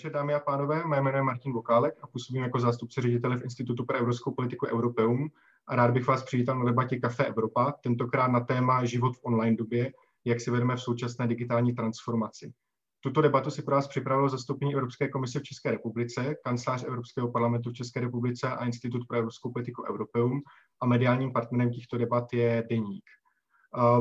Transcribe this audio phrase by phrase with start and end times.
[0.00, 0.84] večer, dámy a pánové.
[0.86, 4.66] Mé jméno je Martin Vokálek a působím jako zástupce ředitele v Institutu pro evropskou politiku
[4.66, 5.30] Europeum
[5.66, 9.56] a rád bych vás přivítal na debatě Café Evropa, tentokrát na téma život v online
[9.56, 9.92] době,
[10.24, 12.52] jak si vedeme v současné digitální transformaci.
[13.00, 17.70] Tuto debatu si pro vás připravilo zastoupení Evropské komise v České republice, kancelář Evropského parlamentu
[17.70, 20.40] v České republice a Institut pro evropskou politiku Europeum
[20.82, 23.04] a mediálním partnerem těchto debat je Deník.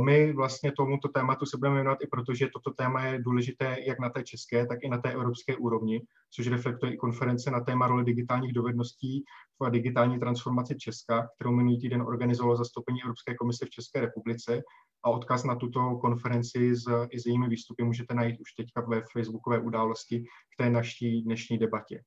[0.03, 3.99] My vlastně tomuto tématu se budeme věnovat i proto, že toto téma je důležité jak
[3.99, 6.01] na té české, tak i na té evropské úrovni,
[6.31, 9.23] což reflektuje i konference na téma roli digitálních dovedností
[9.59, 14.61] v digitální transformaci Česka, kterou minulý týden organizovalo zastoupení Evropské komise v České republice
[15.03, 19.01] a odkaz na tuto konferenci s, i s jejími výstupy můžete najít už teďka ve
[19.13, 22.03] facebookové události k té naší dnešní debatě.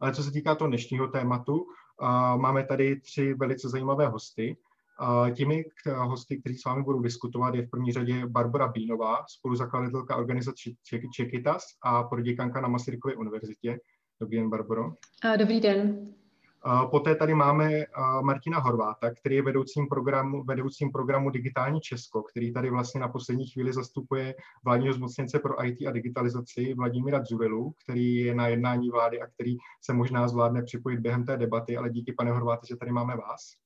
[0.00, 1.66] Ale co se týká toho dnešního tématu,
[2.36, 4.56] máme tady tři velice zajímavé hosty.
[5.34, 5.64] Těmi
[5.96, 10.70] hosty, kteří s vámi budou diskutovat, je v první řadě Barbara Bínová, spoluzakladatelka organizace
[11.14, 13.78] Čekitas a proděkanka na Masarykově univerzitě.
[14.20, 14.92] Dobrý den, Barbaro.
[15.38, 16.14] Dobrý den.
[16.90, 17.70] Poté tady máme
[18.22, 23.46] Martina Horváta, který je vedoucím programu, vedoucím programu Digitální Česko, který tady vlastně na poslední
[23.46, 24.34] chvíli zastupuje
[24.64, 29.56] vládního zmocněnce pro IT a digitalizaci Vladimíra Dzurelu, který je na jednání vlády a který
[29.80, 33.61] se možná zvládne připojit během té debaty, ale díky, pane Horváte, že tady máme vás.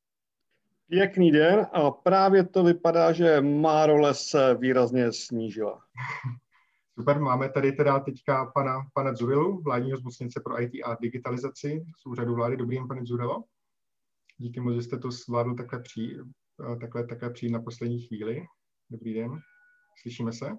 [0.88, 5.84] Pěkný den a právě to vypadá, že má role se výrazně snížila.
[6.98, 12.06] Super, máme tady teda teďka pana, pana Zurilu, vládního zmocněnce pro IT a digitalizaci z
[12.06, 12.56] úřadu vlády.
[12.56, 13.44] Dobrý den, pane Zurilo.
[14.36, 16.16] Díky moc, že jste to zvládl takhle přijít,
[16.80, 18.46] takhle, takhle přijít na poslední chvíli.
[18.90, 19.38] Dobrý den,
[20.02, 20.50] slyšíme se?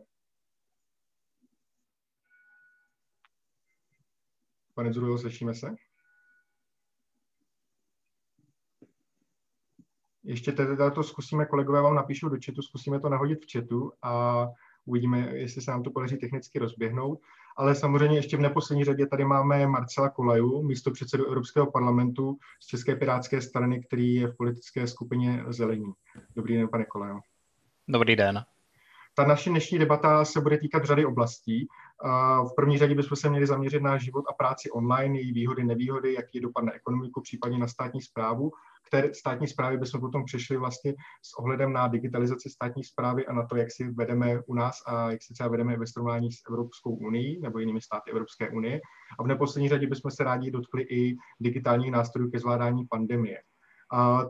[4.73, 5.75] Pane Zurilo, slyšíme se?
[10.27, 14.45] Ještě teda to zkusíme, kolegové vám napíšou do chatu, zkusíme to nahodit v chatu a
[14.85, 17.19] uvidíme, jestli se nám to podaří technicky rozběhnout.
[17.57, 22.65] Ale samozřejmě ještě v neposlední řadě tady máme Marcela Kolaju, místo předsedu Evropského parlamentu z
[22.65, 25.93] České pirátské strany, který je v politické skupině Zelení.
[26.35, 27.19] Dobrý den, pane Kolaju.
[27.87, 28.43] Dobrý den.
[29.17, 31.67] Ta naše dnešní debata se bude týkat řady oblastí.
[32.51, 36.13] V první řadě bychom se měli zaměřit na život a práci online, její výhody, nevýhody,
[36.13, 38.51] jaký je dopad na ekonomiku, případně na státní zprávu
[38.87, 43.45] které státní zprávy bychom potom přešli vlastně s ohledem na digitalizaci státní zprávy a na
[43.45, 46.95] to, jak si vedeme u nás a jak si třeba vedeme ve srovnání s Evropskou
[46.95, 48.81] unii nebo jinými státy Evropské unie.
[49.19, 53.37] A v neposlední řadě bychom se rádi dotkli i digitálních nástrojů ke zvládání pandemie.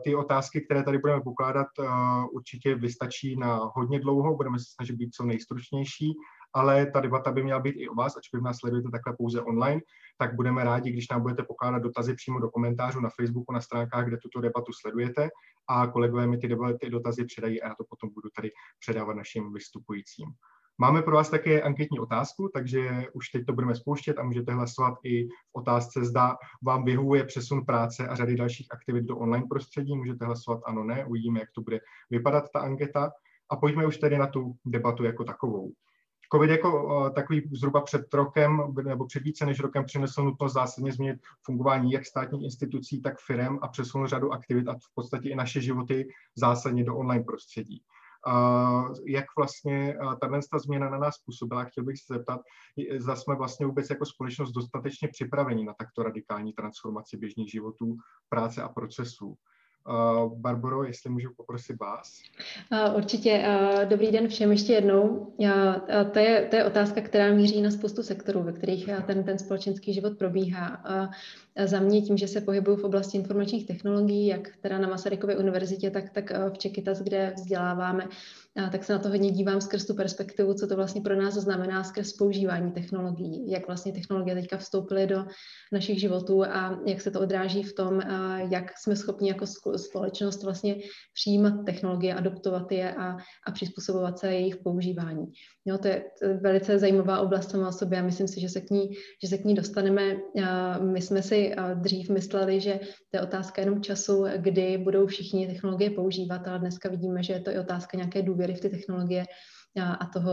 [0.04, 1.66] Ty otázky, které tady budeme pokládat,
[2.32, 6.14] určitě vystačí na hodně dlouho, budeme se snažit být co nejstručnější
[6.54, 9.80] ale ta debata by měla být i o vás, ačkoliv nás sledujete takhle pouze online,
[10.18, 14.06] tak budeme rádi, když nám budete pokládat dotazy přímo do komentářů na Facebooku, na stránkách,
[14.06, 15.28] kde tuto debatu sledujete
[15.68, 19.16] a kolegové mi ty, debaty, ty dotazy předají a já to potom budu tady předávat
[19.16, 20.26] našim vystupujícím.
[20.80, 24.94] Máme pro vás také anketní otázku, takže už teď to budeme spouštět a můžete hlasovat
[25.04, 29.96] i v otázce, zda vám vyhovuje přesun práce a řady dalších aktivit do online prostředí.
[29.96, 31.80] Můžete hlasovat ano, ne, uvidíme, jak to bude
[32.10, 33.10] vypadat ta anketa.
[33.50, 35.72] A pojďme už tedy na tu debatu jako takovou.
[36.32, 41.20] COVID jako takový zhruba před rokem nebo před více než rokem přinesl nutnost zásadně změnit
[41.42, 45.60] fungování jak státních institucí, tak firm a přesunul řadu aktivit a v podstatě i naše
[45.60, 47.82] životy zásadně do online prostředí.
[49.06, 52.40] Jak vlastně tahle změna na nás způsobila, chtěl bych se zeptat,
[52.98, 57.96] zda jsme vlastně vůbec jako společnost dostatečně připraveni na takto radikální transformaci běžných životů,
[58.28, 59.34] práce a procesů.
[59.88, 62.20] Uh, Barbaro, jestli můžu poprosit vás.
[62.72, 63.44] Uh, určitě.
[63.48, 65.32] Uh, dobrý den všem ještě jednou.
[66.12, 69.94] To je, to je otázka, která míří na spoustu sektorů, ve kterých ten, ten společenský
[69.94, 70.82] život probíhá.
[71.64, 75.90] Za mě tím, že se pohybuju v oblasti informačních technologií, jak teda na Masarykově univerzitě,
[75.90, 78.08] tak, tak v Čekytas, kde vzděláváme
[78.72, 81.84] tak se na to hodně dívám skrz tu perspektivu, co to vlastně pro nás znamená
[81.84, 85.24] skrz používání technologií, jak vlastně technologie teďka vstoupily do
[85.72, 88.00] našich životů a jak se to odráží v tom,
[88.50, 89.46] jak jsme schopni jako
[89.76, 90.76] společnost vlastně
[91.14, 95.26] přijímat technologie, adoptovat je a, a přizpůsobovat se jejich používání.
[95.64, 96.04] Jo, to je
[96.40, 98.88] velice zajímavá oblast sama o sobě a myslím si, že se k ní,
[99.22, 100.16] že se k ní dostaneme.
[100.82, 105.90] My jsme si dřív mysleli, že to je otázka jenom času, kdy budou všichni technologie
[105.90, 109.24] používat, ale dneska vidíme, že je to i otázka nějaké důvěry v ty technologie
[109.98, 110.32] a toho,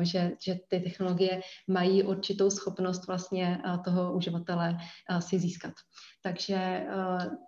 [0.00, 4.78] že, že ty technologie mají určitou schopnost vlastně toho uživatele
[5.18, 5.72] si získat.
[6.22, 6.86] Takže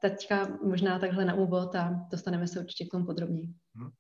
[0.01, 3.49] teďka možná takhle na úvod a dostaneme se určitě k tomu podrobněji.
[3.75, 3.91] Hmm.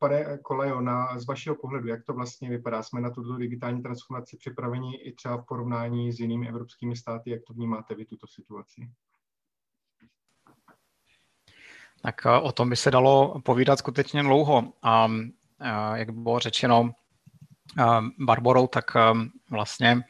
[0.00, 2.82] Pane Kolejo, na, z vašeho pohledu, jak to vlastně vypadá?
[2.82, 7.30] Jsme na tuto digitální transformaci připraveni i třeba v porovnání s jinými evropskými státy?
[7.30, 8.90] Jak to vnímáte vy, tuto situaci?
[12.02, 14.72] Tak eh, o tom by se dalo povídat skutečně dlouho.
[14.82, 15.08] A
[15.94, 16.90] jak bylo řečeno
[17.78, 17.84] eh,
[18.18, 19.00] Barborou, tak eh,
[19.50, 20.02] vlastně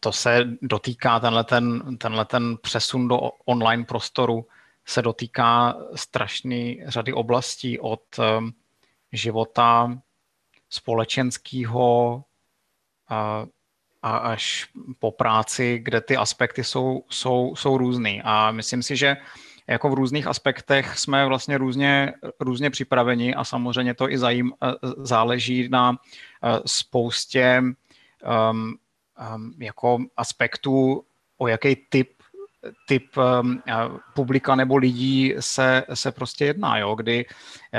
[0.00, 4.46] to se dotýká, tenhle ten, tenhle ten přesun do online prostoru
[4.86, 8.02] se dotýká strašné řady oblastí od
[9.12, 9.98] života
[10.70, 12.24] společenského
[13.08, 13.46] a,
[14.02, 14.68] až
[14.98, 18.22] po práci, kde ty aspekty jsou, jsou, jsou různý.
[18.24, 19.16] A myslím si, že
[19.70, 24.52] jako v různých aspektech jsme vlastně různě, různě připraveni a samozřejmě to i zajím,
[24.96, 25.96] záleží na
[26.66, 28.74] spoustě um,
[29.34, 31.04] um, jako aspektů,
[31.38, 32.10] o jaký typ
[32.88, 33.62] typ um,
[34.14, 36.94] publika nebo lidí se, se prostě jedná, jo?
[36.94, 37.26] kdy,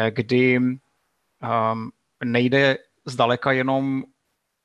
[0.10, 1.92] kdy um,
[2.24, 4.04] nejde zdaleka jenom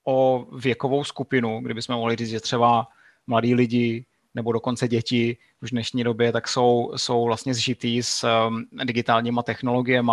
[0.06, 2.86] o věkovou skupinu, kdybychom mohli říct, že třeba
[3.26, 4.06] mladí lidi
[4.36, 9.42] nebo dokonce děti už v dnešní době tak jsou, jsou vlastně zžitý s um, digitálníma
[9.42, 10.12] technologiemi,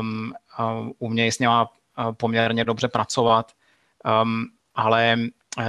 [0.00, 1.62] um, um, umějí s něma
[1.98, 3.52] uh, poměrně dobře pracovat,
[4.22, 4.44] um,
[4.74, 5.16] ale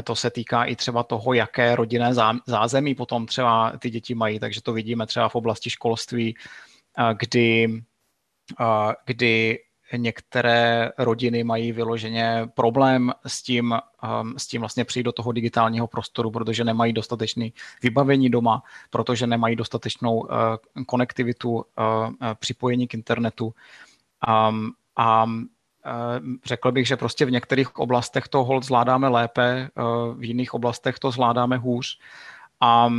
[0.03, 2.13] to se týká i třeba toho, jaké rodinné
[2.47, 6.35] zázemí potom třeba ty děti mají, takže to vidíme třeba v oblasti školství,
[6.99, 7.67] uh, kdy,
[8.59, 9.59] uh, kdy
[9.97, 13.75] některé rodiny mají vyloženě problém s tím,
[14.21, 17.49] um, s tím vlastně přijít do toho digitálního prostoru, protože nemají dostatečné
[17.83, 20.27] vybavení doma, protože nemají dostatečnou uh,
[20.87, 23.53] konektivitu, uh, uh, připojení k internetu.
[24.97, 25.25] A
[26.45, 29.69] řekl bych, že prostě v některých oblastech to hold zvládáme lépe,
[30.13, 31.99] v jiných oblastech to zvládáme hůř.
[32.61, 32.89] A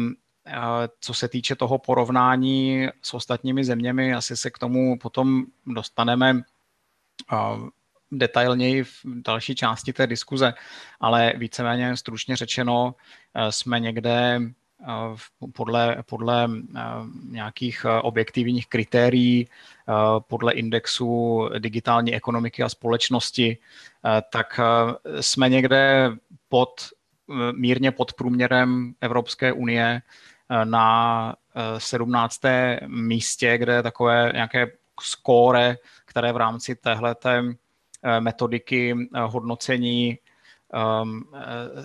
[1.01, 6.43] co se týče toho porovnání s ostatními zeměmi, asi se k tomu potom dostaneme
[8.13, 10.55] detailněji v další části té diskuze,
[11.01, 12.95] ale víceméně stručně řečeno
[13.35, 14.87] eh, jsme někde eh,
[15.53, 16.81] podle, podle eh,
[17.31, 19.49] nějakých objektivních kritérií,
[20.29, 23.59] podle indexu digitální ekonomiky a společnosti,
[24.31, 24.61] tak
[25.21, 26.11] jsme někde
[26.49, 26.89] pod,
[27.53, 30.03] mírně pod průměrem Evropské unie
[30.65, 31.35] na
[31.79, 32.41] 17.
[32.87, 35.77] místě, kde takové nějaké skóre
[36.17, 40.19] které v rámci téhle eh, metodiky eh, hodnocení
[40.73, 41.85] ehm, eh,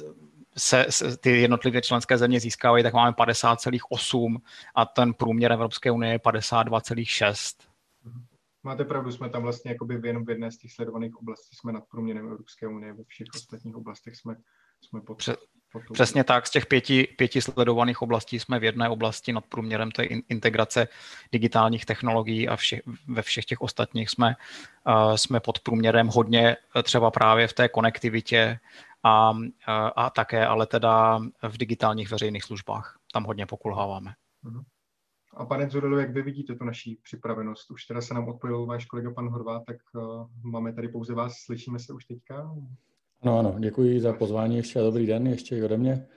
[0.58, 4.38] se, se ty jednotlivé členské země získávají, tak máme 50,8
[4.76, 7.68] a ten průměr Evropské unie je 52,6.
[8.64, 11.72] Máte pravdu, jsme tam vlastně jakoby v jenom v jedné z těch sledovaných oblastí jsme
[11.72, 14.36] nad průměrem Evropské unie, ve všech ostatních oblastech jsme,
[14.82, 15.30] jsme pod,
[15.80, 19.92] Pře- Přesně tak, z těch pěti, pěti sledovaných oblastí jsme v jedné oblasti nad průměrem,
[19.92, 20.88] to je integrace
[21.32, 24.36] digitálních technologií a vše, ve všech těch ostatních jsme,
[24.88, 28.60] uh, jsme pod průměrem hodně eh, třeba právě v té konektivitě
[29.04, 29.46] a, uh,
[29.96, 33.00] a také ale teda v digitálních veřejných službách.
[33.14, 34.14] Tam hodně pokulháváme.
[34.44, 34.64] Mhm.
[35.34, 37.72] A pane Zurelu, jak vy vidíte tu naší připravenost?
[37.72, 41.34] Už teda se nám odpojil váš kolega pan Horvát, tak uh, máme tady pouze vás,
[41.38, 42.52] slyšíme se už teďka?
[43.24, 46.08] No ano, děkuji za pozvání ještě a dobrý den ještě i ode mě.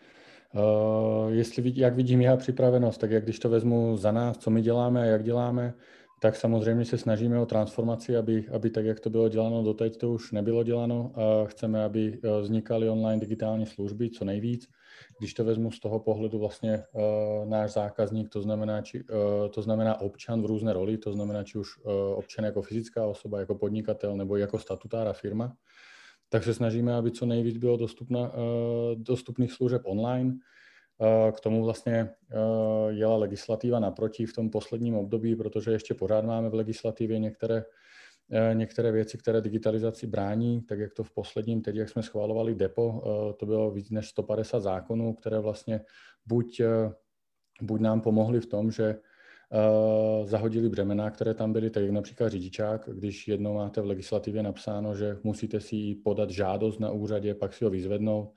[0.55, 4.63] Uh, jestli jak vidím já připravenost, tak jak když to vezmu za nás, co my
[4.63, 5.75] děláme a jak děláme,
[6.21, 10.13] tak samozřejmě se snažíme o transformaci, aby, aby tak, jak to bylo děláno doteď, to
[10.13, 11.13] už nebylo děláno.
[11.15, 14.69] A chceme, aby eh, vznikaly online digitální služby co nejvíc.
[15.19, 19.63] Když to vezmu z toho pohledu vlastně uh, náš zákazník, to znamená, či, uh, to
[19.63, 23.55] znamená občan v různé roli, to znamená či už uh, občan jako fyzická osoba, jako
[23.55, 25.53] podnikatel nebo jako statutára firma,
[26.35, 28.35] tak se snažíme, aby co nejvíc bylo dostupna, uh,
[28.97, 30.35] dostupných služeb online.
[30.99, 36.25] Uh, k tomu vlastně uh, jela legislativa naproti v tom posledním období, protože ještě pořád
[36.25, 37.65] máme v legislativě některé,
[38.53, 43.03] některé věci, které digitalizaci brání, tak jak to v posledním, teď jak jsme schválovali DEPO,
[43.39, 45.81] to bylo víc než 150 zákonů, které vlastně
[46.27, 46.61] buď,
[47.63, 48.97] buď nám pomohly v tom, že
[49.55, 54.43] uh, zahodili břemena, které tam byly, tak jak například řidičák, když jednou máte v legislativě
[54.43, 58.33] napsáno, že musíte si podat žádost na úřadě, pak si ho vyzvednout,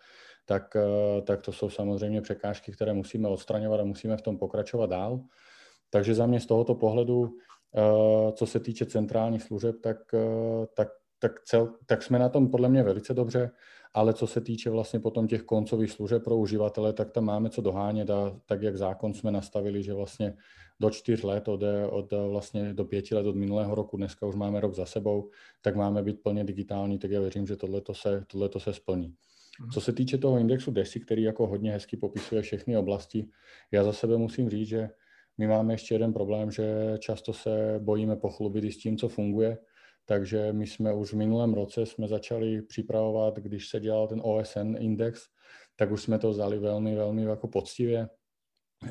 [0.45, 4.89] tak, uh, tak to jsou samozřejmě překážky, které musíme odstraňovat a musíme v tom pokračovat
[4.89, 5.21] dál.
[5.89, 9.97] Takže za mě z tohoto pohledu, uh, co se týče centrálních služeb, tak,
[10.73, 10.87] tak,
[11.19, 13.51] tak, cel, tak jsme na tom podle mě velice dobře
[13.93, 17.61] ale co se týče vlastně potom těch koncových služeb pro uživatele, tak tam máme co
[17.61, 20.33] dohánět a tak, jak zákon jsme nastavili, že vlastně
[20.79, 24.59] do čtyř let, od, od vlastně do pěti let od minulého roku, dneska už máme
[24.59, 25.29] rok za sebou,
[25.61, 29.13] tak máme být plně digitální, tak já věřím, že tohleto se, tohleto se splní.
[29.59, 29.71] Mhm.
[29.71, 33.29] Co se týče toho indexu DESI, který jako hodně hezky popisuje všechny oblasti,
[33.71, 34.89] já za sebe musím říct, že
[35.37, 39.57] my máme ještě jeden problém, že často se bojíme pochlubit i s tím, co funguje,
[40.09, 44.75] takže my jsme už v minulém roce jsme začali připravovat, když se dělal ten OSN
[44.79, 45.21] index,
[45.75, 48.09] tak už jsme to vzali velmi, velmi jako poctivě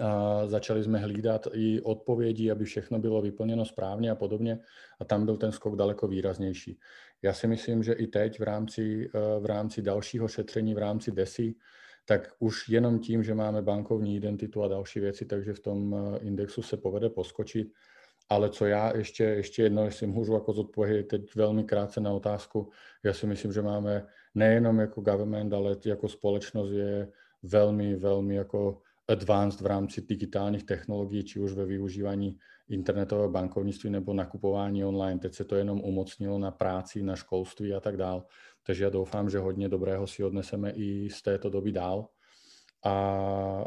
[0.00, 4.58] A začali jsme hlídat i odpovědi, aby všechno bylo vyplněno správně a podobně
[5.00, 6.78] a tam byl ten skok daleko výraznější.
[7.22, 11.12] Já si myslím, že i teď v rámci, eh, v rámci dalšího šetření, v rámci
[11.12, 11.54] DESI,
[12.04, 16.18] tak už jenom tím, že máme bankovní identitu a další věci, takže v tom eh,
[16.18, 17.68] indexu se povede poskočit.
[18.28, 22.70] Ale co já ještě, ještě jedno, jestli můžu jako zodpovědět teď velmi krátce na otázku,
[23.02, 27.08] já si myslím, že máme nejenom jako government, ale jako společnost je
[27.42, 34.12] velmi, velmi jako advanced v rámci digitálních technologií, či už ve využívání internetového bankovnictví nebo
[34.12, 35.20] nakupování online.
[35.20, 38.26] Teď se to jenom umocnilo na práci, na školství a tak dál.
[38.62, 42.08] Takže já doufám, že hodně dobrého si odneseme i z této doby dál.
[42.82, 42.90] A,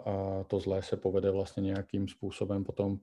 [0.05, 2.99] a to zlé se povede vlastně nějakým způsobem potom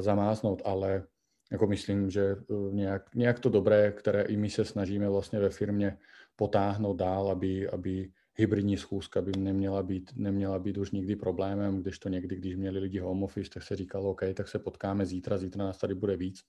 [0.00, 1.04] zamáznout, ale
[1.52, 5.50] jako myslím, že uh, nějak, nějak to dobré, které i my se snažíme vlastně ve
[5.50, 5.98] firmě
[6.36, 11.98] potáhnout dál, aby, aby hybridní schůzka by neměla být, neměla být už nikdy problémem, když
[11.98, 15.38] to někdy, když měli lidi home office, tak se říkalo, OK, tak se potkáme zítra,
[15.38, 16.40] zítra nás tady bude víc,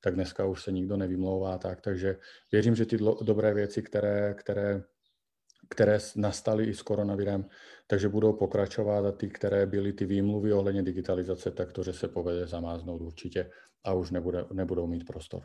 [0.00, 2.16] tak dneska už se nikdo nevymlouvá tak, takže
[2.52, 4.82] věřím, že ty dobré věci, které, které,
[5.68, 7.44] které nastaly i s koronavirem,
[7.86, 12.08] takže budou pokračovat a ty, které byly ty výmluvy ohledně digitalizace, tak to, že se
[12.08, 13.50] povede zamáznout určitě
[13.84, 15.42] a už nebude, nebudou mít prostor.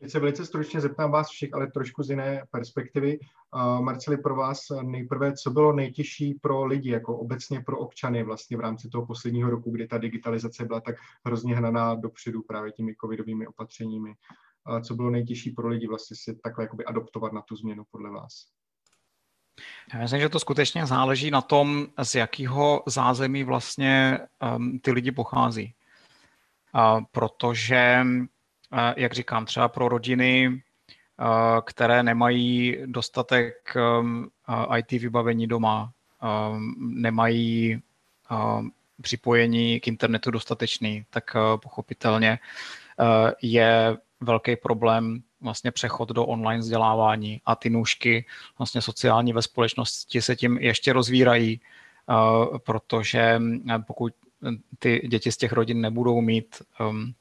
[0.00, 3.18] Teď se velice stručně zeptám vás všech, ale trošku z jiné perspektivy.
[3.18, 8.56] Uh, Marceli, pro vás nejprve, co bylo nejtěžší pro lidi, jako obecně pro občany vlastně
[8.56, 10.94] v rámci toho posledního roku, kdy ta digitalizace byla tak
[11.26, 14.10] hrozně hnaná dopředu právě těmi covidovými opatřeními.
[14.70, 18.10] Uh, co bylo nejtěžší pro lidi vlastně si takhle jakoby adoptovat na tu změnu podle
[18.10, 18.57] vás?
[19.94, 24.18] Já myslím, že to skutečně záleží na tom, z jakého zázemí vlastně
[24.56, 25.74] um, ty lidi pochází.
[26.74, 28.00] Uh, protože
[28.96, 30.62] jak říkám, třeba pro rodiny,
[31.64, 34.30] které nemají dostatek um,
[34.76, 35.92] IT vybavení doma,
[36.52, 37.82] um, nemají
[38.30, 38.72] um,
[39.02, 42.38] připojení k internetu dostatečný, tak uh, pochopitelně
[43.00, 43.06] uh,
[43.42, 48.26] je velký problém vlastně přechod do online vzdělávání a ty nůžky
[48.58, 51.60] vlastně sociální ve společnosti se tím ještě rozvírají,
[52.08, 53.40] uh, protože
[53.86, 54.12] pokud
[54.78, 57.14] ty děti z těch rodin nebudou mít um,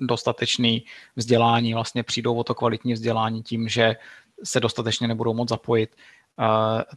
[0.00, 0.84] dostatečný
[1.16, 3.96] vzdělání, vlastně přijdou o to kvalitní vzdělání tím, že
[4.44, 5.96] se dostatečně nebudou moct zapojit,
[6.40, 6.44] eh,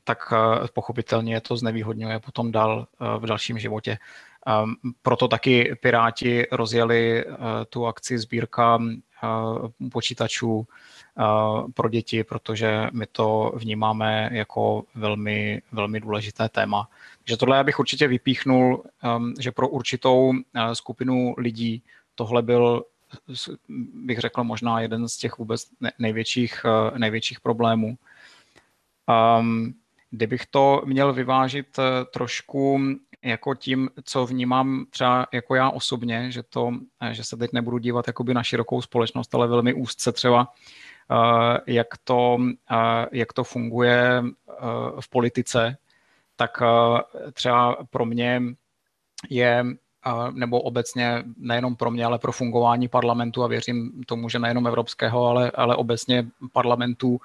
[0.03, 3.97] tak eh, pochopitelně je to znevýhodňuje potom dál eh, v dalším životě.
[5.01, 7.25] Proto taky Piráti rozjeli
[7.69, 8.79] tu akci sbírka
[9.91, 10.67] počítačů
[11.73, 16.89] pro děti, protože my to vnímáme jako velmi, velmi důležité téma.
[17.23, 18.83] Takže tohle já bych určitě vypíchnul,
[19.39, 20.33] že pro určitou
[20.73, 21.83] skupinu lidí
[22.17, 22.83] tohle byl,
[23.93, 25.65] bych řekl, možná jeden z těch vůbec
[25.99, 27.97] největších, eh, největších problémů.
[29.39, 29.73] Um,
[30.11, 32.79] kdybych to měl vyvážit eh, trošku
[33.23, 36.71] jako tím, co vnímám třeba jako já osobně, že, to,
[37.01, 40.53] eh, že se teď nebudu dívat jakoby na širokou společnost, ale velmi úzce třeba,
[41.67, 42.37] jak to,
[43.11, 44.23] jak to funguje
[44.99, 45.77] v politice,
[46.35, 46.61] tak
[47.33, 48.41] třeba pro mě
[49.29, 49.65] je
[50.31, 55.25] nebo obecně nejenom pro mě, ale pro fungování parlamentu a věřím tomu, že nejenom evropského,
[55.25, 57.21] ale, ale obecně parlamentů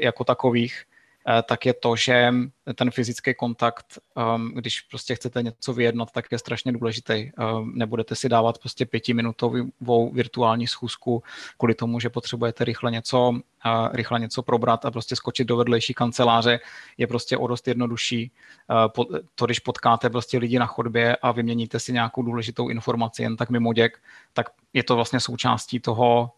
[0.00, 0.93] jako takových, Eh,
[1.42, 2.34] tak je to, že
[2.74, 7.12] ten fyzický kontakt, ehm, když prostě chcete něco vyjednat, tak je strašně důležitý.
[7.12, 7.32] Ehm,
[7.74, 11.22] nebudete si dávat prostě pětiminutovou virtuální schůzku
[11.58, 13.32] kvůli tomu, že potřebujete rychle něco,
[13.66, 16.60] eh, rychle něco probrat a prostě skočit do vedlejší kanceláře
[16.98, 18.32] je prostě o dost jednodušší.
[18.70, 19.02] Eh,
[19.34, 23.50] to, když potkáte prostě lidi na chodbě a vyměníte si nějakou důležitou informaci jen tak
[23.50, 23.98] mimo děk,
[24.32, 26.30] tak je to vlastně součástí toho,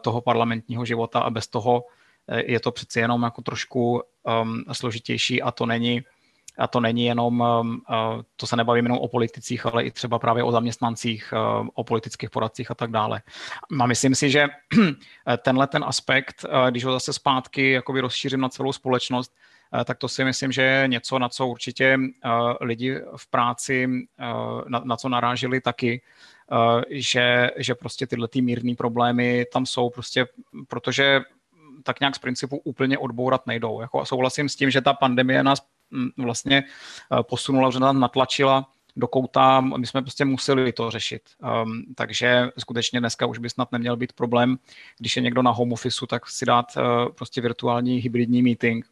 [0.00, 1.84] toho parlamentního života a bez toho
[2.46, 4.02] je to přeci jenom jako trošku
[4.42, 6.02] um, složitější a to není
[6.58, 7.82] a to není jenom, um,
[8.36, 12.30] to se nebavím jenom o politicích, ale i třeba právě o zaměstnancích, uh, o politických
[12.30, 13.22] poradcích a tak dále.
[13.80, 14.46] A myslím si, že
[15.42, 19.32] tenhle ten aspekt, uh, když ho zase zpátky jakoby rozšířím na celou společnost,
[19.74, 21.98] uh, tak to si myslím, že je něco, na co určitě
[22.60, 23.88] lidi v práci,
[24.68, 26.02] na, na co naráželi taky,
[26.90, 30.26] že, že prostě tyhle ty mírné problémy tam jsou prostě,
[30.68, 31.20] protože
[31.82, 33.80] tak nějak z principu úplně odbourat nejdou.
[33.80, 38.66] Jako souhlasím s tím, že ta pandemie nás mm, vlastně eh, posunula, že nás natlačila
[38.96, 41.22] do kouta, my jsme prostě museli to řešit.
[41.64, 44.58] Um, takže skutečně dneska už by snad neměl být problém,
[44.98, 48.86] když je někdo na home office, tak si dát uh, prostě virtuální hybridní meeting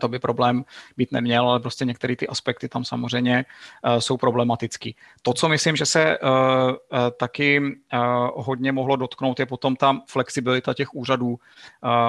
[0.00, 0.64] to by problém
[0.96, 3.44] být neměl, ale prostě některé ty aspekty tam samozřejmě
[3.84, 4.96] uh, jsou problematický.
[5.22, 6.76] To, co myslím, že se uh, uh,
[7.18, 7.62] taky
[8.34, 11.38] hodně mohlo dotknout, je potom ta flexibilita těch úřadů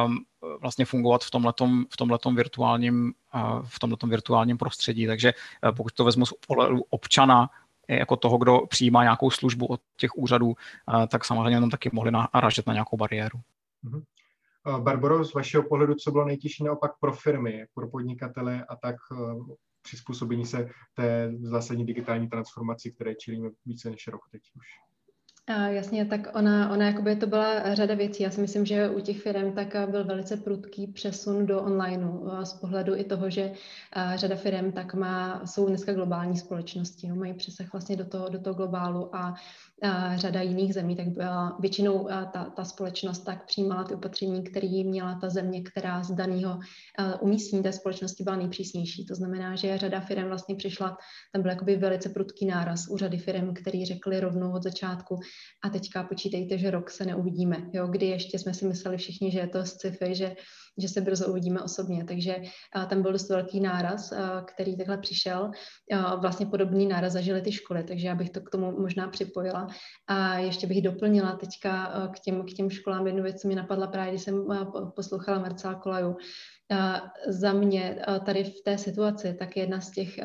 [0.05, 0.17] um,
[0.61, 3.13] vlastně fungovat v tomhletom, v tomhletom virtuálním,
[3.63, 5.07] v tomhletom virtuálním prostředí.
[5.07, 5.33] Takže
[5.75, 6.33] pokud to vezmu z
[6.89, 7.49] občana,
[7.87, 10.55] jako toho, kdo přijímá nějakou službu od těch úřadů,
[11.07, 13.39] tak samozřejmě tam taky mohli naražet na nějakou bariéru.
[13.85, 14.03] Mm-hmm.
[14.79, 19.15] Barbaro, z vašeho pohledu, co bylo nejtěžší naopak pro firmy, pro podnikatele a tak eh,
[19.81, 24.90] přizpůsobení se té zásadní digitální transformaci, které čelíme více než rok teď už?
[25.55, 28.24] A jasně, tak ona, ona jakoby to byla řada věcí.
[28.24, 32.53] Já si myslím, že u těch firm tak byl velice prudký přesun do onlineu z
[32.53, 33.51] pohledu i toho, že
[34.15, 38.53] řada firm tak má, jsou dneska globální společnosti, mají přesah vlastně do toho, do toho
[38.53, 39.36] globálu a
[40.15, 45.20] řada jiných zemí, tak byla většinou ta, ta společnost tak přijímala ty opatření, které měla
[45.22, 46.60] ta země, která z daného
[47.20, 49.05] umístění té společnosti byla nejpřísnější.
[49.05, 50.98] To znamená, že řada firm vlastně přišla,
[51.34, 55.20] tam byl jakoby velice prudký náraz u řady firm, který řekli rovnou od začátku
[55.63, 59.39] a teďka počítejte, že rok se neuvidíme, jo, kdy ještě jsme si mysleli všichni, že
[59.39, 60.36] je to sci-fi, že
[60.77, 62.03] že se brzo uvidíme osobně.
[62.03, 62.36] Takže
[62.89, 64.13] tam byl dost velký náraz,
[64.45, 65.51] který takhle přišel.
[66.21, 69.67] Vlastně podobný náraz zažili ty školy, takže já bych to k tomu možná připojila.
[70.07, 73.88] A ještě bych doplnila teďka k těm, k těm školám jednu věc, co mi napadla
[73.88, 74.45] právě, když jsem
[74.95, 76.17] poslouchala Marcela Kolaju,
[77.27, 80.19] za mě tady v té situaci, tak jedna z těch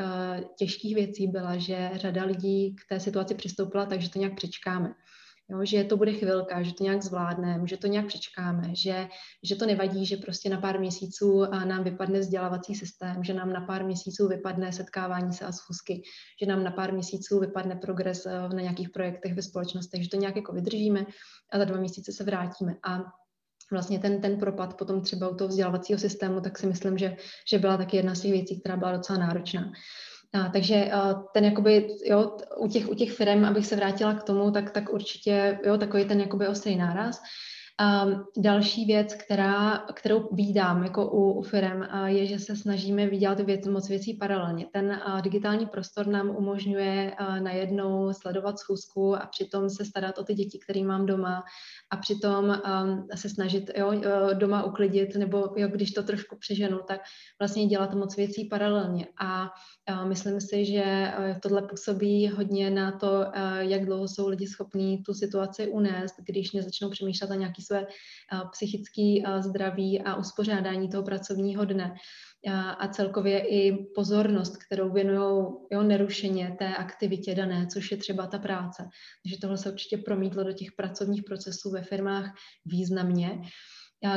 [0.59, 4.95] těžkých věcí byla, že řada lidí k té situaci přistoupila, takže to nějak přečkáme
[5.49, 9.09] jo, že to bude chvilka, že to nějak zvládneme, že to nějak přečkáme, že,
[9.43, 13.61] že to nevadí, že prostě na pár měsíců nám vypadne vzdělávací systém, že nám na
[13.61, 16.03] pár měsíců vypadne setkávání se a schůzky,
[16.43, 20.37] že nám na pár měsíců vypadne progres na nějakých projektech ve společnostech, že to nějak
[20.37, 21.07] jako vydržíme
[21.53, 22.75] a za dva měsíce se vrátíme.
[22.89, 23.03] A
[23.71, 27.17] vlastně ten, ten propad potom třeba u toho vzdělávacího systému, tak si myslím, že,
[27.51, 29.73] že byla taky jedna z těch věcí, která byla docela náročná.
[30.33, 30.91] A, takže
[31.35, 34.93] ten jakoby, jo, u těch, u těch firm, abych se vrátila k tomu, tak, tak
[34.93, 37.23] určitě, jo, takový ten jakoby ostrý náraz.
[37.81, 43.07] Um, další věc, která, kterou vídám jako u, u firm, uh, je, že se snažíme
[43.07, 44.67] vydělat věc, moc věcí paralelně.
[44.73, 50.25] Ten uh, digitální prostor nám umožňuje uh, najednou sledovat schůzku a přitom se starat o
[50.25, 51.45] ty děti, které mám doma
[51.91, 53.93] a přitom um, se snažit jo,
[54.35, 57.01] doma uklidit, nebo jo, když to trošku přeženu, tak
[57.39, 59.07] vlastně dělat moc věcí paralelně.
[59.21, 59.51] A
[60.05, 65.03] Myslím si, že eh, tohle působí hodně na to, eh, jak dlouho jsou lidi schopní
[65.03, 71.03] tu situaci unést, když nezačnou přemýšlet na nějaké své eh, psychické zdraví a uspořádání toho
[71.03, 71.95] pracovního dne
[72.79, 75.47] a celkově i pozornost, kterou věnují
[75.83, 78.89] nerušeně té aktivitě dané, což je třeba ta práce.
[79.23, 83.41] Takže tohle se určitě promítlo do těch pracovních procesů ve firmách významně.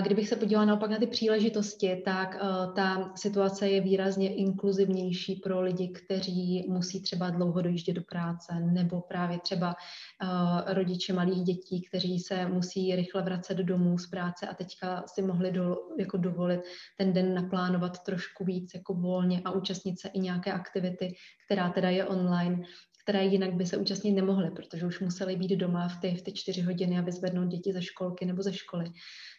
[0.01, 5.61] Kdybych se podívala naopak na ty příležitosti, tak uh, ta situace je výrazně inkluzivnější pro
[5.61, 9.75] lidi, kteří musí třeba dlouho dojíždět do práce, nebo právě třeba
[10.23, 15.21] uh, rodiče malých dětí, kteří se musí rychle vracet domů z práce a teďka si
[15.21, 16.61] mohli do, jako dovolit
[16.97, 21.15] ten den naplánovat trošku víc jako volně a účastnit se i nějaké aktivity,
[21.45, 22.61] která teda je online
[23.09, 26.33] které jinak by se účastnit nemohly, protože už museli být doma v ty, v ty
[26.33, 28.85] čtyři hodiny a vyzvednout děti ze školky nebo ze školy.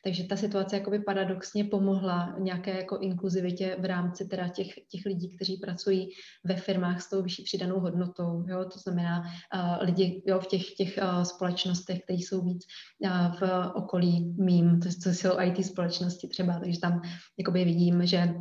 [0.04, 5.37] Takže ta situace jakoby paradoxně pomohla nějaké jako inkluzivitě v rámci teda těch, těch lidí,
[5.37, 6.09] kteří pracují
[6.44, 8.44] ve firmách s tou vyšší přidanou hodnotou.
[8.48, 8.64] Jo?
[8.64, 12.66] To znamená uh, lidi jo, v těch, těch uh, společnostech, které jsou víc
[13.00, 13.42] uh, v
[13.74, 17.02] okolí mým, to, to jsou IT společnosti třeba, takže tam
[17.38, 18.35] jakoby vidím, že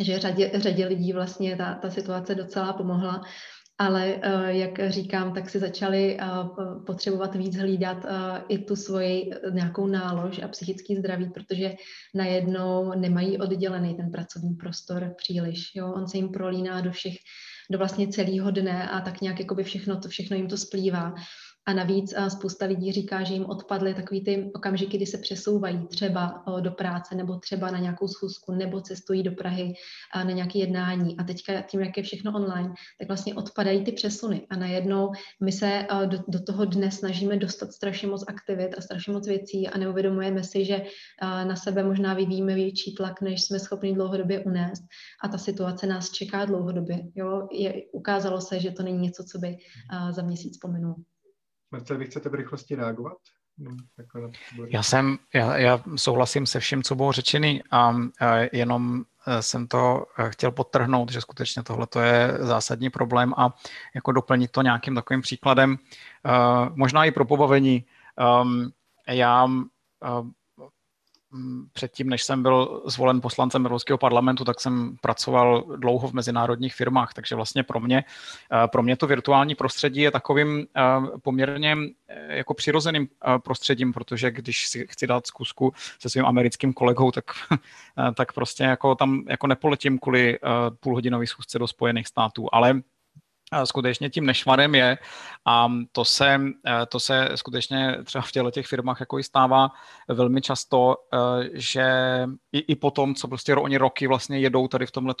[0.00, 3.22] že řadě, řadě lidí vlastně ta, ta situace docela pomohla
[3.82, 6.26] ale eh, jak říkám, tak si začali eh,
[6.86, 11.74] potřebovat víc hlídat eh, i tu svoji nějakou nálož a psychický zdraví, protože
[12.14, 15.70] najednou nemají oddělený ten pracovní prostor příliš.
[15.74, 15.92] Jo?
[15.92, 17.14] On se jim prolíná do všech,
[17.70, 21.14] do vlastně celého dne a tak nějak jakoby všechno, to, všechno jim to splývá.
[21.66, 26.44] A navíc spousta lidí říká, že jim odpadly takový ty okamžiky, kdy se přesouvají třeba
[26.60, 29.74] do práce nebo třeba na nějakou schůzku nebo cestují do Prahy
[30.14, 31.18] na nějaké jednání.
[31.18, 34.46] A teďka tím, jak je všechno online, tak vlastně odpadají ty přesuny.
[34.50, 39.12] A najednou my se do, do toho dne snažíme dostat strašně moc aktivit a strašně
[39.12, 40.82] moc věcí a neuvědomujeme si, že
[41.22, 44.82] na sebe možná vyvíjíme větší tlak, než jsme schopni dlouhodobě unést.
[45.24, 46.98] A ta situace nás čeká dlouhodobě.
[47.14, 47.48] Jo?
[47.52, 49.56] Je, ukázalo se, že to není něco, co by
[50.10, 50.94] za měsíc pominulo.
[51.72, 53.16] Marcel, vy chcete v rychlosti reagovat?
[54.68, 59.68] Já jsem, já, já souhlasím se vším, co bylo řečený a, a jenom e, jsem
[59.68, 63.58] to e, chtěl podtrhnout, že skutečně tohle je zásadní problém a
[63.94, 67.84] jako doplnit to nějakým takovým příkladem, uh, možná i pro pobavení.
[69.08, 69.48] Já
[71.72, 77.14] předtím, než jsem byl zvolen poslancem Evropského parlamentu, tak jsem pracoval dlouho v mezinárodních firmách,
[77.14, 78.04] takže vlastně pro mě,
[78.64, 80.82] eh, pro mě to virtuální prostředí je takovým eh,
[81.22, 81.76] poměrně
[82.08, 83.08] eh, jako přirozeným
[83.44, 87.24] prostředím, protože když si chci dát zkusku se svým americkým kolegou, tak,
[88.14, 90.38] tak prostě jako tam jako nepoletím kvůli
[90.80, 92.82] půlhodinové schůzce do Spojených států, ale
[93.64, 94.98] skutečně tím nešvarem je
[95.46, 99.70] a to se, eh, to se skutečně třeba v těchto těch firmách jako i stává
[100.08, 101.86] velmi často, eh, že
[102.52, 105.14] i, i po tom, co prostě oni roky vlastně jedou tady v tomhle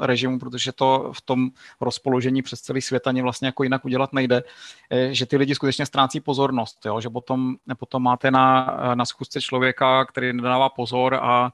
[0.00, 4.42] režimu, protože to v tom rozpoložení přes celý svět ani vlastně jako jinak udělat nejde,
[4.90, 7.00] eh, že ty lidi skutečně ztrácí pozornost, jo?
[7.00, 11.52] že potom, potom máte na, na schůzce člověka, který nedává pozor a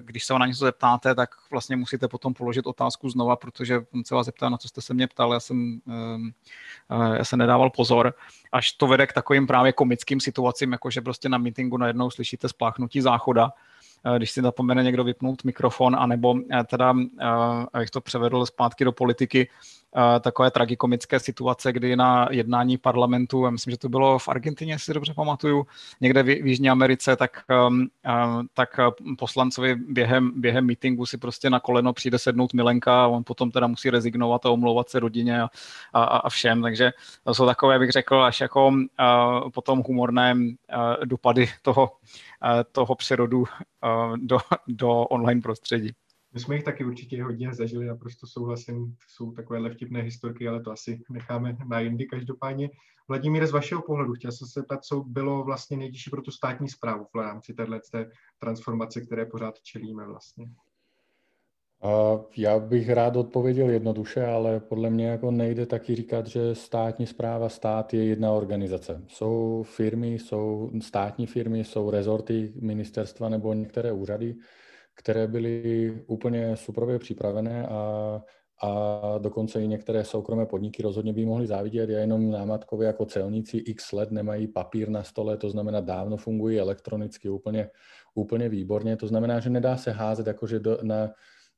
[0.00, 4.04] když se ho na něco zeptáte, tak vlastně musíte potom položit otázku znova, protože on
[4.04, 6.32] se vás zeptá, na co jste se mě ptal, já jsem, um,
[7.14, 8.14] já jsem nedával pozor,
[8.52, 12.48] až to vede k takovým právě komickým situacím, jako že prostě na meetingu najednou slyšíte
[12.48, 13.52] spláchnutí záchoda,
[14.16, 16.34] když si zapomene někdo vypnout mikrofon, anebo
[16.66, 16.94] teda,
[17.72, 19.48] abych to převedl zpátky do politiky,
[20.20, 24.94] takové tragikomické situace, kdy na jednání parlamentu, já myslím, že to bylo v Argentině, si
[24.94, 25.66] dobře pamatuju,
[26.00, 27.88] někde v, Jižní Americe, tak, um,
[28.54, 28.80] tak
[29.18, 33.66] poslancovi během, během meetingu si prostě na koleno přijde sednout Milenka a on potom teda
[33.66, 35.48] musí rezignovat a omlouvat se rodině a,
[35.92, 36.92] a, a všem, takže
[37.24, 38.72] to jsou takové, bych řekl, až jako
[39.54, 40.34] potom humorné
[41.04, 41.92] dopady toho,
[42.72, 43.44] toho přerodu
[44.16, 45.90] do, do online prostředí.
[46.34, 50.70] My jsme jich taky určitě hodně zažili, naprosto souhlasím, jsou takové vtipné historky, ale to
[50.70, 52.70] asi necháme na jindy každopádně.
[53.08, 56.68] Vladimíre, z vašeho pohledu, chtěl jsem se ptat, co bylo vlastně nejtěžší pro tu státní
[56.68, 57.80] zprávu v rámci téhle
[58.38, 60.46] transformace, které pořád čelíme vlastně?
[62.36, 67.48] Já bych rád odpověděl jednoduše, ale podle mě jako nejde taky říkat, že státní zpráva,
[67.48, 69.02] stát je jedna organizace.
[69.08, 74.34] Jsou firmy, jsou státní firmy, jsou rezorty ministerstva nebo některé úřady,
[74.94, 78.22] které byly úplně suprově připravené a,
[78.62, 81.90] a dokonce i některé soukromé podniky rozhodně by mohly závidět.
[81.90, 86.58] Já jenom námatkově jako celníci x let nemají papír na stole, to znamená dávno fungují
[86.58, 87.70] elektronicky úplně,
[88.14, 88.96] úplně výborně.
[88.96, 91.10] To znamená, že nedá se házet jakože do, na,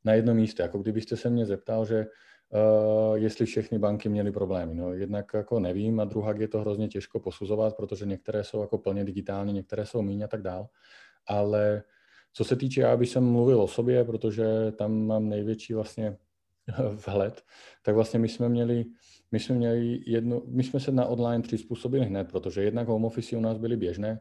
[0.05, 0.63] na jedno místo.
[0.63, 2.07] Jako kdybyste se mě zeptal, že
[2.55, 4.75] Uh, jestli všechny banky měly problémy.
[4.75, 8.79] No, jednak jako nevím a druhá je to hrozně těžko posuzovat, protože některé jsou jako
[8.79, 10.69] plně digitální, některé jsou míň a tak dál.
[11.27, 11.83] Ale
[12.33, 14.45] co se týče, já bych jsem mluvil o sobě, protože
[14.79, 16.17] tam mám největší vlastně
[17.07, 17.43] vhled,
[17.83, 18.85] tak vlastně my jsme měli,
[19.33, 23.37] my jsme měli jednu, my jsme se na online přizpůsobili hned, protože jednak home office
[23.37, 24.21] u nás byly běžné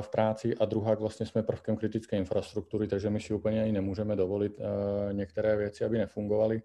[0.00, 4.16] v práci a druhá vlastně jsme prvkem kritické infrastruktury, takže my si úplně ani nemůžeme
[4.16, 4.64] dovolit uh,
[5.12, 6.62] některé věci, aby nefungovaly.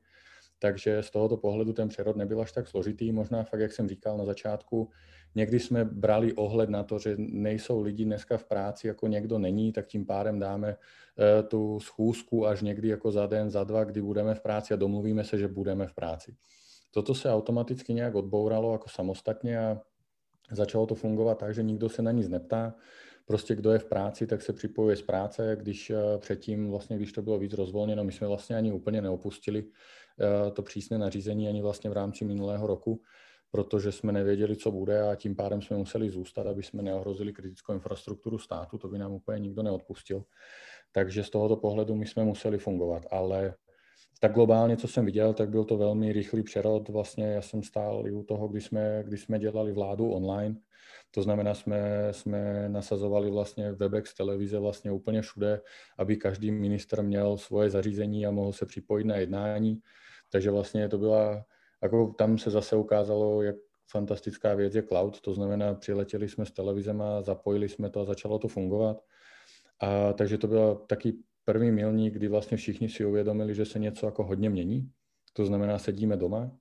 [0.59, 3.11] Takže z tohoto pohledu ten přerod nebyl až tak složitý.
[3.11, 4.89] Možná fakt, jak jsem říkal na začátku,
[5.35, 9.71] Někdy jsme brali ohled na to, že nejsou lidi dneska v práci, jako někdo není,
[9.71, 14.01] tak tím pádem dáme eh, tu schůzku až někdy jako za den, za dva, kdy
[14.01, 16.35] budeme v práci a domluvíme se, že budeme v práci.
[16.91, 19.81] Toto se automaticky nějak odbouralo jako samostatně a
[20.51, 22.75] začalo to fungovat tak, že nikdo se na nic neptá.
[23.25, 27.11] Prostě kdo je v práci, tak se připojuje z práce, když eh, předtím, vlastně, když
[27.11, 31.61] to bylo víc rozvolněno, my jsme vlastně ani úplně neopustili eh, to přísné nařízení ani
[31.61, 33.01] vlastně v rámci minulého roku,
[33.51, 37.73] protože jsme nevěděli, co bude a tím pádem jsme museli zůstat, aby jsme neohrozili kritickou
[37.73, 40.23] infrastrukturu státu, to by nám úplně nikdo neodpustil.
[40.91, 43.53] Takže z tohoto pohledu my jsme museli fungovat, ale
[44.19, 46.89] tak globálně, co jsem viděl, tak byl to velmi rychlý přerod.
[46.89, 50.55] Vlastně já jsem stál i u toho, když jsme, když jsme dělali vládu online,
[51.11, 55.61] to znamená, jsme, jsme nasazovali vlastně Webex televize vlastně úplně všude,
[55.97, 59.79] aby každý minister měl svoje zařízení a mohl se připojit na jednání.
[60.29, 61.45] Takže vlastně to byla
[61.83, 63.55] jako tam se zase ukázalo, jak
[63.91, 68.05] fantastická věc je cloud, to znamená, přiletěli jsme s televizem a zapojili jsme to a
[68.05, 68.97] začalo to fungovat.
[69.79, 71.13] A takže to byl taky
[71.45, 74.91] první milník, kdy vlastně všichni si uvědomili, že se něco jako hodně mění.
[75.33, 76.51] To znamená, sedíme doma.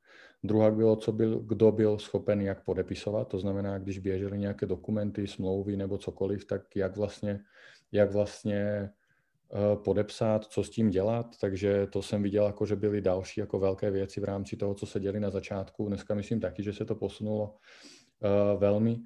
[0.45, 5.27] Druhá bylo, co byl, kdo byl schopen jak podepisovat, to znamená, když běžely nějaké dokumenty,
[5.27, 7.41] smlouvy nebo cokoliv, tak jak vlastně,
[7.93, 8.91] jak vlastně
[9.55, 13.59] Eh, podepsat, co s tím dělat, takže to jsem viděl, jako že byly další jako
[13.59, 15.89] velké věci v rámci toho, co se děli na začátku.
[15.89, 19.01] Dneska myslím taky, že se to posunulo uh, velmi.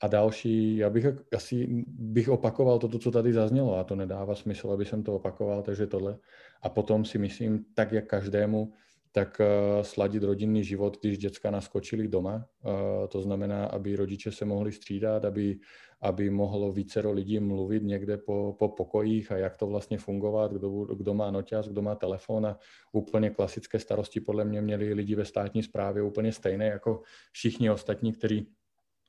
[0.00, 4.70] A další, já bych asi bych opakoval to, co tady zaznělo a to nedává smysl,
[4.70, 6.18] aby jsem to opakoval, takže tohle.
[6.62, 8.72] A potom si myslím, tak jak každému,
[9.14, 12.46] tak uh, sladit rodinný život, když děcka naskočili doma.
[12.64, 12.72] Uh,
[13.08, 15.58] to znamená, aby rodiče se mohli střídat, aby,
[16.02, 20.84] aby mohlo vícero lidí mluvit někde po, po pokojích a jak to vlastně fungovat, kdo,
[20.84, 22.58] kdo má noťaz, kdo má telefon a
[22.92, 27.02] úplně klasické starosti podle mě měli lidi ve státní správě úplně stejné jako
[27.32, 28.46] všichni ostatní, který,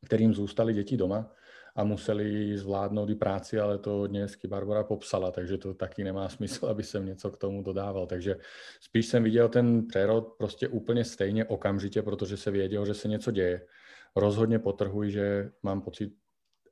[0.05, 1.31] kterým zůstali děti doma.
[1.77, 6.65] a museli zvládnout i práci, ale to dnesky Barbara popsala, takže to taky nemá smysl,
[6.65, 8.08] aby jsem něco k tomu dodával.
[8.08, 8.36] Takže
[8.81, 13.31] spíš jsem viděl ten přerod prostě úplně stejně okamžitě, protože se věděl, že se něco
[13.31, 13.67] děje.
[14.15, 16.13] Rozhodně potrhuji, že mám pocit,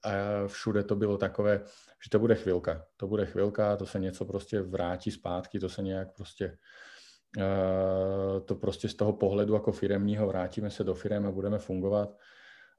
[0.04, 1.62] a všude to bylo takové,
[2.04, 2.86] že to bude chvilka.
[2.98, 6.58] To bude chvilka, to se něco prostě vrátí zpátky, to se nějak prostě
[8.46, 12.18] to prostě z toho pohledu jako firemního vrátíme se do firem a budeme fungovat.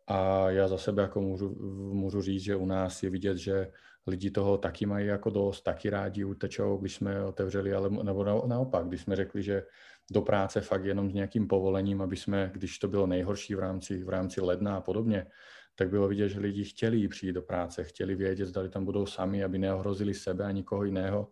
[0.06, 1.48] A já za sebe jako můžu,
[1.92, 3.70] můžu říct, že u nás je vidět, že
[4.06, 8.86] lidi toho taky mají jako dost, taky rádi utečou, když jsme otevřeli, ale nebo naopak,
[8.88, 9.62] když jsme řekli, že
[10.10, 14.04] do práce fakt jenom s nějakým povolením, aby jsme, když to bylo nejhorší v rámci,
[14.04, 15.26] v rámci ledna a podobně,
[15.74, 19.44] tak bylo vidět, že lidi chtěli přijít do práce, chtěli vědět, zda tam budou sami,
[19.44, 21.28] aby neohrozili sebe a nikoho jiného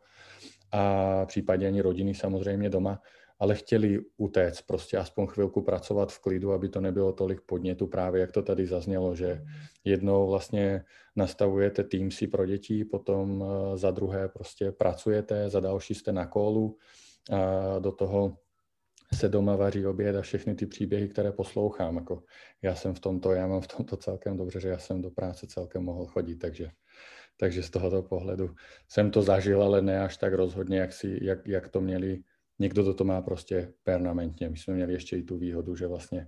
[0.73, 2.99] a případně ani rodiny samozřejmě doma,
[3.43, 8.21] ale chtěli utéct, prostě aspoň chvilku pracovat v klidu, aby to nebylo tolik podnětu právě,
[8.21, 9.43] jak to tady zaznělo, že
[9.85, 10.85] jednou vlastně
[11.17, 16.27] nastavujete tým si pro děti, potom eh, za druhé prostě pracujete, za další jste na
[16.27, 16.79] kolu,
[17.33, 18.37] a do toho
[19.15, 21.97] se doma vaří oběd a všechny ty příběhy, které poslouchám.
[21.97, 22.23] Jako
[22.63, 25.47] já jsem v tomto, já mám v tomto celkem dobře, že já jsem do práce
[25.47, 26.71] celkem mohl chodit, takže
[27.37, 28.55] takže z tohoto pohledu
[28.89, 32.23] jsem to zažil, ale ne až tak rozhodně, jak, si, jak, jak to měli.
[32.63, 34.49] Někdo to, má prostě permanentně.
[34.49, 36.27] My jsme měli ještě i tu výhodu, že vlastně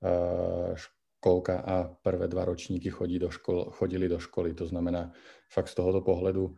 [0.00, 4.54] uh, školka a prvé dva ročníky chodí do škol, chodili do školy.
[4.54, 5.12] To znamená,
[5.52, 6.54] fakt z tohoto pohledu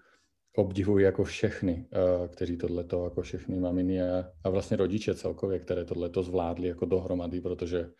[0.56, 5.84] obdivuji jako všechny, uh, kteří tohleto, jako všechny maminy a, a vlastně rodiče celkově, které
[5.84, 7.90] tohleto zvládli jako dohromady, protože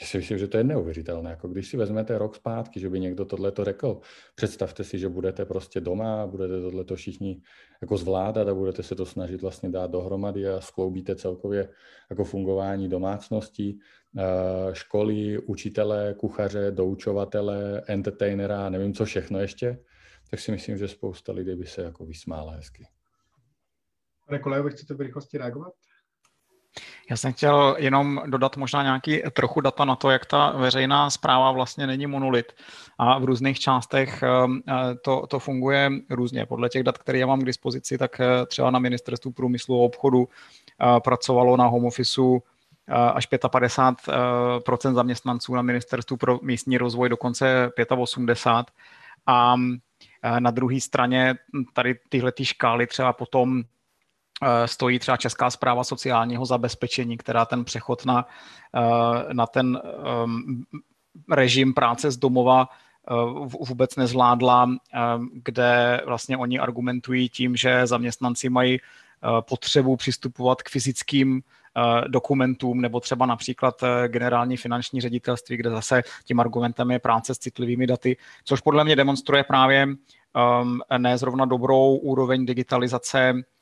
[0.00, 1.30] já si myslím, že to je neuvěřitelné.
[1.30, 4.00] Jako když si vezmete rok zpátky, že by někdo tohle to řekl,
[4.34, 7.42] představte si, že budete prostě doma, budete tohle všichni
[7.82, 11.68] jako zvládat a budete se to snažit vlastně dát dohromady a skloubíte celkově
[12.10, 13.80] jako fungování domácností,
[14.18, 14.22] eh,
[14.74, 19.78] školy, učitele, kuchaře, doučovatele, entertainera, nevím co všechno ještě,
[20.30, 22.86] tak si myslím, že spousta lidí by se jako vysmála hezky.
[24.26, 25.72] Pane Kolejo, vy chcete v rychlosti reagovat?
[27.10, 31.52] Já jsem chtěl jenom dodat možná nějaký trochu data na to, jak ta veřejná zpráva
[31.52, 32.52] vlastně není monolit
[32.98, 36.46] a v různých částech ehm, eh, to, to funguje různě.
[36.46, 39.84] Podle těch dat, které já mám k dispozici, tak eh, třeba na ministerstvu průmyslu a
[39.84, 42.42] obchodu eh, pracovalo na home officeu
[43.14, 48.74] až 55% zaměstnanců na ministerstvu pro místní rozvoj, dokonce 85.
[49.26, 49.56] A
[50.38, 51.34] na druhé straně
[51.72, 53.62] tady tyhle ty škály třeba potom
[54.66, 58.26] stojí třeba Česká zpráva sociálního zabezpečení, která ten přechod na,
[58.76, 60.62] eh, na ten ehm,
[61.30, 63.14] režim práce z domova eh,
[63.68, 64.70] vůbec nezvládla,
[65.32, 68.78] kde vlastně oni argumentují tím, že zaměstnanci mají
[69.40, 71.42] potřebu přistupovat k fyzickým
[72.08, 73.74] dokumentům, nebo třeba například
[74.06, 78.96] generální finanční ředitelství, kde zase tím argumentem je práce s citlivými daty, což podle mě
[78.96, 83.59] demonstruje právě um, ne zrovna dobrou úroveň digitalizace Eh,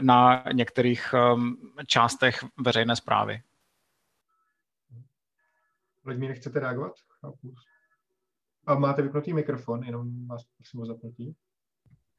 [0.00, 3.42] na některých ehm, částech veřejné zprávy.
[6.04, 6.92] Vladimír, chcete reagovat?
[8.66, 11.36] A máte vypnutý mikrofon, jenom vás prosím o zapnutí.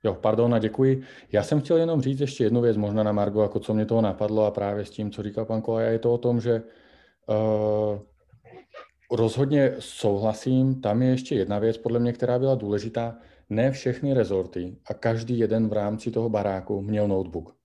[0.04, 1.04] Jo, pardon a děkuji.
[1.32, 4.02] Já jsem chtěl jenom říct ještě jednu věc, možná na Margo, jako co mě toho
[4.02, 6.64] napadlo a právě s tím, co říkal pan Kolaja, je to o tom, že
[7.28, 8.00] uh,
[9.12, 10.82] rozhodně souhlasím.
[10.82, 13.18] Tam je ještě jedna věc, podle mě, která byla důležitá
[13.50, 17.56] ne všechny rezorty a každý jeden v rámci toho baráku měl notebook.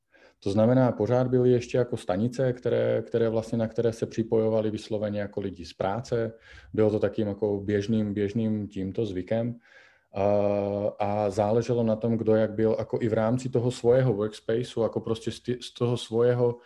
[0.42, 5.20] To znamená, pořád byly ještě jako stanice, které, které vlastně, na které se připojovali vysloveně
[5.20, 6.32] jako lidi z práce.
[6.74, 9.54] Bylo to takým jako běžným, běžným tímto zvykem.
[10.14, 10.24] A,
[10.98, 15.00] a záleželo na tom, kdo jak byl jako i v rámci toho svého workspaceu, jako
[15.00, 16.56] prostě z, z toho svého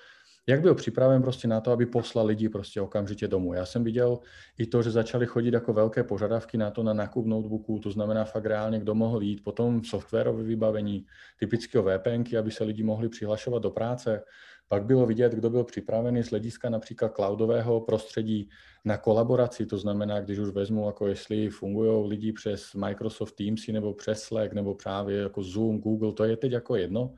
[0.47, 3.55] jak byl připraven prostě na to, aby poslal lidi prostě okamžitě domů.
[3.55, 4.19] Já jsem viděl
[4.59, 8.25] i to, že začaly chodit jako velké požadavky na to na nákup notebooků, to znamená
[8.25, 11.07] fakt reálně, kdo mohl jít, potom softwarové vybavení,
[11.39, 14.25] typického VPNky, aby se lidi mohli přihlašovat do práce.
[14.69, 18.49] Pak bylo vidět, kdo byl připravený z hlediska například cloudového prostředí
[18.85, 23.95] na kolaboraci, to znamená, když už vezmu, jako jestli fungují lidi přes Microsoft Teamsy nebo
[23.95, 27.15] přes Slack nebo právě jako Zoom, Google, to je teď jako jedno,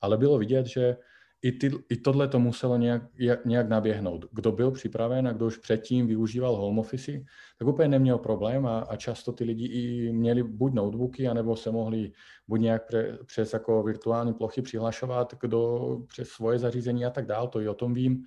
[0.00, 0.96] ale bylo vidět, že
[1.42, 3.02] i, ty, i tohle to muselo nějak,
[3.44, 4.26] nějak naběhnout.
[4.32, 7.12] Kdo byl připraven a kdo už předtím využíval home office,
[7.58, 11.70] tak úplně neměl problém a, a často ty lidi i měli buď notebooky, anebo se
[11.70, 12.12] mohli
[12.48, 17.48] buď nějak pre, přes jako virtuální plochy přihlašovat kdo přes svoje zařízení a tak dál,
[17.48, 18.24] to i o tom vím,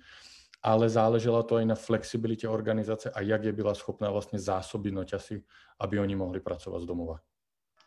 [0.62, 5.44] ale záleželo to i na flexibilitě organizace a jak je byla schopná vlastně zásobit noťasy,
[5.80, 7.14] aby oni mohli pracovat z domova.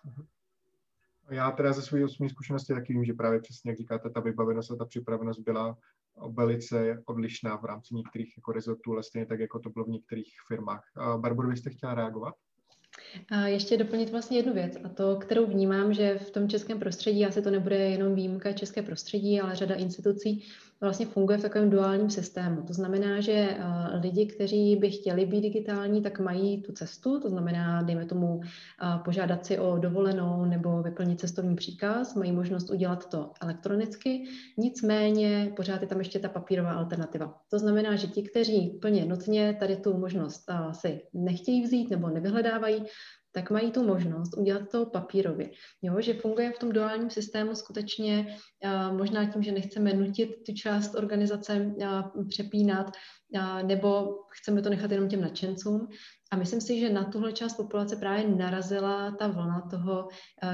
[0.07, 0.25] Uh-huh.
[1.33, 4.71] Já teda ze své osobní zkušenosti taky vím, že právě přesně, jak říkáte, ta vybavenost
[4.71, 5.77] a ta připravenost byla
[6.29, 10.33] velice odlišná v rámci některých jako rezortů, ale stejně tak, jako to bylo v některých
[10.47, 10.83] firmách.
[11.17, 12.33] Barbara, vy jste chtěla reagovat?
[13.31, 17.25] A ještě doplnit vlastně jednu věc, a to, kterou vnímám, že v tom českém prostředí,
[17.25, 20.45] asi to nebude jenom výjimka české prostředí, ale řada institucí
[20.83, 22.61] vlastně funguje v takovém duálním systému.
[22.61, 23.57] To znamená, že eh,
[24.01, 28.99] lidi, kteří by chtěli být digitální, tak mají tu cestu, to znamená, dejme tomu, eh,
[29.05, 34.23] požádat si o dovolenou nebo vyplnit cestovní příkaz, mají možnost udělat to elektronicky,
[34.57, 37.41] nicméně pořád je tam ještě ta papírová alternativa.
[37.49, 42.09] To znamená, že ti, kteří plně nutně tady tu možnost eh, si nechtějí vzít nebo
[42.09, 42.85] nevyhledávají,
[43.35, 45.49] tak mají tu možnost udělat to papírově.
[45.81, 48.37] Jo, že funguje v tom duálním systému skutečně
[48.91, 51.75] možná tím, že nechceme nutit tu část organizace
[52.29, 52.91] přepínat,
[53.65, 55.87] nebo chceme to nechat jenom těm nadšencům.
[56.31, 60.07] A myslím si, že na tuhle část populace právě narazila ta vlna toho,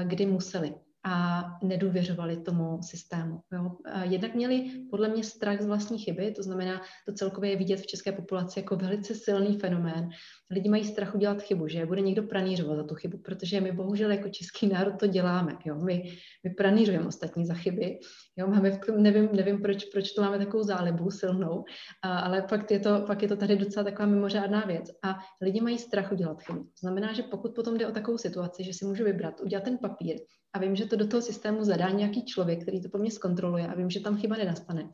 [0.04, 3.40] kdy museli a nedůvěřovali tomu systému.
[3.52, 3.76] Jo.
[4.02, 7.86] Jednak měli podle mě strach z vlastní chyby, to znamená, to celkově je vidět v
[7.86, 10.08] české populaci jako velice silný fenomén.
[10.50, 14.10] Lidi mají strach udělat chybu, že bude někdo pranířovat za tu chybu, protože my bohužel
[14.10, 15.58] jako český národ to děláme.
[15.64, 15.74] Jo.
[15.74, 16.12] My,
[16.44, 17.98] my pranířujeme ostatní za chyby.
[18.36, 18.46] Jo.
[18.46, 21.64] Máme, nevím, nevím proč, proč to máme takovou zálibu silnou,
[22.02, 24.90] a, ale fakt je, to, fakt je to tady docela taková mimořádná věc.
[25.04, 26.58] A lidi mají strach udělat chybu.
[26.58, 29.78] To znamená, že pokud potom jde o takovou situaci, že si můžu vybrat, udělat ten
[29.78, 30.16] papír,
[30.52, 33.66] a vím, že to do toho systému zadá nějaký člověk, který to po mně zkontroluje
[33.66, 34.90] a vím, že tam chyba nenastane.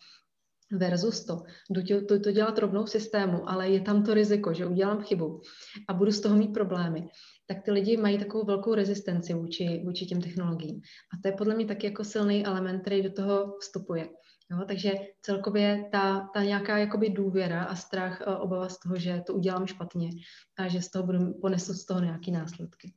[0.72, 4.66] Versus to, jdu to, to dělat rovnou v systému, ale je tam to riziko, že
[4.66, 5.40] udělám chybu
[5.88, 7.08] a budu z toho mít problémy,
[7.46, 10.80] tak ty lidi mají takovou velkou rezistenci vůči, vůči těm technologiím.
[11.14, 14.08] A to je podle mě taky jako silný element, který do toho vstupuje.
[14.50, 19.34] Jo, takže celkově ta, ta nějaká jakoby důvěra a strach, obava z toho, že to
[19.34, 20.10] udělám špatně
[20.58, 22.92] a že z toho budu, ponesu z toho nějaké následky.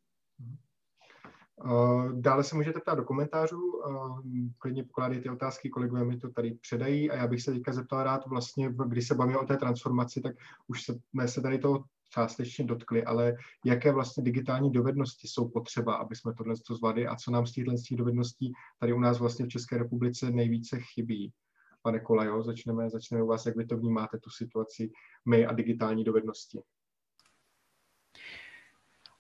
[1.66, 6.52] Eh, dále se můžete ptát do komentářů, eh, klidně pokládejte otázky, kolegové mi to tady
[6.52, 10.22] předají a já bych se teďka zeptal rád vlastně, když se bavíme o té transformaci,
[10.22, 10.36] tak
[10.68, 16.16] už jsme se tady toho částečně dotkli, ale jaké vlastně digitální dovednosti jsou potřeba, aby
[16.16, 19.50] jsme tohle to zvládli a co nám z těchto dovedností tady u nás vlastně v
[19.50, 21.34] České republice nejvíce chybí.
[21.82, 24.92] Pane Kolajo, začneme, začneme u vás, jak vy to vnímáte, tu situaci
[25.26, 26.60] my a digitální dovednosti.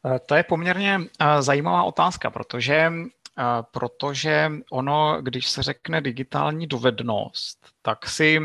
[0.05, 6.67] Eh, to je poměrně eh, zajímavá otázka, protože, eh, protože ono, když se řekne digitální
[6.67, 8.41] dovednost, tak si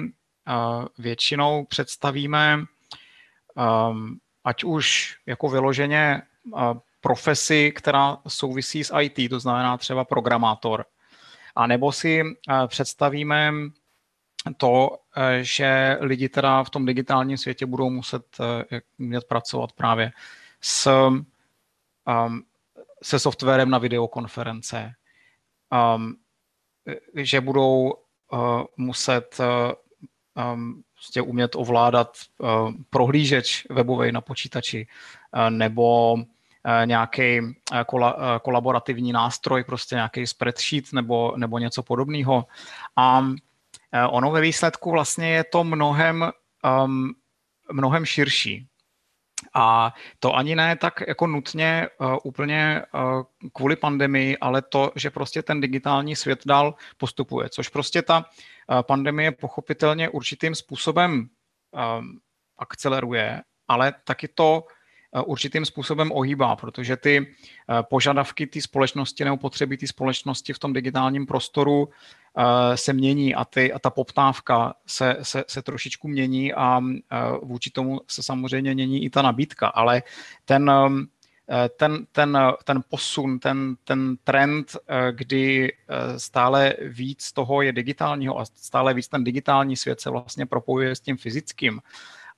[0.99, 2.65] většinou představíme
[3.57, 6.23] ehm, ať už jako vyloženě
[7.01, 10.85] profesi, která souvisí s IT, to znamená třeba programátor,
[11.57, 12.23] a nebo si
[12.67, 13.53] představíme
[14.57, 14.99] to,
[15.41, 18.25] že lidi teda v tom digitálním světě budou muset
[19.29, 20.13] pracovat právě
[20.61, 21.11] s
[22.27, 22.43] um,
[23.03, 24.93] se softwarem na videokonference,
[25.97, 26.17] um,
[27.15, 27.93] že budou
[28.33, 34.87] uh, muset uh, um, prostě umět ovládat uh, prohlížeč webový na počítači
[35.37, 36.23] uh, nebo uh,
[36.85, 37.51] nějaký uh,
[37.87, 42.47] kola, uh, kolaborativní nástroj, prostě nějaký spreadsheet nebo, nebo něco podobného.
[42.97, 43.25] A
[44.11, 46.33] ono ve výsledku vlastně je to mnohem,
[46.85, 47.15] um,
[47.73, 48.67] mnohem širší.
[49.55, 55.11] A to ani ne tak jako nutně uh, úplně uh, kvůli pandemii, ale to, že
[55.11, 61.29] prostě ten digitální svět dál postupuje, což prostě ta uh, pandemie pochopitelně určitým způsobem um,
[62.59, 64.65] akceleruje, ale taky to
[65.25, 67.35] určitým způsobem ohýbá, protože ty
[67.83, 71.89] požadavky té společnosti nebo potřeby té společnosti v tom digitálním prostoru
[72.75, 76.81] se mění a, ty, a ta poptávka se, se, se trošičku mění a
[77.43, 80.03] vůči tomu se samozřejmě mění i ta nabídka, ale
[80.45, 80.71] ten,
[81.77, 84.77] ten, ten, ten posun, ten, ten trend,
[85.11, 85.73] kdy
[86.17, 91.01] stále víc toho je digitálního a stále víc ten digitální svět se vlastně propojuje s
[91.01, 91.81] tím fyzickým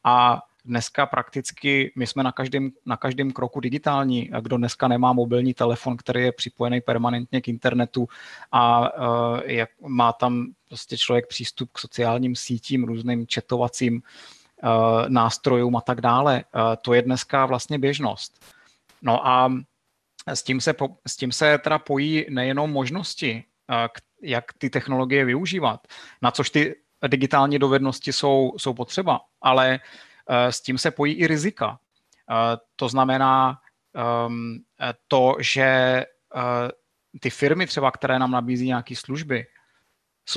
[0.04, 4.31] a dneska prakticky my jsme na každém, na každém kroku digitální.
[4.40, 8.09] Kdo dneska nemá mobilní telefon, který je připojený permanentně k internetu
[8.52, 15.76] a uh, jak má tam prostě člověk přístup k sociálním sítím, různým četovacím uh, nástrojům
[15.76, 18.44] a tak dále, uh, to je dneska vlastně běžnost.
[19.02, 19.52] No a
[20.26, 23.44] s tím se, po, s tím se teda pojí nejenom možnosti,
[24.22, 25.87] jak ty technologie využívat,
[26.22, 26.74] na což ty
[27.07, 31.78] digitální dovednosti jsou, jsou potřeba, ale Eh, s tím se pojí i rizika.
[32.30, 33.58] Eh, to znamená
[33.94, 34.58] ehm,
[35.08, 36.70] to, že eh,
[37.20, 39.46] ty firmy třeba, které nám nabízí nějaké služby,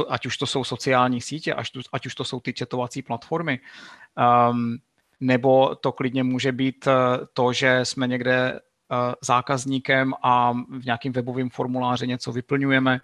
[0.10, 1.54] ať už to jsou sociální sítě,
[1.94, 3.60] ať, už to jsou ty četovací platformy,
[4.50, 4.78] um,
[5.20, 6.88] nebo to klidně může být
[7.34, 8.60] to, že jsme někde
[9.22, 13.00] zákazníkem a v nějakým webovém formuláři něco vyplňujeme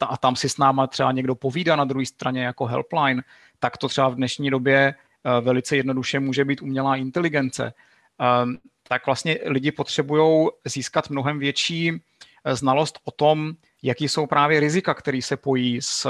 [0.00, 3.22] a tam si s náma třeba někdo povídá na druhé straně jako helpline,
[3.58, 5.05] tak to třeba v dnešní době Eh,
[5.40, 7.72] velice jednoduše může být umělá inteligence.
[8.42, 8.58] Ehm,
[8.88, 12.02] tak vlastně lidi potřebují získat mnohem větší
[12.52, 13.52] znalost o tom,
[13.82, 16.08] jaký jsou právě rizika, které se pojí s,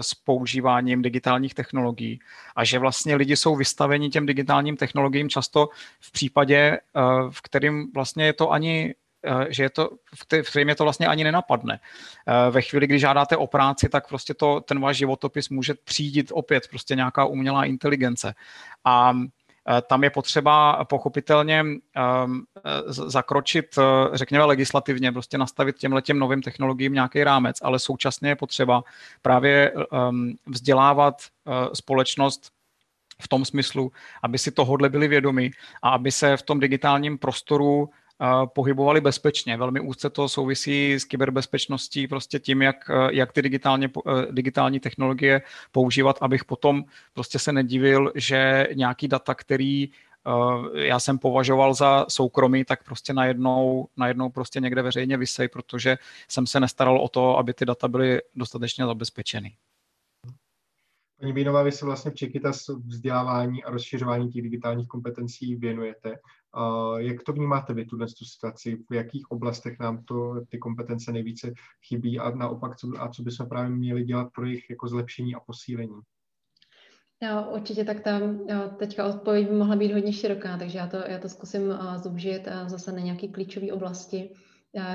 [0.00, 2.20] s používáním digitálních technologií
[2.56, 5.68] a že vlastně lidi jsou vystaveni těm digitálním technologiím často
[6.00, 6.78] v případě,
[7.30, 8.94] v kterým vlastně je to ani
[9.48, 9.90] že je to,
[10.42, 11.80] v je to vlastně ani nenapadne.
[12.50, 16.68] Ve chvíli, kdy žádáte o práci, tak prostě to, ten váš životopis může třídit opět
[16.68, 18.34] prostě nějaká umělá inteligence.
[18.84, 19.12] A
[19.70, 22.42] Eh, tam je potřeba pochopitelně ehm,
[22.86, 23.82] zakročit, eh,
[24.16, 28.82] řekněme, legislativně, prostě nastavit těm letěm novým technologiím nějaký rámec, ale současně je potřeba
[29.22, 32.50] právě ehm, vzdělávat eh, společnost
[33.22, 33.92] v tom smyslu,
[34.22, 35.50] aby si tohodle byli vědomi
[35.82, 37.90] a aby se v tom digitálním prostoru
[38.46, 39.56] pohybovali bezpečně.
[39.56, 43.90] Velmi úzce to souvisí s kyberbezpečností, prostě tím, jak, jak ty digitálně,
[44.30, 45.42] digitální technologie
[45.72, 49.90] používat, abych potom prostě se nedivil, že nějaký data, který
[50.74, 55.98] já jsem považoval za soukromí, tak prostě najednou, najednou prostě někde veřejně vysej, protože
[56.28, 59.56] jsem se nestaral o to, aby ty data byly dostatečně zabezpečeny.
[61.20, 66.18] Paní Bínová, vy se vlastně v Čekytas vzdělávání a rozšiřování těch digitálních kompetencí věnujete.
[66.98, 68.78] Jak to vnímáte vy, tuhle tu situaci?
[68.90, 71.52] V jakých oblastech nám to, ty kompetence nejvíce
[71.88, 75.40] chybí a naopak, co, a co bychom právě měli dělat pro jejich jako zlepšení a
[75.40, 76.00] posílení?
[77.22, 80.96] Jo, určitě tak tam jo, teďka odpověď by mohla být hodně široká, takže já to,
[80.96, 84.30] já to zkusím uh, zúžit uh, zase na nějaké klíčové oblasti.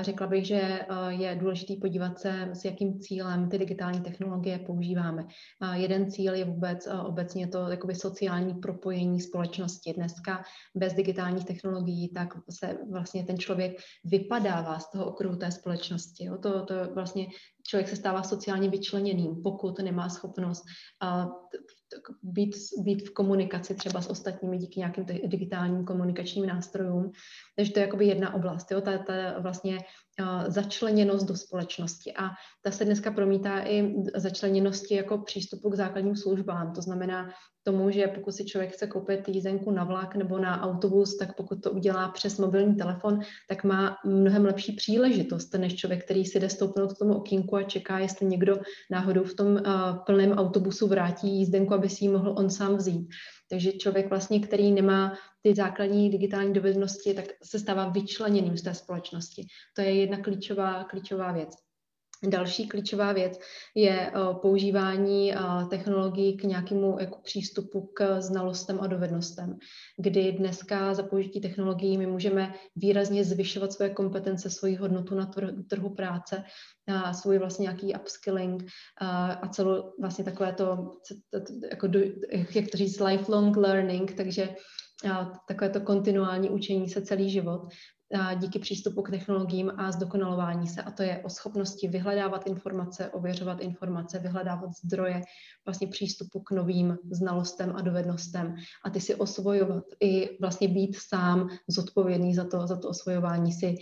[0.00, 5.26] Řekla bych, že eh, je důležité podívat se, s jakým cílem ty digitální technologie používáme.
[5.74, 9.92] Jeden cíl je vůbec eh, obecně to jakoby sociální propojení společnosti.
[9.92, 10.44] Dneska
[10.74, 16.30] bez digitálních technologií tak se vlastně ten člověk vypadává z toho okruhu té společnosti.
[16.42, 17.26] To, to vlastně
[17.66, 20.64] člověk se stává sociálně vyčleněným, pokud nemá schopnost
[22.22, 27.10] být, být v komunikaci třeba s ostatními díky nějakým digitálním komunikačním nástrojům.
[27.56, 29.78] Takže to je jakoby jedna oblast, jo, ta, ta vlastně
[30.46, 32.12] začleněnost do společnosti.
[32.16, 32.30] A
[32.62, 36.72] ta se dneska promítá i začleněnosti jako přístupu k základním službám.
[36.72, 37.30] To znamená
[37.62, 41.62] tomu, že pokud si člověk chce koupit jízdenku na vlak nebo na autobus, tak pokud
[41.62, 46.48] to udělá přes mobilní telefon, tak má mnohem lepší příležitost než člověk, který si jde
[46.48, 48.58] stoupnout k tomu okýnku a čeká, jestli někdo
[48.90, 49.62] náhodou v tom
[50.06, 53.08] plném autobusu vrátí jízdenku, aby si ji mohl on sám vzít.
[53.54, 58.74] Takže člověk vlastně, který nemá ty základní digitální dovednosti, tak se stává vyčleněným z té
[58.74, 59.46] společnosti.
[59.76, 61.63] To je jedna klíčová, klíčová věc.
[62.26, 63.40] Další klíčová věc
[63.74, 64.12] je
[64.42, 65.34] používání
[65.70, 69.58] technologií k nějakému jako přístupu k znalostem a dovednostem,
[69.96, 75.30] kdy dneska za použití technologií my můžeme výrazně zvyšovat svoje kompetence, svoji hodnotu na
[75.68, 76.44] trhu práce,
[76.88, 78.64] a svůj vlastně nějaký upskilling
[79.42, 80.92] a celou vlastně takové to,
[81.70, 81.88] jako,
[82.54, 84.48] jak to říct, lifelong learning, takže
[85.48, 87.60] takové to kontinuální učení se celý život
[88.34, 90.82] díky přístupu k technologiím a zdokonalování se.
[90.82, 95.22] A to je o schopnosti vyhledávat informace, ověřovat informace, vyhledávat zdroje
[95.66, 101.48] vlastně přístupu k novým znalostem a dovednostem a ty si osvojovat i vlastně být sám
[101.68, 103.74] zodpovědný za to, za to osvojování si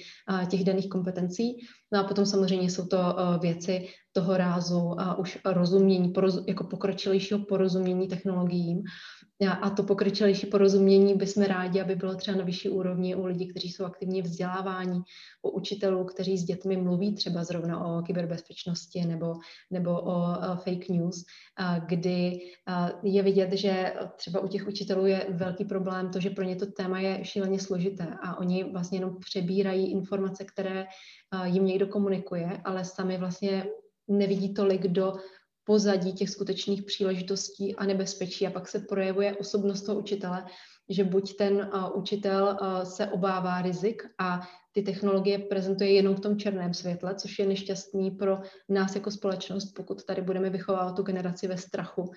[0.49, 1.57] těch daných kompetencí.
[1.93, 2.99] No a potom samozřejmě jsou to
[3.41, 6.13] věci toho rázu a už rozumění,
[6.49, 8.83] jako pokročilejšího porozumění technologiím.
[9.63, 13.69] A to pokročilejší porozumění bychom rádi, aby bylo třeba na vyšší úrovni u lidí, kteří
[13.69, 15.01] jsou aktivně vzdělávání,
[15.43, 19.35] u učitelů, kteří s dětmi mluví třeba zrovna o kyberbezpečnosti nebo,
[19.71, 21.25] nebo o fake news,
[21.87, 22.41] kdy
[23.03, 26.67] je vidět, že třeba u těch učitelů je velký problém to, že pro ně to
[26.67, 30.87] téma je šíleně složité a oni vlastně jenom přebírají informace, které
[31.45, 33.67] jim někdo komunikuje, ale sami vlastně
[34.09, 35.15] nevidí tolik do
[35.65, 38.47] pozadí těch skutečných příležitostí a nebezpečí.
[38.47, 40.45] A pak se projevuje osobnost toho učitele,
[40.89, 44.41] že buď ten učitel se obává rizik a
[44.73, 49.73] ty technologie prezentuje jenom v tom černém světle, což je nešťastný pro nás jako společnost,
[49.77, 52.11] pokud tady budeme vychovávat tu generaci ve strachu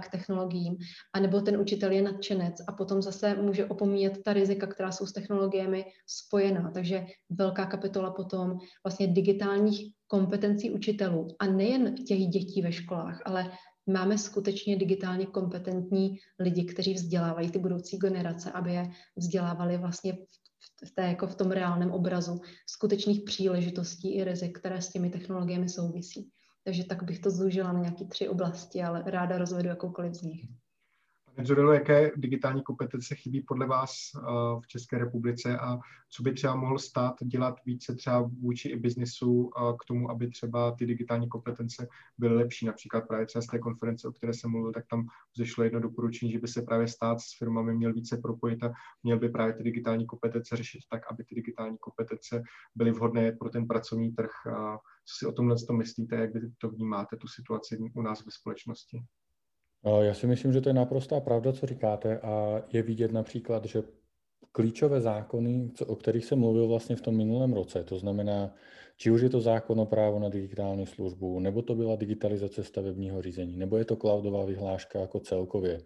[0.00, 0.76] k technologiím.
[1.12, 5.06] A nebo ten učitel je nadšenec a potom zase může opomíjet ta rizika, která jsou
[5.06, 6.70] s technologiemi spojená.
[6.74, 13.50] Takže velká kapitola potom vlastně digitálních kompetencí učitelů a nejen těch dětí ve školách, ale
[13.86, 20.47] máme skutečně digitálně kompetentní lidi, kteří vzdělávají ty budoucí generace, aby je vzdělávali vlastně v,
[20.94, 26.30] té, jako v tom reálném obrazu skutečných příležitostí i rizik, které s těmi technologiemi souvisí.
[26.64, 30.44] Takže tak bych to zúžila na nějaké tři oblasti, ale ráda rozvedu jakoukoliv z nich.
[31.44, 34.20] Zurilo, jaké digitální kompetence chybí podle vás eh,
[34.60, 35.78] v České republice a
[36.10, 40.28] co by třeba mohl stát dělat více třeba vůči i biznisu eh, k tomu, aby
[40.28, 42.66] třeba ty digitální kompetence byly lepší.
[42.66, 46.32] Například právě třeba z té konference, o které jsem mluvil, tak tam vzešlo jedno doporučení,
[46.32, 48.72] že by se právě stát s firmami měl více propojit a
[49.02, 52.42] měl by právě ty digitální kompetence řešit tak, aby ty digitální kompetence
[52.74, 54.30] byly vhodné pro ten pracovní trh.
[55.04, 58.30] Co si o tomhle to myslíte, jak vy to vnímáte, tu situaci u nás ve
[58.30, 59.02] společnosti?
[60.00, 63.82] Já si myslím, že to je naprostá pravda, co říkáte a je vidět například, že
[64.52, 68.54] klíčové zákony, o kterých jsem mluvil vlastně v tom minulém roce, to znamená,
[68.96, 73.22] či už je to zákon o právo na digitální službu, nebo to byla digitalizace stavebního
[73.22, 75.82] řízení, nebo je to cloudová vyhláška jako celkově.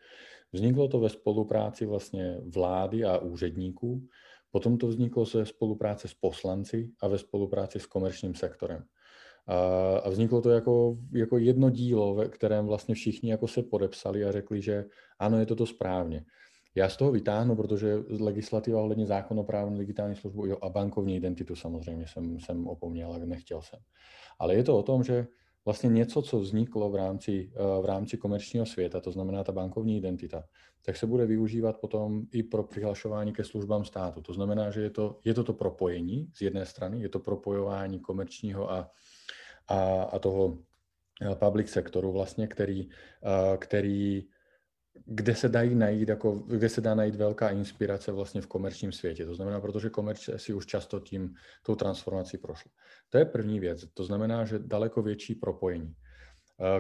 [0.53, 4.09] Vzniklo to ve spolupráci vlastně vlády a úředníků,
[4.51, 8.85] potom to vzniklo ze spolupráce s poslanci a ve spolupráci s komerčním sektorem.
[10.05, 14.33] A vzniklo to jako, jako jedno dílo, ve kterém vlastně všichni jako se podepsali a
[14.33, 14.85] řekli, že
[15.19, 16.25] ano, je to to správně.
[16.75, 22.07] Já z toho vytáhnu, protože legislativa ohledně na digitální službu jo, a bankovní identitu samozřejmě
[22.07, 23.79] jsem, jsem opomněl, ale nechtěl jsem.
[24.39, 25.27] Ale je to o tom, že
[25.65, 30.45] vlastně něco, co vzniklo v rámci, v rámci komerčního světa, to znamená ta bankovní identita,
[30.83, 34.23] tak se bude využívat potom i pro přihlašování ke službám státu.
[34.23, 38.01] To znamená, že je to, je to to propojení z jedné strany, je to propojování
[38.01, 38.91] komerčního a
[39.73, 40.59] a, a toho
[41.23, 42.89] eh, public sektoru vlastně, který,
[43.25, 44.29] eh, který
[45.05, 49.25] kde se dají najít, jako, kde se dá najít velká inspirace vlastně v komerčním světě.
[49.27, 52.71] To znamená, protože komerce si už často tím, tou transformací prošla.
[53.09, 53.85] To je první věc.
[53.95, 55.95] To znamená, že daleko větší propojení.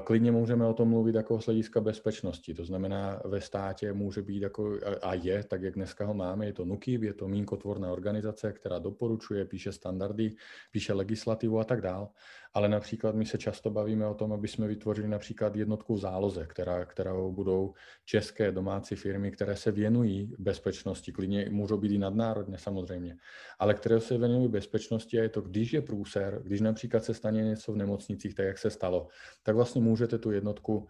[0.04, 4.42] Klidně můžeme o tom mluvit jako z hlediska bezpečnosti, to znamená ve státě může být
[4.42, 8.52] jako, a je, tak jak dneska ho máme, je to NUKIB, je to mínkotvorná organizace,
[8.52, 10.34] která doporučuje, píše standardy,
[10.70, 12.08] píše legislativu a tak dál,
[12.54, 16.84] ale například my se často bavíme o tom, aby jsme vytvořili například jednotku záloze, která,
[16.84, 17.74] kterou budou
[18.04, 23.16] české domácí firmy, které se věnují bezpečnosti, klidně můžou být i nadnárodně samozřejmě,
[23.58, 27.42] ale které se věnují bezpečnosti a je to, když je průser, když například se stane
[27.42, 29.08] něco v nemocnicích, tak jak se stalo,
[29.42, 30.88] tak vlastně můžete tu jednotku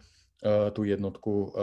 [0.72, 1.61] tu jednotku eh,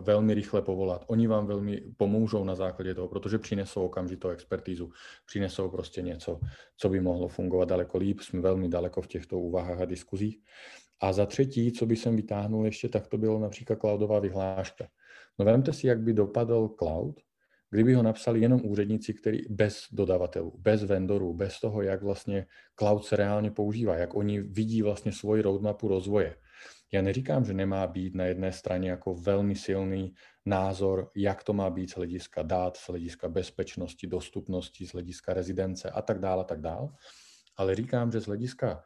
[0.00, 1.04] velmi rychle povolat.
[1.06, 4.90] Oni vám velmi pomůžou na základě toho, protože přinesou okamžitou expertízu,
[5.26, 6.40] přinesou prostě něco,
[6.76, 8.20] co by mohlo fungovat daleko líp.
[8.20, 10.38] Jsme velmi daleko v těchto úvahách a diskuzích.
[11.00, 14.88] A za třetí, co by jsem vytáhnul ještě, tak to bylo například cloudová vyhláška.
[15.38, 17.20] No vemte si, jak by dopadl cloud,
[17.70, 22.46] kdyby ho napsali jenom úředníci, který bez dodavatelů, bez vendorů, bez toho, jak vlastně
[22.78, 26.36] cloud se reálně používá, jak oni vidí vlastně svoji roadmapu rozvoje.
[26.92, 30.14] Já neříkám, že nemá být na jedné straně jako velmi silný
[30.46, 35.90] názor, jak to má být z hlediska dát, z hlediska bezpečnosti, dostupnosti, z hlediska rezidence
[35.90, 36.88] a tak dále, tak dále.
[37.56, 38.82] Ale říkám, že z hlediska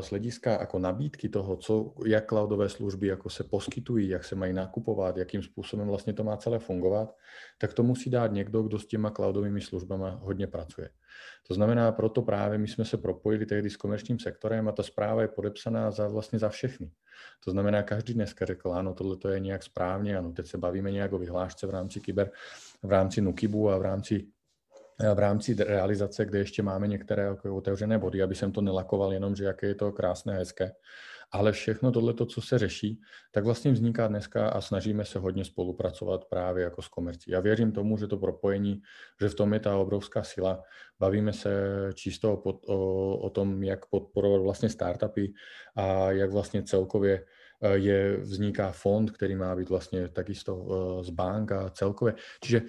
[0.00, 4.52] z hlediska jako nabídky toho, co, jak cloudové služby jako se poskytují, jak se mají
[4.52, 7.16] nakupovat, jakým způsobem vlastně to má celé fungovat,
[7.58, 10.90] tak to musí dát někdo, kdo s těma cloudovými službami hodně pracuje.
[11.48, 15.22] To znamená, proto právě my jsme se propojili tehdy s komerčním sektorem a ta zpráva
[15.22, 16.90] je podepsaná za, vlastně za všechny.
[17.44, 20.90] To znamená, každý dneska řekl, ano, tohle to je nějak správně, ano, teď se bavíme
[20.90, 22.30] nějak o vyhlášce v rámci kyber,
[22.82, 24.26] v rámci Nukibu a v rámci
[25.14, 29.36] v rámci realizace, kde ještě máme některé jako otevřené body, aby jsem to nelakoval jenom,
[29.36, 30.72] že jaké je to krásné, hezké.
[31.32, 33.00] Ale všechno tohle, co se řeší,
[33.32, 37.30] tak vlastně vzniká dneska a snažíme se hodně spolupracovat právě jako s komercí.
[37.30, 38.82] Já věřím tomu, že to propojení,
[39.20, 40.62] že v tom je ta obrovská sila.
[41.00, 41.50] Bavíme se
[41.94, 45.32] čisto o, o, o tom, jak podporovat vlastně startupy
[45.76, 47.24] a jak vlastně celkově
[47.62, 52.14] eh, je, vzniká fond, který má být vlastně takisto eh, z bank a celkově.
[52.40, 52.62] Čiže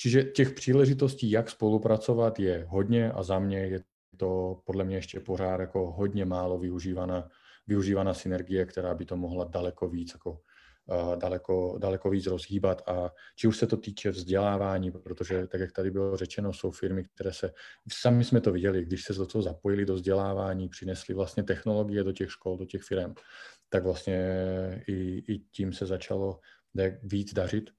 [0.00, 3.80] Čiže těch příležitostí, jak spolupracovat, je hodně a za mě je
[4.16, 7.28] to podle mě ještě pořád jako hodně málo využívaná,
[7.66, 12.82] využívaná synergie, která by to mohla daleko víc jako uh, daleko, daleko víc rozhýbat.
[12.88, 17.04] A či už se to týče vzdělávání, protože tak, jak tady bylo řečeno, jsou firmy,
[17.14, 17.52] které se,
[17.92, 22.12] sami jsme to viděli, když se do toho zapojili do vzdělávání, přinesli vlastně technologie do
[22.12, 23.14] těch škol, do těch firm,
[23.68, 24.18] tak vlastně
[24.86, 26.40] i, i tím se začalo
[27.02, 27.70] víc dařit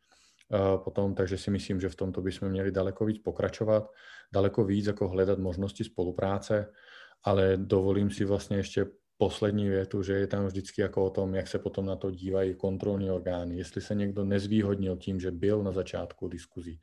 [0.78, 3.92] potom, takže si myslím, že v tomto bychom měli daleko víc pokračovat,
[4.34, 6.72] daleko víc jako hledat možnosti spolupráce,
[7.24, 8.86] ale dovolím si vlastně ještě
[9.18, 12.56] poslední větu, že je tam vždycky jako o tom, jak se potom na to dívají
[12.56, 16.82] kontrolní orgány, jestli se někdo nezvýhodnil tím, že byl na začátku diskuzí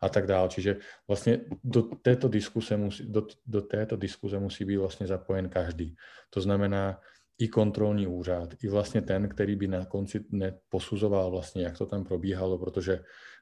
[0.00, 0.48] a tak dále.
[0.48, 0.76] Čiže
[1.08, 5.96] vlastně do této diskuse musí, do, do této diskuze musí být vlastně zapojen každý.
[6.30, 7.00] To znamená,
[7.38, 12.04] i kontrolní úřad, i vlastně ten, který by na konci neposuzoval vlastně, jak to tam
[12.04, 13.00] probíhalo, protože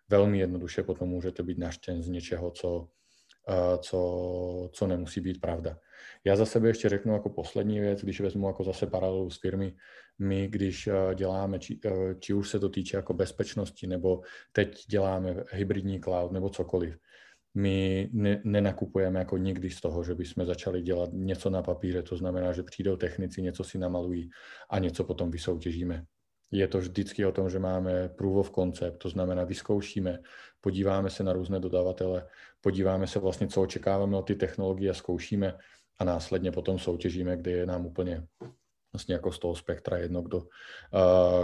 [0.09, 2.88] velmi jednoduše potom můžete být naštěn z něčeho, co,
[3.78, 5.78] co, co nemusí být pravda.
[6.24, 9.76] Já za sebe ještě řeknu jako poslední věc, když vezmu jako zase paralelu s firmy,
[10.18, 14.20] my, když eh, děláme, či, eh, či už se to týče jako bezpečnosti, nebo
[14.53, 16.99] teď děláme hybridní cloud, nebo cokoliv,
[17.57, 22.16] my ne, nenakupujeme jako nikdy z toho, že bychom začali dělat něco na papíře, to
[22.16, 24.30] znamená, že přijdou technici, něco si namalují
[24.70, 26.04] a něco potom vysoutěžíme.
[26.50, 30.18] Je to vždycky o tom, že máme proof of concept, to znamená, vyzkoušíme,
[30.61, 32.26] podíváme se na různé dodavatele,
[32.61, 35.54] podíváme se vlastně, co očekáváme od ty technologie a zkoušíme
[35.98, 38.26] a následně potom soutěžíme, kde je nám úplně
[38.92, 40.46] vlastně jako z toho spektra jedno, kdo,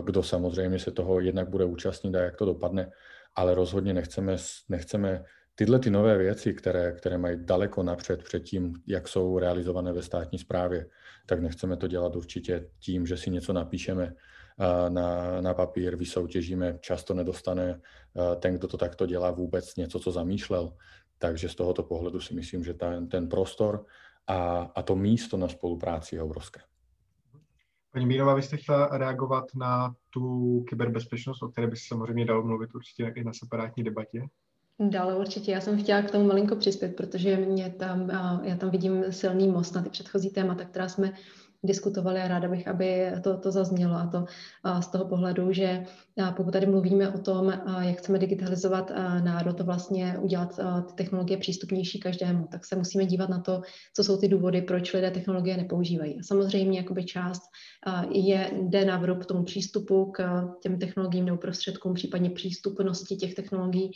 [0.05, 2.91] kdo samozřejmě se toho jednak bude účastnit a jak to dopadne,
[3.35, 4.37] ale rozhodně nechceme,
[4.69, 5.25] nechceme
[5.55, 10.03] tyhle ty nové věci, které, které mají daleko napřed před tím, jak jsou realizované ve
[10.03, 10.87] státní správě,
[11.27, 14.15] tak nechceme to dělat určitě tím, že si něco napíšeme
[14.89, 17.81] na, na papír, vysoutěžíme, často nedostane
[18.41, 20.73] ten, kdo to takto dělá, vůbec něco, co zamýšlel.
[21.19, 23.85] Takže z tohoto pohledu si myslím, že ten, ten prostor
[24.27, 26.61] a, a to místo na spolupráci je obrovské.
[27.93, 32.43] Paní Mírová, vy jste chtěla reagovat na tu kyberbezpečnost, o které by se samozřejmě dalo
[32.43, 34.23] mluvit určitě i na separátní debatě?
[34.81, 35.53] Dále určitě.
[35.53, 38.11] Já jsem chtěla k tomu malinko přispět, protože mě tam,
[38.45, 41.13] já tam vidím silný most na ty předchozí témata, která jsme
[41.65, 44.25] diskutovali a ráda bych, aby to, to zaznělo a to
[44.65, 45.85] a z toho pohledu, že
[46.37, 48.91] pokud tady mluvíme o tom, jak chceme digitalizovat
[49.25, 53.63] národ, to vlastně udělat ty technologie přístupnější každému, tak se musíme dívat na to,
[53.97, 56.15] co jsou ty důvody, proč lidé technologie nepoužívají.
[56.21, 57.43] A samozřejmě jakoby část
[58.11, 63.91] je, jde na vrub tomu přístupu k těm technologiím nebo prostředkům, případně přístupnosti těch technologií,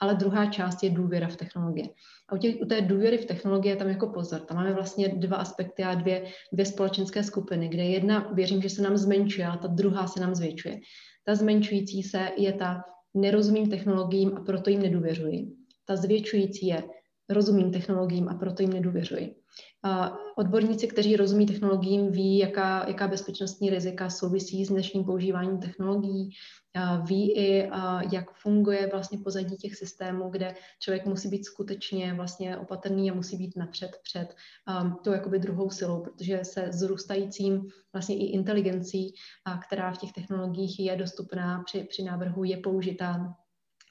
[0.00, 1.88] ale druhá část je důvěra v technologie.
[2.28, 4.40] A u, těch, u té důvěry v technologie tam jako pozor.
[4.40, 8.82] Tam máme vlastně dva aspekty a dvě, dvě společenské skupiny, kde jedna věřím, že se
[8.82, 10.80] nám zmenšuje, ale ta druhá se nám zvětšuje.
[11.24, 12.82] Ta zmenšující se je ta
[13.14, 15.46] nerozumím technologiím a proto jim nedůvěřuji.
[15.84, 16.82] Ta zvětšující je
[17.28, 19.34] rozumím technologiím a proto jim nedůvěřuji.
[19.82, 26.30] A odborníci, kteří rozumí technologiím, ví, jaká, jaká bezpečnostní rizika souvisí s dnešním používáním technologií,
[27.06, 27.70] ví i,
[28.12, 33.36] jak funguje vlastně pozadí těch systémů, kde člověk musí být skutečně vlastně opatrný a musí
[33.36, 34.34] být napřed před
[35.04, 39.14] tou jakoby druhou silou, protože se zrůstajícím vlastně i inteligencí,
[39.66, 43.34] která v těch technologiích je dostupná při, při návrhu, je použitá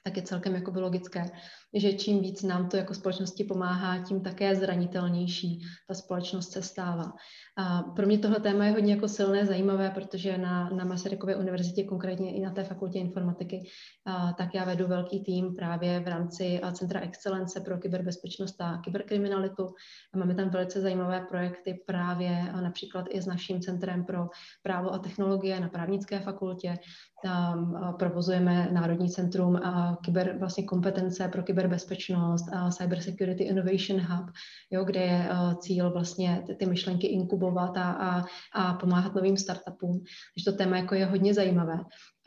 [0.04, 1.30] tak je celkem jako logické,
[1.74, 7.12] že čím víc nám to jako společnosti pomáhá, tím také zranitelnější ta společnost se stává.
[7.56, 11.84] A pro mě tohle téma je hodně jako silné, zajímavé, protože na, na Masarykově univerzitě,
[11.84, 13.62] konkrétně i na té fakultě informatiky,
[14.06, 19.66] a, tak já vedu velký tým právě v rámci Centra excelence pro kyberbezpečnost a kyberkriminalitu.
[20.14, 24.28] A máme tam velice zajímavé projekty právě například i s naším Centrem pro
[24.62, 26.78] právo a technologie na právnické fakultě.
[27.22, 34.30] Tam provozujeme Národní centrum a kyber vlastně kompetence pro kyberbezpečnost a Cyber Security Innovation Hub,
[34.70, 35.28] jo, kde je
[35.58, 40.04] cíl vlastně ty, ty myšlenky inkubovat a, a, a pomáhat novým startupům.
[40.34, 41.78] Takže to téma jako je hodně zajímavé.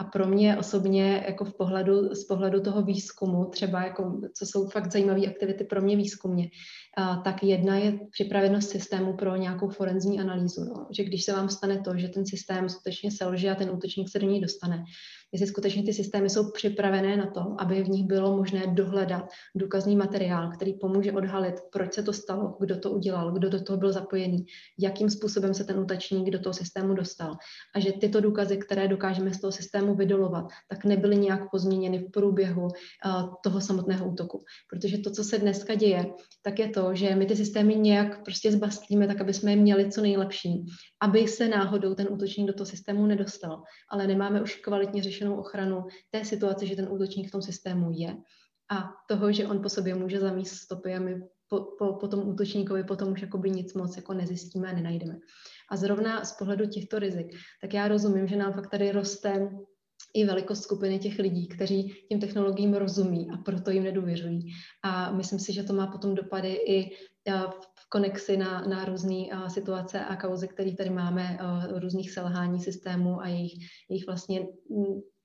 [0.02, 4.68] A pro mě osobně jako v pohledu, z pohledu toho výzkumu, třeba jako, co jsou
[4.68, 6.50] fakt zajímavé aktivity pro mě výzkumně,
[6.98, 10.64] a, tak jedna je připravenost systému pro nějakou forenzní analýzu.
[10.64, 10.88] No.
[10.92, 14.20] Že když se vám stane to, že ten systém skutečně selže a ten útočník se
[14.20, 14.84] do něj dostane,
[15.32, 19.96] jestli skutečně ty systémy jsou připravené na to, aby v nich bylo možné dohledat důkazný
[19.96, 23.94] materiál, který pomůže odhalit, proč se to stalo, kdo to udělal, kdo do toho byl
[23.94, 24.46] zapojený,
[24.80, 27.36] jakým způsobem se ten útočník do toho systému dostal.
[27.76, 32.12] A že tyto důkazy, které dokážeme z toho systému vydolovat, tak nebyly nějak pozměněny v
[32.12, 34.44] průběhu uh, toho samotného útoku.
[34.70, 36.06] Protože to, co se dneska děje,
[36.44, 39.92] tak je to, že my ty systémy nějak prostě zbastlíme, tak aby jsme je měli
[39.92, 40.66] co nejlepší,
[41.02, 43.64] aby se náhodou ten útočník do toho systému nedostal.
[43.90, 48.18] Ale nemáme už kvalitně zajištěnou ochranu té situace, že ten útočník v tom systému je
[48.72, 52.30] a toho, že on po sobě může zamíst stopy a my po, po, po tom
[52.30, 55.20] útočníkovi potom už jakoby nic moc jako nezjistíme a nenajdeme.
[55.70, 57.28] A zrovna z pohledu těchto rizik,
[57.62, 59.50] tak já rozumím, že nám fakt tady roste
[60.14, 64.54] i velikost skupiny těch lidí, kteří těm technologiím rozumí a proto jim nedůvěřují.
[64.84, 66.98] A myslím si, že to má potom dopady i
[67.50, 71.38] v konexi na, na různé situace a kauzy, které tady máme,
[71.80, 73.54] různých selhání systémů a jejich,
[73.90, 74.48] jejich vlastně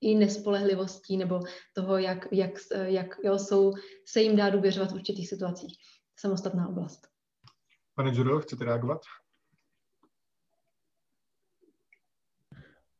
[0.01, 1.39] i nespolehlivostí nebo
[1.73, 2.51] toho, jak, jak,
[2.85, 3.73] jak jo, jsou,
[4.07, 5.77] se jim dá důvěřovat v určitých situacích.
[6.19, 7.07] Samostatná oblast.
[7.95, 9.01] Pane Žurilo, chcete reagovat?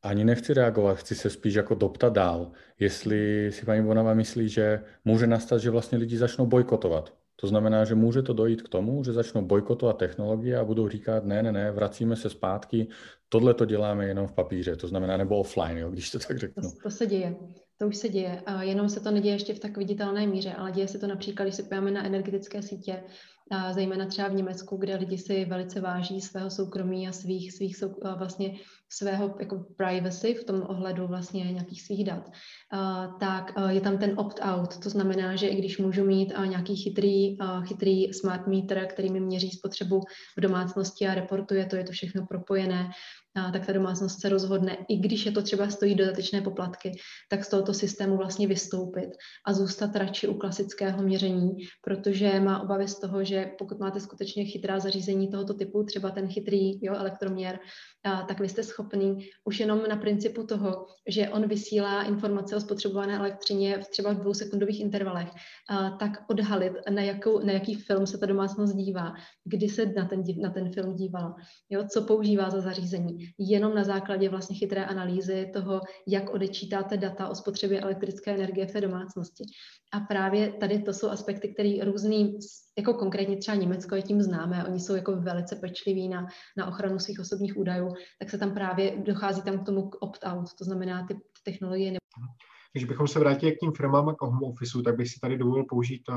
[0.02, 4.80] Ani nechci reagovat, chci se spíš jako doptat dál, jestli si paní Bonava myslí, že
[5.04, 7.14] může nastat, že vlastně lidi začnou bojkotovat.
[7.40, 11.24] To znamená, že může to dojít k tomu, že začnou bojkotovat technologie a budou říkat,
[11.24, 12.88] ne, ne, ne, vracíme se zpátky,
[13.28, 16.62] tohle to děláme jenom v papíře, to znamená nebo offline, jo, když to tak řeknu.
[16.62, 17.36] To, to se děje.
[17.78, 18.42] To už se děje.
[18.46, 21.44] A jenom se to neděje ještě v tak viditelné míře, ale děje se to například,
[21.44, 23.02] když se podíváme na energetické sítě,
[23.50, 27.76] a zejména třeba v Německu, kde lidi si velice váží svého soukromí a svých, svých
[28.18, 32.30] vlastně svého jako privacy v tom ohledu vlastně nějakých svých dat,
[33.20, 34.78] tak je tam ten opt-out.
[34.82, 39.50] To znamená, že i když můžu mít nějaký chytrý, chytrý smart meter, který mi měří
[39.50, 40.00] spotřebu
[40.36, 42.90] v domácnosti a reportuje to, je to všechno propojené,
[43.52, 46.92] tak ta domácnost se rozhodne, i když je to třeba stojí dodatečné poplatky,
[47.30, 49.10] tak z tohoto systému vlastně vystoupit
[49.46, 51.50] a zůstat radši u klasického měření,
[51.84, 56.28] protože má obavy z toho, že pokud máte skutečně chytrá zařízení tohoto typu, třeba ten
[56.28, 57.58] chytrý jo, elektroměr,
[58.02, 63.16] tak vy jste schopný už jenom na principu toho, že on vysílá informace o spotřebované
[63.16, 65.28] elektřině v třeba v dvousekundových intervalech,
[65.98, 69.12] tak odhalit, na, jakou, na jaký film se ta domácnost dívá,
[69.44, 71.34] kdy se na ten, na ten film dívala,
[71.70, 73.17] jo, co používá za zařízení.
[73.38, 78.72] Jenom na základě vlastně chytré analýzy toho, jak odečítáte data o spotřebě elektrické energie v
[78.72, 79.44] té domácnosti.
[79.92, 82.38] A právě tady to jsou aspekty, které různý,
[82.78, 86.98] jako konkrétně třeba Německo je tím známé, oni jsou jako velice pečliví na, na ochranu
[86.98, 87.88] svých osobních údajů,
[88.18, 91.92] tak se tam právě dochází tam k tomu opt-out, to znamená ty, ty technologie.
[92.72, 95.38] Když bychom se vrátili k tím firmám a k home office, tak bych si tady
[95.38, 96.16] dovolil použít uh,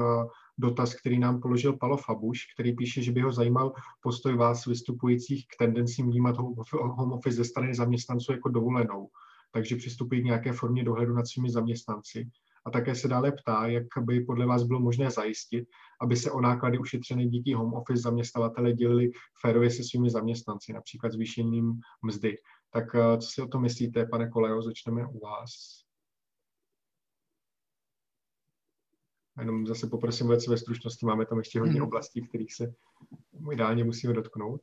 [0.58, 5.47] dotaz, který nám položil Palo Fabuš, který píše, že by ho zajímal postoj vás vystupujících
[5.47, 9.10] k tendencím vnímat home office ze strany zaměstnanců jako dovolenou,
[9.54, 12.30] takže přistupují k nějaké formě dohledu nad svými zaměstnanci.
[12.66, 15.66] A také se dále ptá, jak by podle vás bylo možné zajistit,
[16.02, 21.12] aby se o náklady ušetřené díky home office zaměstnavatele dělili férově se svými zaměstnanci, například
[21.12, 21.74] zvýšením
[22.06, 22.36] mzdy.
[22.74, 25.82] Tak eh, co si o tom myslíte, pane Koleo, začneme u vás.
[29.40, 31.84] Jenom zase poprosím velice ve stručnosti, máme tam ještě hodně hmm.
[31.84, 32.74] oblastí, kterých se
[33.52, 34.62] ideálně musíme dotknout.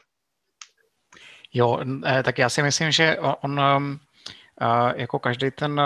[1.55, 5.81] Jo, eh, tak já si myslím, že on eh, jako každý ten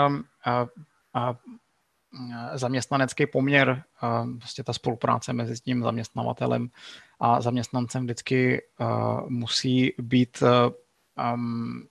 [2.53, 3.83] zaměstnanecký poměr,
[4.37, 6.69] vlastně ta spolupráce mezi tím zaměstnavatelem
[7.19, 8.61] a zaměstnancem vždycky
[9.27, 10.43] musí být
[11.33, 11.87] um,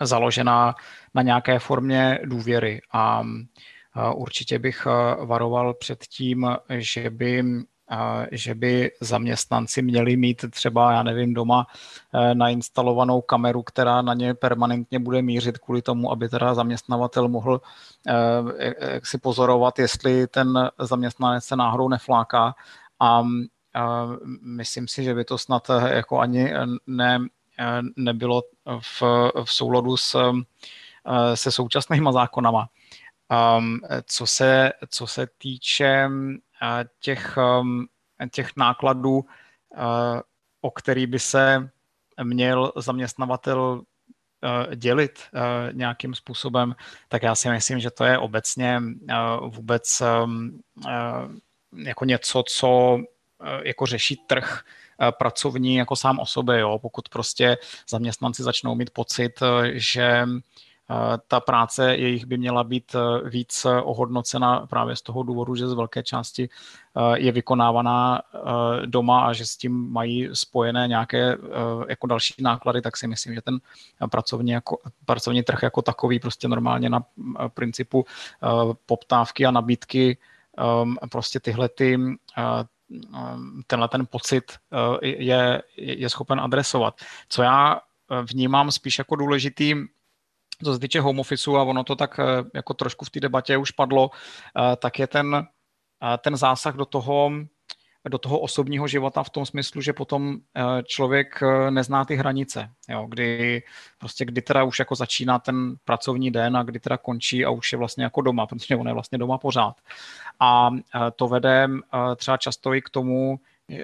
[0.00, 0.74] založená
[1.14, 2.80] na nějaké formě důvěry.
[2.92, 3.24] A
[4.14, 4.86] určitě bych
[5.24, 7.42] varoval před tím, že by
[8.32, 11.66] že by zaměstnanci měli mít třeba, já nevím, doma
[12.14, 17.60] eh, nainstalovanou kameru, která na ně permanentně bude mířit kvůli tomu, aby teda zaměstnavatel mohl
[18.08, 22.54] eh, si pozorovat, jestli ten zaměstnanec se náhodou nefláká.
[23.00, 23.22] A
[24.42, 26.52] myslím si, že by to snad jako ani
[26.86, 27.18] ne,
[27.96, 28.42] nebylo
[28.80, 29.02] v,
[29.44, 30.32] v souladu s,
[31.34, 32.68] se současnými zákonama.
[33.58, 36.08] Um, co, se, co se týče
[37.00, 37.86] těch, um,
[38.30, 39.24] těch nákladů, uh,
[40.60, 41.70] o který by se
[42.22, 45.20] měl zaměstnavatel uh, dělit
[45.72, 46.74] nějakým způsobem,
[47.08, 48.82] tak já si myslím, že to je obecně
[49.46, 50.02] vůbec
[51.76, 52.98] jako něco, co
[53.62, 54.64] jako řeší trh
[55.18, 56.78] pracovní jako sám o sobě, jo?
[56.78, 57.58] pokud prostě
[57.88, 59.40] zaměstnanci začnou mít pocit,
[59.72, 60.26] že
[61.28, 65.68] ta práce jejich by měla být eh, víc eh, ohodnocena právě z toho důvodu, že
[65.68, 66.48] z velké části
[66.96, 68.22] eh, je vykonávaná
[68.86, 71.36] doma a že s tím mají spojené nějaké
[71.88, 73.58] jako další náklady, tak si myslím, že ten
[74.10, 77.04] pracovní, jako, pracovní trh jako takový prostě normálně na
[77.54, 78.04] principu
[78.86, 80.18] poptávky a nabídky
[81.10, 81.98] prostě tyhle ty
[83.66, 84.52] tenhle ten pocit
[85.02, 87.00] je, je schopen adresovat.
[87.28, 87.80] Co já
[88.32, 89.74] vnímám spíš jako důležitý
[90.64, 93.56] co se týče home officeu, a ono to tak eh, jako trošku v té debatě
[93.56, 97.30] už padlo, eh, tak je ten, eh, ten zásah do toho,
[98.08, 100.36] do toho osobního života v tom smyslu, že potom
[100.84, 103.62] člověk nezná ty hranice, jo, kdy
[103.98, 107.72] prostě kdy teda už jako začíná ten pracovní den a kdy teda končí a už
[107.72, 109.76] je vlastně jako doma, protože on je vlastně doma pořád.
[110.40, 110.70] A
[111.16, 111.68] to vede
[112.16, 113.40] třeba často i k tomu,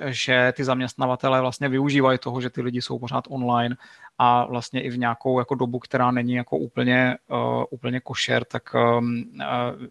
[0.07, 3.76] že ty zaměstnavatele vlastně využívají toho, že ty lidi jsou pořád online
[4.18, 8.74] a vlastně i v nějakou jako dobu, která není jako úplně, uh, úplně košer, tak
[8.74, 9.24] um,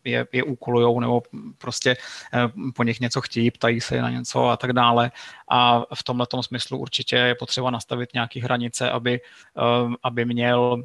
[0.04, 1.22] je, je úkolujou nebo
[1.58, 1.98] prostě
[2.34, 5.12] uh, po nich něco chtějí, ptají se na něco a tak dále.
[5.50, 9.22] A v tomhle smyslu určitě je potřeba nastavit nějaké hranice, aby,
[9.58, 10.84] uh, aby měl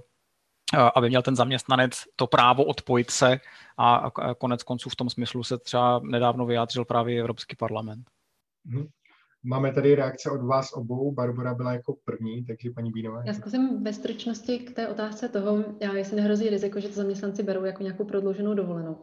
[0.94, 3.40] aby měl ten zaměstnanec to právo odpojit se
[3.78, 8.15] a konec konců v tom smyslu se třeba nedávno vyjádřil právě Evropský parlament.
[8.66, 8.86] Mhm.
[9.42, 11.12] Máme tady reakce od vás obou.
[11.12, 13.22] Barbara byla jako první, takže paní Bínová.
[13.26, 15.64] Já zkusím ve stručnosti k té otázce toho,
[15.94, 19.02] jestli nehrozí riziko, že to zaměstnanci berou jako nějakou prodlouženou dovolenou.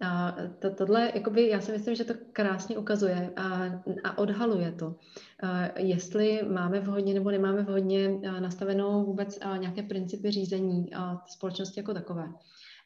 [0.00, 3.64] A to, tohle, jakoby, já si myslím, že to krásně ukazuje a,
[4.04, 4.96] a odhaluje to,
[5.42, 11.94] a jestli máme vhodně nebo nemáme vhodně nastavenou vůbec nějaké principy řízení a společnosti jako
[11.94, 12.28] takové.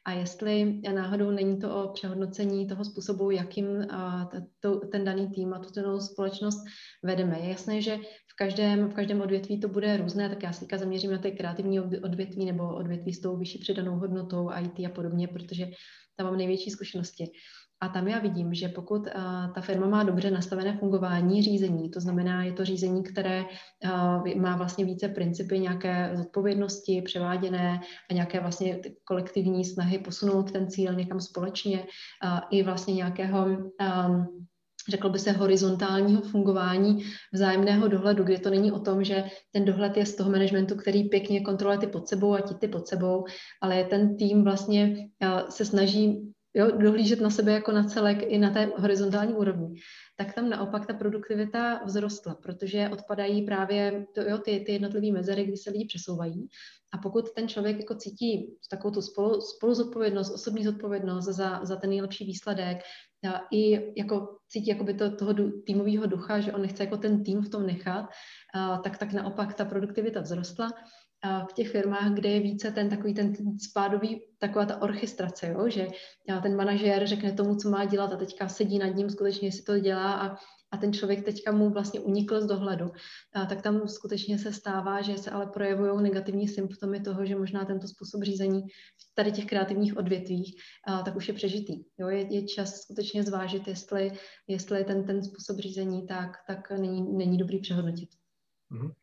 [0.09, 3.87] A jestli náhodou není to o přehodnocení toho způsobu, jakým
[4.91, 6.57] ten daný tým a tu danou společnost
[7.03, 7.39] vedeme.
[7.39, 7.97] Je jasné, že
[8.27, 11.79] v každém, v každém odvětví to bude různé, tak já se zaměřím na ty kreativní
[11.79, 15.67] odvětví nebo odvětví s tou vyšší přidanou hodnotou, IT a podobně, protože
[16.15, 17.25] tam mám největší zkušenosti.
[17.81, 21.99] A tam já vidím, že pokud uh, ta firma má dobře nastavené fungování řízení, to
[21.99, 28.39] znamená, je to řízení, které uh, má vlastně více principy nějaké zodpovědnosti převáděné a nějaké
[28.39, 34.45] vlastně kolektivní snahy posunout ten cíl někam společně uh, i vlastně nějakého um,
[34.89, 37.03] řekl by se, horizontálního fungování
[37.33, 41.03] vzájemného dohledu, kde to není o tom, že ten dohled je z toho managementu, který
[41.03, 43.25] pěkně kontroluje ty pod sebou a ti ty pod sebou,
[43.61, 45.09] ale ten tým vlastně
[45.49, 49.79] se snaží jo, dohlížet na sebe jako na celek i na té horizontální úrovni,
[50.15, 55.45] tak tam naopak ta produktivita vzrostla, protože odpadají právě to, jo, ty, ty jednotlivé mezery,
[55.45, 56.47] kdy se lidi přesouvají.
[56.93, 61.75] A pokud ten člověk jako cítí takovou tu spolu, spolu zodpovědnost, osobní zodpovědnost za, za
[61.75, 62.77] ten nejlepší výsledek,
[63.27, 65.33] a i jako cítí jakoby to, toho
[65.65, 68.05] týmového ducha, že on nechce jako ten tým v tom nechat,
[68.53, 70.71] a, tak tak naopak ta produktivita vzrostla
[71.49, 75.69] v těch firmách, kde je více ten takový ten spádový, taková ta orchestrace, jo?
[75.69, 75.87] že
[76.43, 79.79] ten manažer řekne tomu, co má dělat a teďka sedí nad ním skutečně, jestli to
[79.79, 80.35] dělá a,
[80.71, 82.91] a ten člověk teďka mu vlastně unikl z dohledu,
[83.33, 87.65] a tak tam skutečně se stává, že se ale projevují negativní symptomy toho, že možná
[87.65, 88.61] tento způsob řízení
[88.97, 90.55] v tady těch kreativních odvětvích,
[90.87, 91.83] a, tak už je přežitý.
[91.97, 92.07] Jo?
[92.07, 94.11] Je, je čas skutečně zvážit, jestli,
[94.47, 98.09] jestli ten, ten způsob řízení tak, tak není, není dobrý přehodnotit.
[98.71, 98.93] Mm-hmm.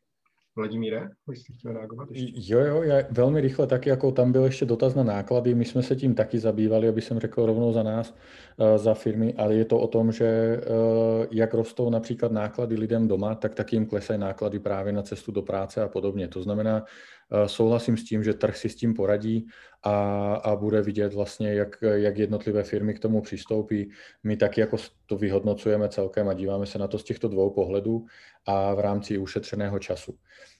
[0.57, 2.53] Vladimíre, jste chtěl reagovat ještě?
[2.53, 5.83] Jo, jo, já velmi rychle taky, jako tam byl ještě dotaz na náklady, my jsme
[5.83, 8.15] se tím taky zabývali, aby jsem řekl rovnou za nás,
[8.57, 13.09] uh, za firmy, ale je to o tom, že uh, jak rostou například náklady lidem
[13.09, 16.29] doma, tak taky jim klesají náklady právě na cestu do práce a podobně.
[16.29, 19.47] To znamená, uh, souhlasím s tím, že trh si s tím poradí
[19.87, 23.91] a, a bude vidět vlastně, jak, jak jednotlivé firmy k tomu přistoupí.
[24.25, 24.77] My taky jako
[25.07, 28.07] to vyhodnocujeme celkem a díváme se na to z těchto dvou pohledů
[28.47, 30.19] a v rámci ušetřeného času.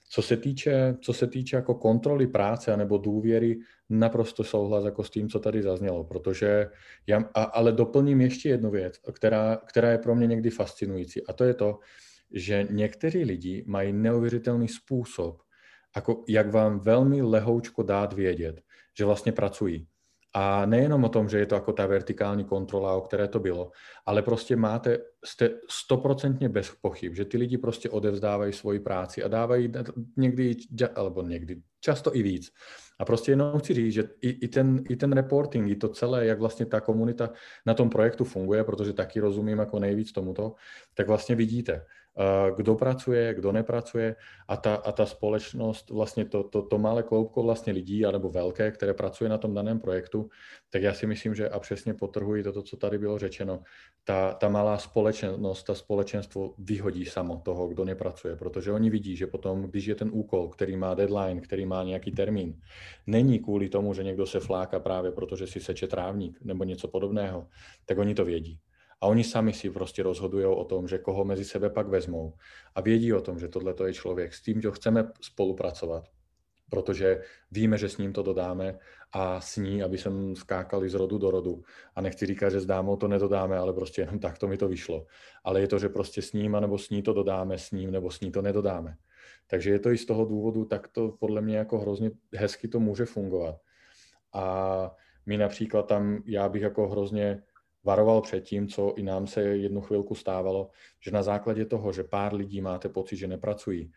[0.09, 3.59] Co se týče, co se týče jako kontroly práce nebo důvěry,
[3.89, 6.69] naprosto souhlas jako s tím, co tady zaznělo, protože
[7.07, 11.33] já, a, ale doplním ještě jednu věc, která, která je pro mě někdy fascinující a
[11.33, 11.79] to je to,
[12.31, 15.41] že někteří lidi mají neuvěřitelný způsob,
[15.95, 18.61] jako jak vám velmi lehoučko dát vědět,
[18.97, 19.87] že vlastně pracují.
[20.33, 23.71] A nejenom o tom, že je to jako ta vertikální kontrola, o které to bylo,
[24.05, 29.27] ale prostě máte, jste stoprocentně bez pochyb, že ty lidi prostě odevzdávají svoji práci a
[29.27, 29.71] dávají
[30.17, 30.55] někdy,
[30.95, 32.51] alebo někdy, často i víc.
[32.99, 36.25] A prostě jenom chci říct, že i, i, ten, i ten reporting, i to celé,
[36.25, 37.29] jak vlastně ta komunita
[37.65, 40.53] na tom projektu funguje, protože taky rozumím jako nejvíc tomuto,
[40.93, 41.85] tak vlastně vidíte,
[42.55, 44.15] kdo pracuje, kdo nepracuje
[44.47, 48.71] a ta, a ta společnost, vlastně to, to, to malé kloubko vlastně lidí, anebo velké,
[48.71, 50.29] které pracuje na tom daném projektu,
[50.69, 53.63] tak já si myslím, že a přesně potrhuji toto, co tady bylo řečeno,
[54.03, 59.27] ta, ta malá společnost, ta společenstvo vyhodí samo toho, kdo nepracuje, protože oni vidí, že
[59.27, 62.61] potom, když je ten úkol, který má deadline, který má nějaký termín,
[63.07, 67.47] není kvůli tomu, že někdo se fláka právě protože si seče trávník nebo něco podobného,
[67.85, 68.59] tak oni to vědí.
[69.01, 72.33] A oni sami si prostě rozhodují o tom, že koho mezi sebe pak vezmou.
[72.75, 76.09] A vědí o tom, že tohle je člověk, s tím, že chceme spolupracovat,
[76.69, 78.79] protože víme, že s ním to dodáme
[79.11, 81.63] a s ní, aby jsme skákali z rodu do rodu.
[81.95, 84.67] A nechci říkat, že s dámou to nedodáme, ale prostě jenom tak to mi to
[84.67, 85.05] vyšlo.
[85.43, 88.11] Ale je to, že prostě s ním, nebo s ní to dodáme, s ním, nebo
[88.11, 88.97] s ní to nedodáme.
[89.47, 92.79] Takže je to i z toho důvodu, tak to podle mě jako hrozně hezky to
[92.79, 93.55] může fungovat.
[94.33, 94.95] A
[95.25, 97.43] my například tam, já bych jako hrozně
[97.83, 102.03] varoval před tím, co i nám se jednu chvilku stávalo, že na základě toho, že
[102.03, 103.91] pár lidí máte pocit, že nepracují,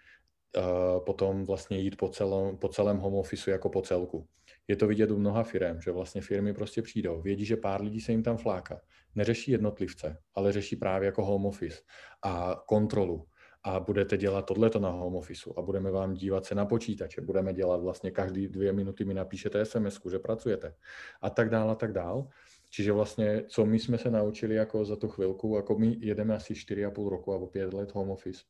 [1.06, 4.26] potom vlastně jít po celém, po celém home office jako po celku.
[4.68, 8.00] Je to vidět u mnoha firm, že vlastně firmy prostě přijdou, vědí, že pár lidí
[8.00, 8.80] se jim tam fláka.
[9.14, 11.82] Neřeší jednotlivce, ale řeší právě jako home office
[12.22, 13.26] a kontrolu.
[13.62, 17.52] A budete dělat tohleto na home office a budeme vám dívat se na počítače, budeme
[17.52, 20.74] dělat vlastně každý dvě minuty mi napíšete sms že pracujete
[21.20, 22.28] a tak dál a tak dál.
[22.70, 26.54] Čiže vlastně, co my jsme se naučili jako za tu chvilku, jako my jedeme asi
[26.54, 28.44] 4,5 roku nebo 5 let home office.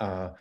[0.00, 0.34] A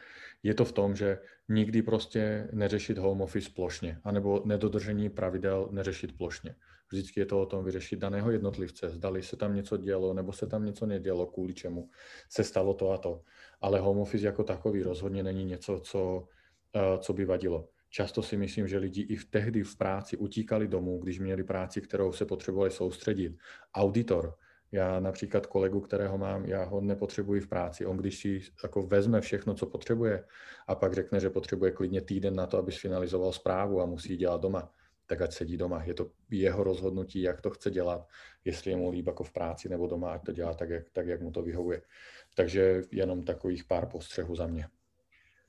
[0.43, 1.19] je to v tom, že
[1.49, 6.55] nikdy prostě neřešit home office plošně, anebo nedodržení pravidel neřešit plošně.
[6.91, 10.47] Vždycky je to o tom vyřešit daného jednotlivce, zdali se tam něco dělo, nebo se
[10.47, 11.89] tam něco nedělo, kvůli čemu
[12.29, 13.21] se stalo to a to.
[13.61, 16.27] Ale home office jako takový rozhodně není něco, co,
[16.75, 17.69] eh, co by vadilo.
[17.89, 21.81] Často si myslím, že lidi i v tehdy v práci utíkali domů, když měli práci,
[21.81, 23.37] kterou se potřebovali soustředit.
[23.75, 24.35] Auditor,
[24.75, 27.85] já například kolegu, kterého mám, já ho nepotřebuji v práci.
[27.85, 30.23] On když si jako vezme všechno, co potřebuje
[30.67, 34.41] a pak řekne, že potřebuje klidně týden na to, aby sfinalizoval zprávu a musí dělat
[34.41, 34.71] doma,
[35.05, 35.83] tak ať sedí doma.
[35.83, 38.07] Je to jeho rozhodnutí, jak to chce dělat,
[38.45, 41.07] jestli je mu líb jako v práci nebo doma, ať to dělá tak, jak, tak,
[41.07, 41.81] jak mu to vyhovuje.
[42.35, 44.67] Takže jenom takových pár postřehů za mě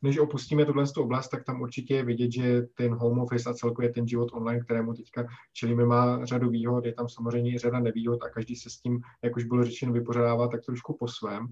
[0.02, 3.92] než opustíme tuhle oblast, tak tam určitě je vidět, že ten home office a celkově
[3.92, 8.22] ten život online, kterému teďka čelíme, má řadu výhod, je tam samozřejmě i řada nevýhod
[8.22, 11.48] a každý se s tím, jak už bylo řečeno, vypořádává tak trošku po svém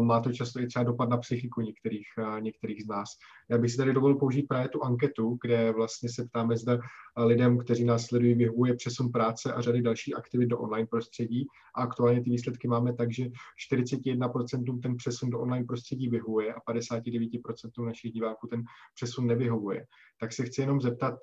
[0.00, 2.06] má to často i třeba dopad na psychiku některých,
[2.40, 3.08] některých z nás.
[3.50, 6.78] Já bych si tady dovolil použít právě tu anketu, kde vlastně se ptáme, zda
[7.16, 11.46] lidem, kteří nás sledují, vyhovuje přesun práce a řady dalších aktivit do online prostředí.
[11.76, 13.24] A aktuálně ty výsledky máme tak, že
[13.72, 18.62] 41% ten přesun do online prostředí vyhovuje a 59% našich diváků ten
[18.94, 19.86] přesun nevyhovuje.
[20.20, 21.14] Tak se chci jenom zeptat,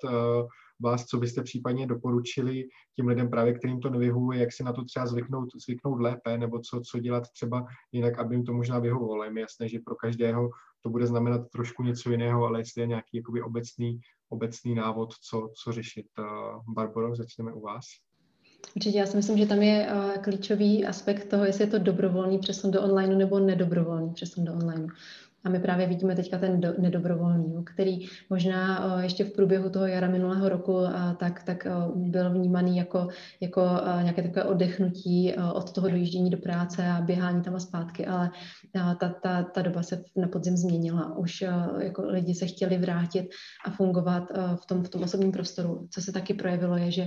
[0.80, 4.84] vás, co byste případně doporučili těm lidem právě, kterým to nevyhovuje, jak si na to
[4.84, 9.24] třeba zvyknout, zvyknout lépe, nebo co, co dělat třeba jinak, aby jim to možná vyhovovalo.
[9.24, 10.50] Je mi jasné, že pro každého
[10.82, 15.48] to bude znamenat trošku něco jiného, ale jestli je nějaký jakoby obecný, obecný návod, co,
[15.62, 16.06] co řešit.
[16.68, 17.84] Barbaro, začneme u vás.
[18.76, 22.38] Určitě, já si myslím, že tam je uh, klíčový aspekt toho, jestli je to dobrovolný
[22.38, 24.86] přesun do online nebo nedobrovolný přesun do online.
[25.44, 29.86] A my právě vidíme teďka ten do, nedobrovolný, který možná uh, ještě v průběhu toho
[29.86, 33.08] jara minulého roku uh, tak, tak uh, byl vnímaný jako,
[33.40, 33.60] jako
[34.02, 38.30] nějaké takové oddechnutí uh, od toho dojíždění do práce a běhání tam a zpátky, ale
[38.72, 41.16] ta, ta, ta doba se na podzim změnila.
[41.16, 41.44] Už
[41.80, 43.28] jako lidi se chtěli vrátit
[43.66, 44.24] a fungovat
[44.62, 45.88] v, tom, v tom osobním prostoru.
[45.90, 47.06] Co se taky projevilo, je, že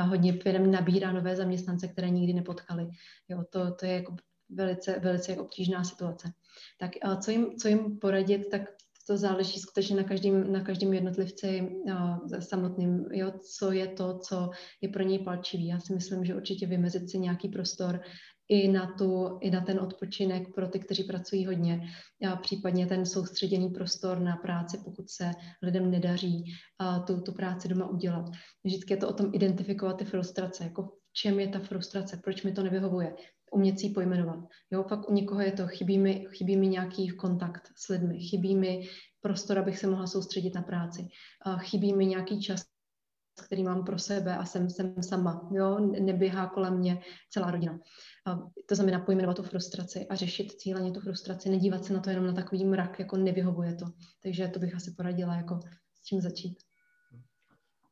[0.00, 2.88] hodně firm nabírá nové zaměstnance, které nikdy nepotkali.
[3.28, 4.16] Jo, to, to je jako
[4.50, 6.32] velice, velice obtížná situace.
[6.78, 6.90] Tak
[7.20, 8.62] co jim, co jim poradit, tak
[9.06, 14.50] to záleží skutečně na každém, na každém jednotlivci uh, samotným, jo, co je to, co
[14.80, 15.66] je pro něj palčivý.
[15.66, 18.00] Já si myslím, že určitě vymezit si nějaký prostor
[18.48, 21.80] i na, tu, i na ten odpočinek pro ty, kteří pracují hodně,
[22.30, 25.30] a případně ten soustředěný prostor na práci, pokud se
[25.62, 26.44] lidem nedaří
[26.78, 28.24] a tu, tu práci doma udělat.
[28.64, 32.42] Vždycky je to o tom identifikovat ty frustrace, jako v čem je ta frustrace, proč
[32.42, 33.14] mi to nevyhovuje,
[33.52, 34.38] umět si pojmenovat.
[34.70, 38.56] Jo, pak u někoho je to, chybí mi, chybí mi nějaký kontakt s lidmi, chybí
[38.56, 38.88] mi
[39.20, 41.08] prostor, abych se mohla soustředit na práci,
[41.58, 42.64] chybí mi nějaký čas,
[43.46, 47.78] který mám pro sebe a jsem, jsem sama, jo, neběhá kolem mě celá rodina.
[48.26, 52.10] A to znamená pojmenovat tu frustraci a řešit cíleně tu frustraci, nedívat se na to
[52.10, 53.86] jenom na takový mrak, jako nevyhovuje to.
[54.22, 55.60] Takže to bych asi poradila, jako
[55.94, 56.58] s čím začít.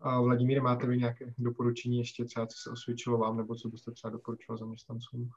[0.00, 3.92] A Vladimír, máte vy nějaké doporučení ještě třeba, co se osvědčilo vám, nebo co byste
[3.92, 5.30] třeba doporučil zaměstnancům?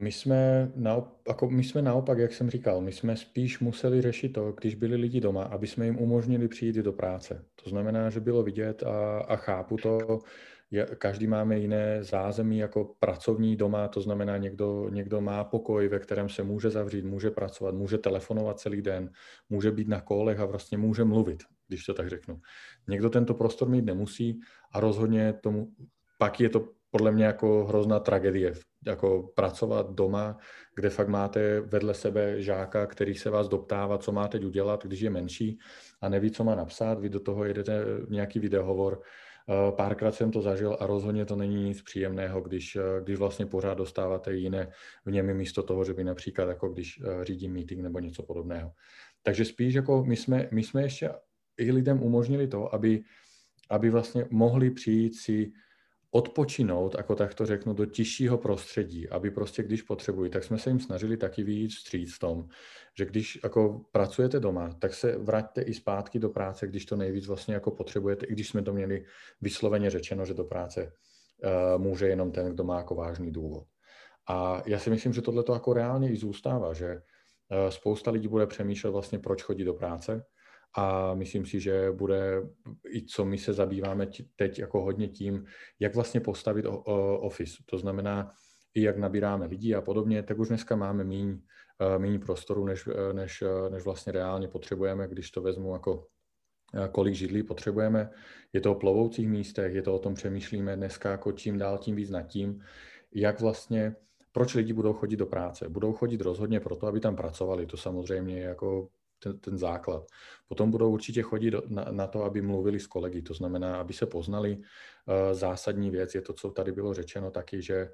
[0.00, 4.28] My jsme, naopak, jako my jsme naopak, jak jsem říkal, my jsme spíš museli řešit
[4.28, 7.44] to, když byli lidi doma, aby jsme jim umožnili přijít do práce.
[7.64, 10.18] To znamená, že bylo vidět a, a chápu to,
[10.70, 15.98] je, každý máme jiné zázemí jako pracovní doma, to znamená někdo, někdo má pokoj, ve
[15.98, 19.10] kterém se může zavřít, může pracovat, může telefonovat celý den,
[19.48, 22.40] může být na kolech a vlastně může mluvit, když to tak řeknu.
[22.88, 24.40] Někdo tento prostor mít nemusí
[24.72, 25.68] a rozhodně tomu,
[26.18, 28.52] pak je to podle mě jako hrozná tragédie,
[28.86, 30.36] jako pracovat doma,
[30.74, 35.00] kde fakt máte vedle sebe žáka, který se vás doptává, co má teď udělat, když
[35.00, 35.58] je menší
[36.00, 39.02] a neví, co má napsat, vy do toho jedete nějaký videohovor.
[39.50, 43.46] Eh, párkrát jsem to zažil a rozhodně to není nic příjemného, když, eh, když vlastně
[43.46, 44.70] pořád dostáváte jiné
[45.04, 48.72] v něm místo toho, že by například jako když eh, řídím meeting nebo něco podobného.
[49.22, 51.10] Takže spíš jako my jsme, my jsme ještě
[51.58, 53.02] i lidem umožnili to, aby,
[53.70, 55.52] aby vlastně mohli přijít si
[56.10, 60.70] odpočinout, jako tak to řeknu, do tižšího prostředí, aby prostě když potřebují, tak jsme se
[60.70, 62.48] jim snažili taky víc vstříc v tom,
[62.98, 67.26] že když jako pracujete doma, tak se vraťte i zpátky do práce, když to nejvíc
[67.26, 69.04] vlastně jako potřebujete, i když jsme to měli
[69.40, 70.92] vysloveně řečeno, že do práce
[71.44, 73.66] uh, může jenom ten, kdo má jako vážný důvod.
[74.28, 78.28] A já si myslím, že tohle to jako reálně i zůstává, že uh, spousta lidí
[78.28, 80.24] bude přemýšlet vlastně, proč chodí do práce,
[80.76, 82.42] a myslím si, že bude
[82.88, 85.44] i co my se zabýváme teď jako hodně tím,
[85.80, 86.66] jak vlastně postavit
[87.20, 87.62] office.
[87.66, 88.32] To znamená,
[88.74, 91.40] i jak nabíráme lidi a podobně, tak už dneska máme míň,
[91.78, 96.06] e, míň prostoru, než, e, než, e, než vlastně reálně potřebujeme, když to vezmu jako
[96.92, 98.10] kolik židlí potřebujeme.
[98.52, 101.96] Je to o plovoucích místech, je to o tom přemýšlíme dneska jako čím dál tím
[101.96, 102.60] víc nad tím,
[103.14, 103.96] jak vlastně,
[104.32, 105.68] proč lidi budou chodit do práce.
[105.68, 107.66] Budou chodit rozhodně proto, aby tam pracovali.
[107.66, 108.88] To samozřejmě je jako
[109.18, 110.06] ten, ten základ.
[110.48, 114.06] Potom budou určitě chodit na, na to, aby mluvili s kolegy, to znamená, aby se
[114.06, 114.56] poznali.
[114.56, 114.64] Uh,
[115.32, 117.90] zásadní věc je to, co tady bylo řečeno taky, že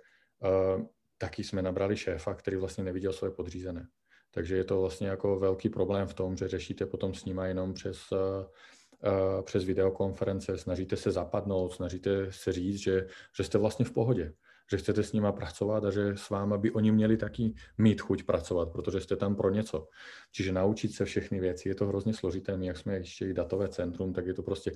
[0.76, 0.82] uh,
[1.18, 3.86] taky jsme nabrali šéfa, který vlastně neviděl své podřízené.
[4.30, 7.74] Takže je to vlastně jako velký problém v tom, že řešíte potom s nima jenom
[7.74, 13.06] přes, uh, přes videokonference, snažíte se zapadnout, snažíte se říct, že,
[13.36, 14.32] že jste vlastně v pohodě.
[14.70, 18.22] Že chcete s nima pracovat a že s váma by oni měli taky mít chuť
[18.22, 19.88] pracovat, protože jste tam pro něco.
[20.32, 22.56] Čiže naučit se všechny věci, je to hrozně složité.
[22.56, 24.72] My, jak jsme ještě i datové centrum, tak je to prostě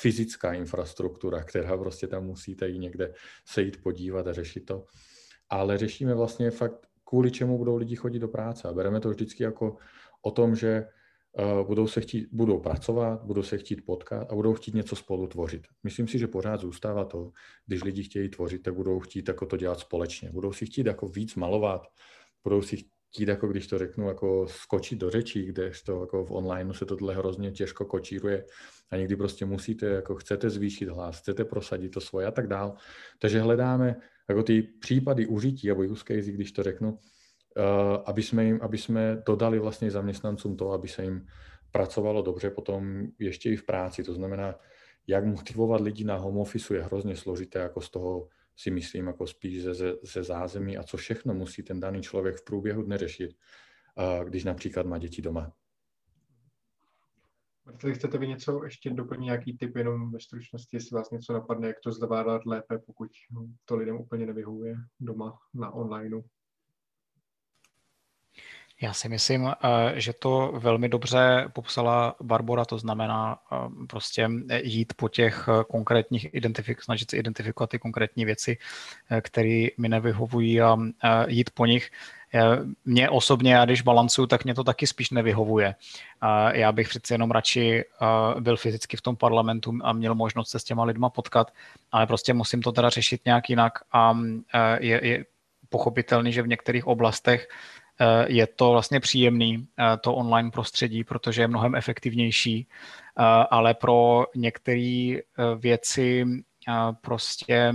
[0.00, 3.14] fyzická infrastruktura, která prostě tam musíte i někde
[3.44, 4.84] se jít podívat a řešit to.
[5.48, 8.68] Ale řešíme vlastně fakt, kvůli čemu budou lidi chodit do práce.
[8.68, 9.76] A bereme to vždycky jako
[10.22, 10.86] o tom, že
[11.66, 15.66] budou, se chtít, budou pracovat, budou se chtít potkat a budou chtít něco spolu tvořit.
[15.82, 17.30] Myslím si, že pořád zůstává to,
[17.66, 20.30] když lidi chtějí tvořit, tak budou chtít jako to dělat společně.
[20.30, 21.82] Budou si chtít jako víc malovat,
[22.44, 26.32] budou si chtít, jako když to řeknu, jako skočit do řečí, kde to jako v
[26.32, 28.44] online se tohle hrozně těžko kočíruje
[28.90, 32.74] a někdy prostě musíte, jako chcete zvýšit hlas, chcete prosadit to svoje a tak dál.
[33.18, 33.96] Takže hledáme
[34.28, 37.11] jako ty případy užití nebo use case, když to řeknu, Eh,
[38.04, 41.26] aby jsme, jim, aby jsme dodali vlastně zaměstnancům to, aby se jim
[41.70, 44.04] pracovalo dobře potom ještě i v práci.
[44.04, 44.54] To znamená,
[45.06, 49.26] jak motivovat lidi na home office je hrozně složité, jako z toho si myslím, jako
[49.26, 52.98] spíš ze, ze, ze zázemí a co všechno musí ten daný člověk v průběhu dne
[52.98, 53.36] řešit,
[53.98, 55.52] eh, když například má děti doma.
[57.66, 61.68] Marceli, chcete vy něco ještě doplnit, nějaký tip jenom ve stručnosti, jestli vás něco napadne,
[61.68, 63.08] jak to zvládat lépe, pokud
[63.64, 66.22] to lidem úplně nevyhovuje doma na onlineu?
[68.82, 73.56] Já si myslím, eh, že to velmi dobře popsala Barbara, to znamená eh,
[73.86, 74.30] prostě
[74.62, 78.58] jít po těch eh, konkrétních identifik, snažit se identifikovat ty konkrétní věci,
[79.20, 80.76] které mi nevyhovují a
[81.26, 81.90] jít po nich.
[82.84, 85.74] Mně osobně, já když balancuju, tak mě to taky spíš nevyhovuje.
[86.52, 87.84] Já bych přeci jenom radši
[88.40, 91.52] byl fyzicky v tom parlamentu a měl možnost se s těma lidma potkat,
[91.92, 94.18] ale prostě musím to teda řešit nějak jinak a
[94.80, 95.24] je, je
[95.68, 97.81] pochopitelný, že v některých oblastech Eh,
[98.26, 104.24] je to vlastně příjemný, eh, to online prostředí, protože je mnohem efektivnější, eh, ale pro
[104.36, 105.16] některé
[105.56, 106.24] věci
[107.00, 107.72] prostě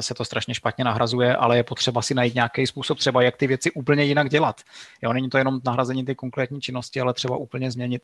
[0.00, 3.46] se to strašně špatně nahrazuje, ale je potřeba si najít nějaký způsob třeba, jak ty
[3.46, 4.60] věci úplně jinak dělat.
[5.02, 8.02] Jo, není to jenom nahrazení ty konkrétní činnosti, ale třeba úplně změnit,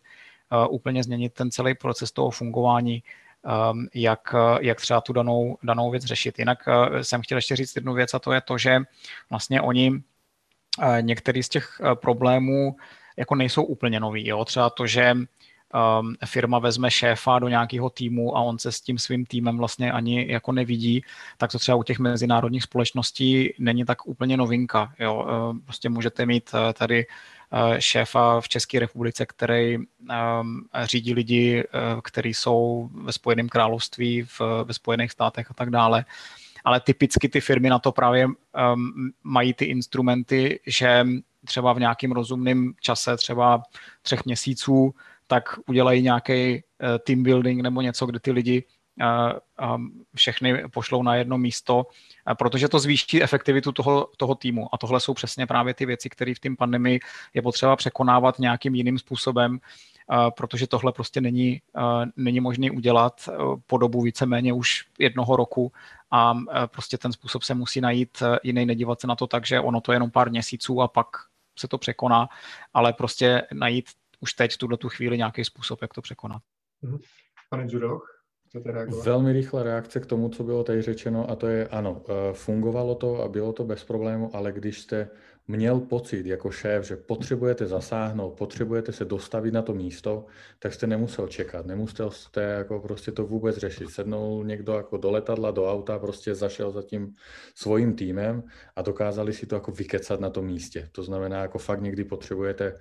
[0.70, 3.02] úplně změnit ten celý proces toho fungování,
[3.94, 6.38] jak, jak třeba tu danou, danou věc řešit.
[6.38, 6.58] Jinak
[7.02, 8.78] jsem chtěl ještě říct jednu věc a to je to, že
[9.30, 10.02] vlastně oni
[11.00, 12.76] některý z těch eh, problémů
[13.16, 14.28] jako nejsou úplně nový.
[14.28, 14.44] Jo?
[14.44, 18.98] Třeba to, že um, firma vezme šéfa do nějakého týmu a on se s tím
[18.98, 21.02] svým týmem vlastně ani jako nevidí,
[21.36, 24.92] tak to třeba u těch mezinárodních společností není tak úplně novinka.
[24.98, 25.24] Jo?
[25.24, 29.84] Uh, prostě můžete mít uh, tady uh, šéfa v České republice, který um,
[30.84, 31.64] řídí lidi,
[32.02, 36.04] kteří jsou ve Spojeném království, v, ve Spojených státech a tak dále.
[36.66, 38.32] Ale typicky ty firmy na to právě um,
[39.22, 41.06] mají ty instrumenty, že
[41.44, 43.62] třeba v nějakým rozumném čase, třeba
[44.02, 44.94] třech měsíců,
[45.26, 46.60] tak udělají nějaký uh,
[47.06, 48.64] team building nebo něco, kde ty lidi
[50.14, 51.86] všechny pošlou na jedno místo,
[52.38, 54.74] protože to zvýší efektivitu toho, toho týmu.
[54.74, 57.00] A tohle jsou přesně právě ty věci, které v tím pandemii
[57.34, 59.60] je potřeba překonávat nějakým jiným způsobem,
[60.36, 61.62] protože tohle prostě není,
[62.16, 63.28] není možné udělat
[63.66, 65.72] po dobu víceméně už jednoho roku
[66.10, 66.34] a
[66.66, 69.92] prostě ten způsob se musí najít jiný, nedívat se na to tak, že ono to
[69.92, 71.06] je jenom pár měsíců a pak
[71.58, 72.28] se to překoná,
[72.74, 73.86] ale prostě najít
[74.20, 76.42] už teď tuhle tu chvíli nějaký způsob, jak to překonat.
[76.82, 76.98] Mhm.
[77.50, 78.15] Pane Judoch?
[79.04, 82.94] Velmi rychlá reakce k tomu, co bylo tady řečeno, a to je ano, eh, fungovalo
[82.94, 85.08] to a bylo to bez problému, ale když jste
[85.48, 90.26] měl pocit jako šéf, že potřebujete zasáhnout, potřebujete se dostavit na to místo,
[90.58, 93.90] tak jste nemusel čekat, nemusel jste jako prostě to vůbec řešit.
[93.90, 97.14] Sednul někdo jako do letadla, do auta, prostě zašel za tím
[97.54, 98.42] svým týmem
[98.76, 100.88] a dokázali si to jako vykecat na tom místě.
[100.92, 102.74] To znamená, jako fakt někdy potřebujete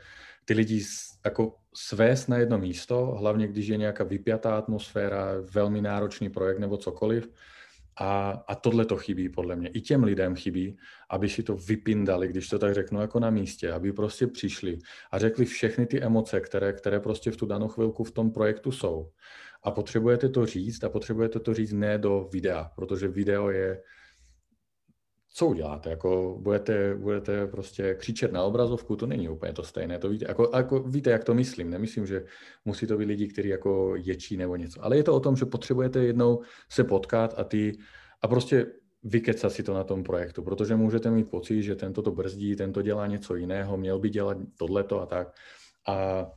[0.46, 0.84] ty lidi
[1.26, 6.78] jako svést na jedno místo, hlavně když je nějaká vypjatá atmosféra, velmi náročný projekt nebo
[6.78, 7.30] cokoliv.
[8.00, 9.70] A, a tohle to chybí podle mě.
[9.70, 10.78] I těm lidem chybí,
[11.10, 14.78] aby si to vypindali, když to tak řeknu, jako na místě, aby prostě přišli
[15.12, 18.72] a řekli všechny ty emoce, které, které prostě v tu danou chvilku v tom projektu
[18.72, 19.10] jsou.
[19.64, 23.82] A potřebujete to říct a potřebujete to říct ne do videa, protože video je,
[25.38, 25.90] co uděláte?
[25.90, 30.00] Jako budete, budete prostě křičet na obrazovku, to není úplně to stejné.
[30.00, 31.70] To víte, jako, jako víte, jak to myslím.
[31.70, 32.26] Nemyslím, že
[32.66, 34.84] musí to být lidi, kteří jako ječí nebo něco.
[34.84, 37.78] Ale je to o tom, že potřebujete jednou se potkat a ty
[38.22, 38.66] a prostě
[39.04, 42.82] vykecat si to na tom projektu, protože můžete mít pocit, že tento to brzdí, tento
[42.82, 45.36] dělá něco jiného, měl by dělat tohleto a tak.
[45.88, 46.28] A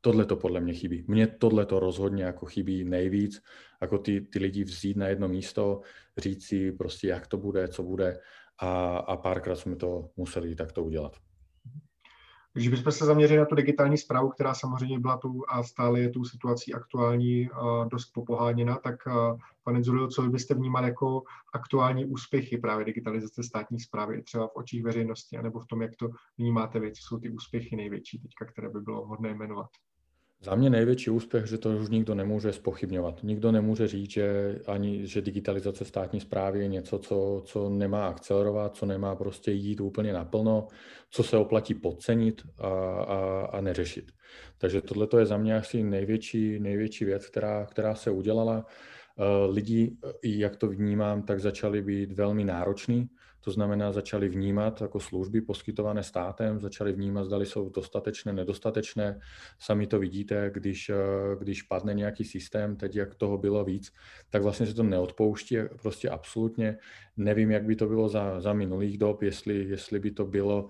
[0.00, 1.04] tohle to podle mě chybí.
[1.08, 3.42] Mně tohle to rozhodně jako chybí nejvíc,
[3.82, 5.80] jako ty, ty lidi vzít na jedno místo,
[6.18, 8.20] říct si prostě, jak to bude, co bude
[8.58, 11.16] a, a párkrát jsme to museli takto udělat.
[12.52, 16.08] Když bychom se zaměřili na tu digitální zprávu, která samozřejmě byla tu a stále je
[16.08, 17.48] tu situací aktuální
[17.90, 18.96] dost popoháněna, tak
[19.64, 21.22] pane Zulio, co byste vnímal jako
[21.54, 26.08] aktuální úspěchy právě digitalizace státní zprávy, třeba v očích veřejnosti, nebo v tom, jak to
[26.38, 29.70] vnímáte vy, co jsou ty úspěchy největší teďka, které by bylo hodné jmenovat?
[30.42, 33.22] Za mě největší úspěch, že to už nikdo nemůže spochybňovat.
[33.22, 38.76] Nikdo nemůže říct, že, ani, že digitalizace státní zprávy je něco, co, co nemá akcelerovat,
[38.76, 40.68] co nemá prostě jít úplně naplno,
[41.10, 44.12] co se oplatí podcenit a, a, a neřešit.
[44.58, 48.66] Takže tohle je za mě asi největší, největší věc, která, která se udělala.
[49.18, 53.08] Eh, lidi, jak to vnímám, tak začali být velmi nároční
[53.40, 59.20] to znamená, začali vnímat jako služby poskytované státem, začali vnímat, zda jsou dostatečné, nedostatečné.
[59.58, 60.94] Sami to vidíte, když, eh,
[61.38, 63.92] když padne nějaký systém, teď jak toho bylo víc,
[64.30, 66.78] tak vlastně se to neodpouští, prostě absolutně.
[67.16, 70.68] Nevím, jak by to bylo za, za minulých dob, jestli, jestli by to bylo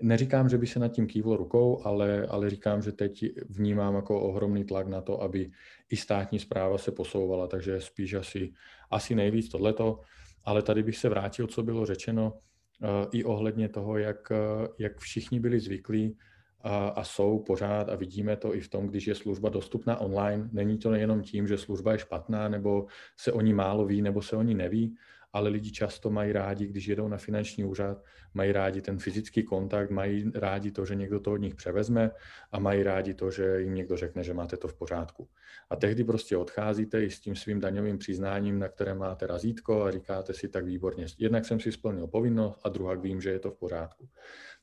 [0.00, 4.20] Neříkám, že by se nad tím kývlo rukou, ale, ale říkám, že teď vnímám jako
[4.20, 5.50] ohromný tlak na to, aby
[5.90, 8.52] i státní zpráva se posouvala, takže spíš asi,
[8.90, 10.00] asi nejvíc tohleto.
[10.44, 14.98] Ale tady bych se vrátil, co bylo řečeno uh, i ohledně toho, jak, uh, jak
[14.98, 16.16] všichni byli zvyklí
[16.60, 20.48] a, a jsou pořád a vidíme to i v tom, když je služba dostupná online.
[20.52, 24.22] Není to nejenom tím, že služba je špatná, nebo se o ní málo ví, nebo
[24.22, 24.96] se o ní neví,
[25.34, 28.04] ale lidi často mají rádi, když jedou na finanční úřad,
[28.34, 32.10] mají rádi ten fyzický kontakt, mají rádi to, že někdo to od nich převezme
[32.52, 35.28] a mají rádi to, že jim někdo řekne, že máte to v pořádku.
[35.70, 39.90] A tehdy prostě odcházíte i s tím svým daňovým přiznáním, na které máte razítko a
[39.90, 43.50] říkáte si tak výborně, jednak jsem si splnil povinnost a druhá vím, že je to
[43.50, 44.08] v pořádku.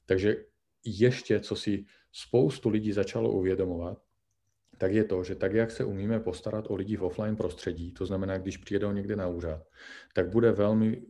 [0.06, 0.36] Takže
[0.86, 3.98] ještě, co si spoustu lidí začalo uvědomovat,
[4.82, 8.06] tak je to, že tak, jak se umíme postarat o lidi v offline prostředí, to
[8.06, 9.62] znamená, když přijedou někde na úřad,
[10.14, 11.02] tak bude velmi,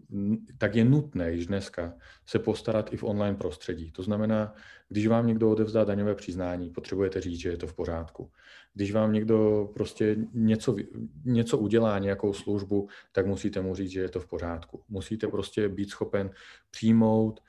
[0.58, 1.94] tak je nutné již dneska
[2.26, 3.92] se postarat i v online prostředí.
[3.92, 4.54] To znamená,
[4.90, 8.32] když vám někdo odevzdá daňové přiznání, potřebujete říct, že je to v pořádku.
[8.74, 10.76] Když vám někdo prostě něco,
[11.26, 14.84] něco udělá, nějakou službu, tak musíte mu říct, že je to v pořádku.
[14.90, 16.30] Musíte prostě být schopen
[16.72, 17.40] přijmout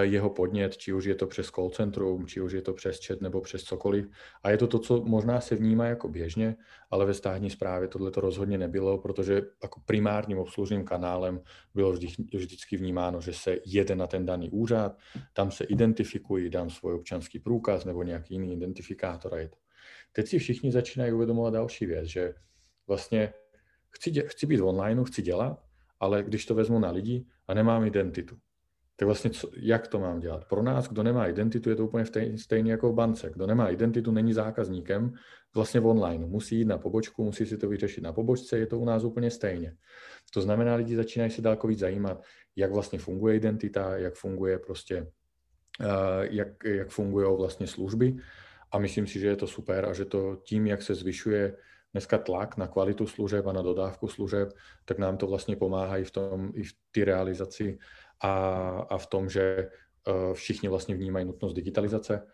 [0.00, 3.20] jeho podnět, či už je to přes call centrum, či už je to přes chat
[3.20, 4.10] nebo přes cokoliv.
[4.42, 6.56] A je to to, co možná se vnímá jako běžně,
[6.90, 11.40] ale ve státní správě tohle to rozhodně nebylo, protože jako primárním obslužným kanálem
[11.74, 14.98] bylo vždy, vždycky vnímáno, že se jede na ten daný úřad,
[15.32, 19.48] tam se identifikují, dám svůj občanský průkaz nebo nějaký jiný identifikátor a.
[20.12, 22.34] Teď si všichni začínají uvědomovat další věc, že
[22.86, 23.32] vlastně
[23.90, 25.64] chci, dě, chci být online, chci dělat,
[26.00, 28.36] ale když to vezmu na lidi a nemám identitu,
[28.98, 30.44] tak vlastně co, jak to mám dělat?
[30.44, 32.04] Pro nás, kdo nemá identitu, je to úplně
[32.36, 33.30] stejné jako v bance.
[33.30, 35.14] Kdo nemá identitu, není zákazníkem
[35.54, 36.26] vlastně v online.
[36.26, 39.30] Musí jít na pobočku, musí si to vyřešit na pobočce, je to u nás úplně
[39.30, 39.74] stejně.
[40.34, 42.22] To znamená, lidi začínají se daleko víc zajímat,
[42.56, 45.02] jak vlastně funguje identita, jak funguje prostě,
[45.80, 45.86] uh,
[46.30, 48.16] jak, jak fungují vlastně služby.
[48.72, 51.56] A myslím si, že je to super a že to tím, jak se zvyšuje
[51.92, 54.48] dneska tlak na kvalitu služeb a na dodávku služeb,
[54.84, 57.78] tak nám to vlastně pomáhá i v tom, i v té realizaci
[58.20, 58.32] a,
[58.90, 59.42] a v tom, že
[60.08, 62.26] eh, všichni vlastně vnímají nutnost digitalizace.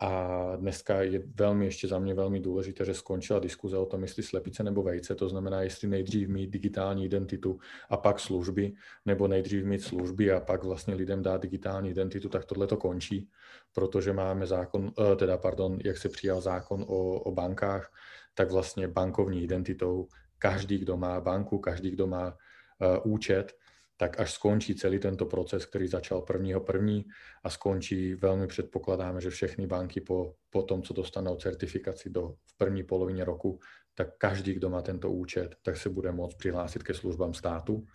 [0.00, 4.22] A dneska je velmi ještě za mě velmi důležité, že skončila diskuze o tom, jestli
[4.22, 7.58] slepice nebo vejce, to znamená, jestli nejdřív mít digitální identitu
[7.90, 8.72] a pak služby,
[9.06, 13.28] nebo nejdřív mít služby a pak vlastně lidem dát digitální identitu, tak tohle to končí,
[13.72, 17.92] protože máme zákon, eh, teda pardon, jak se přijal zákon o, o bankách,
[18.34, 20.08] tak vlastně bankovní identitou
[20.38, 23.56] každý, kdo má banku, každý, kdo má uh, účet,
[23.96, 27.04] tak až skončí celý tento proces, který začal prvního první
[27.44, 32.56] a skončí, velmi předpokládáme, že všechny banky po, po tom, co dostanou certifikaci do, v
[32.56, 33.58] první polovině roku,
[33.94, 37.86] tak každý, kdo má tento účet, tak se bude moct přihlásit ke službám státu.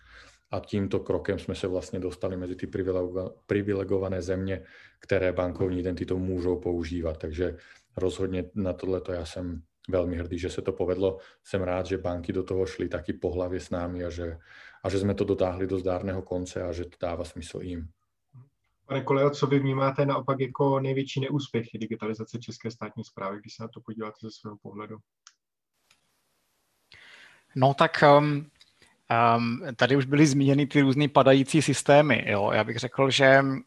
[0.50, 2.66] A tímto krokem jsme se vlastně dostali mezi ty
[3.46, 4.64] privilegované země,
[5.00, 7.16] které bankovní identitu můžou používat.
[7.18, 7.56] Takže
[7.96, 11.18] rozhodně na tohleto já jsem velmi hrdý, že se to povedlo.
[11.44, 14.38] Jsem rád, že banky do toho šly taky po hlavě s námi a že,
[14.82, 17.88] a že jsme to dotáhli do zdárného konce a že to dává smysl jim.
[18.86, 23.62] Pane Kolejo, co vy vnímáte naopak jako největší neúspěchy digitalizace české státní zprávy, když se
[23.62, 24.96] na to podíváte ze svého pohledu?
[27.56, 28.50] No tak um,
[29.36, 32.24] um, tady už byly zmíněny ty různé padající systémy.
[32.26, 32.50] Jo?
[32.52, 33.60] Já bych řekl, že, um,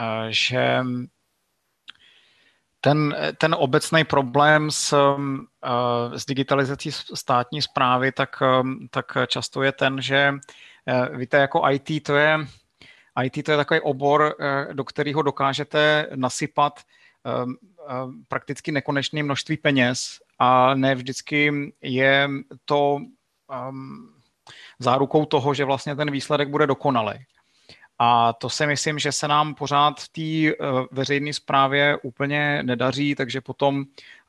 [0.00, 0.78] uh, že
[2.80, 9.72] ten, ten obecný problém s, uh, s digitalizací státní zprávy, tak, um, tak často je
[9.72, 12.38] ten, že uh, víte, jako IT to je,
[13.24, 16.80] IT to je takový obor, uh, do kterého dokážete nasypat
[17.46, 17.56] um,
[18.28, 22.28] prakticky nekonečné množství peněz a ne vždycky je
[22.64, 22.94] to
[23.68, 24.14] um,
[24.78, 27.14] zárukou toho, že vlastně ten výsledek bude dokonalý.
[27.98, 30.56] A to si myslím, že se nám pořád v té
[30.90, 33.84] veřejné správě úplně nedaří, takže potom,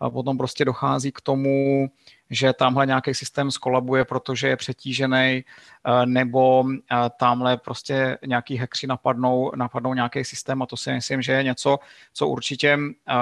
[0.10, 1.90] potom prostě dochází k tomu,
[2.30, 8.88] že tamhle nějaký systém skolabuje, protože je přetížený, eh, nebo eh, tamhle prostě nějaký hekři
[8.88, 11.80] napadnou, napadnou nějaký systém a to si myslím, že je něco,
[12.14, 12.78] co určitě
[13.10, 13.14] eh,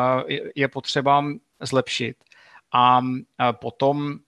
[0.55, 1.25] je potřeba
[1.61, 2.17] zlepšit.
[2.73, 3.01] A
[3.51, 4.19] potom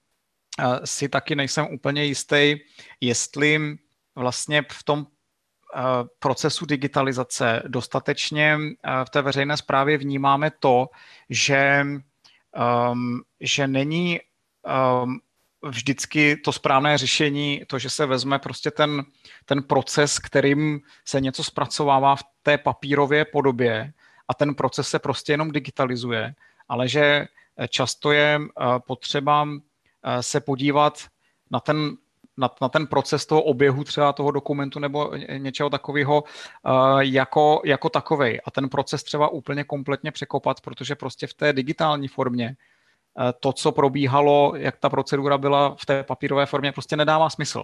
[0.84, 2.56] si taky nejsem úplně jistý,
[3.02, 3.78] jestli
[4.16, 5.08] vlastně v tom
[6.20, 8.58] procesu digitalizace dostatečně
[9.04, 10.90] v té veřejné správě vnímáme to,
[11.30, 11.86] že,
[12.92, 14.20] um, že není
[15.04, 15.20] um,
[15.62, 19.04] vždycky to správné řešení, to, že se vezme prostě ten,
[19.46, 23.94] ten proces, kterým se něco zpracovává v té papírové podobě
[24.28, 26.36] a ten proces se prostě jenom digitalizuje,
[26.68, 27.28] ale že
[27.70, 28.40] často je
[28.88, 29.48] potřeba
[30.22, 31.08] se podívat
[31.52, 31.98] na ten,
[32.40, 37.90] na, na ten proces toho oběhu třeba toho dokumentu nebo něčeho takového uh, jako, jako
[37.90, 42.56] takovej a ten proces třeba úplně kompletně překopat, protože prostě v té digitální formě
[43.20, 47.64] Eh, to, co probíhalo, jak ta procedura byla v té papírové formě, prostě nedává smysl.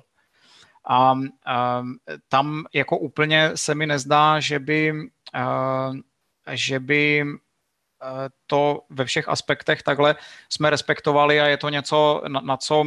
[0.87, 1.15] A,
[1.45, 1.83] a
[2.29, 4.93] tam jako úplně se mi nezdá, že by,
[5.35, 5.91] eh,
[6.51, 7.25] že by
[8.47, 10.15] to ve všech aspektech takhle
[10.49, 12.85] jsme respektovali a je to něco, na, na co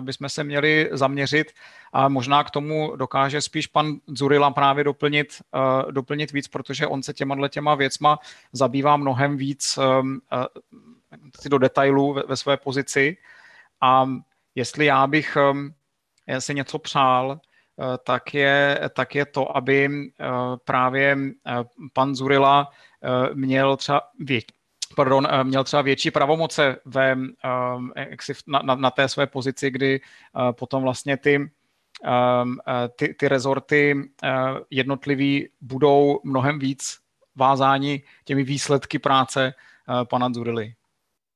[0.00, 1.52] bychom se měli zaměřit
[1.92, 5.42] a možná k tomu dokáže spíš pan Zurila právě doplnit,
[5.90, 8.18] doplnit víc, protože on se těma těma věcma
[8.52, 9.78] zabývá mnohem víc
[11.48, 13.16] do detailů ve, ve své pozici.
[13.80, 14.08] A
[14.54, 15.36] jestli já bych
[16.38, 17.40] si něco přál,
[18.04, 19.88] tak je, tak je to, aby
[20.64, 21.16] právě
[21.92, 22.70] pan Zurila
[23.34, 24.02] měl třeba
[24.96, 27.16] pardon, měl třeba větší pravomoce ve,
[27.96, 30.00] jaksi na, na, na té své pozici, kdy
[30.52, 31.50] potom vlastně ty,
[32.96, 34.10] ty, ty rezorty
[34.70, 36.98] jednotlivý budou mnohem víc
[37.36, 39.54] vázáni těmi výsledky práce
[40.10, 40.74] pana Zurily.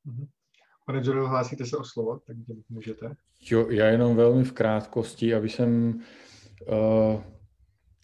[0.04, 0.26] Mhm.
[0.86, 2.36] Pane Jodel, hlásíte se o slovo, tak
[2.68, 3.16] můžete.
[3.50, 6.00] Jo, já jenom velmi v krátkosti, aby jsem...
[6.66, 7.22] Uh,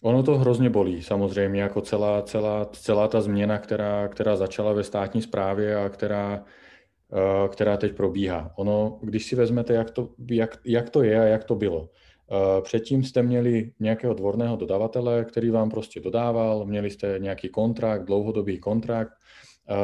[0.01, 4.83] ono to hrozně bolí, samozřejmě, jako celá, celá, celá ta změna, která, která začala ve
[4.83, 6.43] státní správě a která,
[7.11, 8.51] uh, která teď probíhá.
[8.57, 11.79] Ono, když si vezmete, jak to, jak, jak to je a jak to bylo.
[11.79, 18.05] Uh, předtím jste měli nějakého dvorného dodavatele, který vám prostě dodával, měli jste nějaký kontrakt,
[18.05, 19.13] dlouhodobý kontrakt,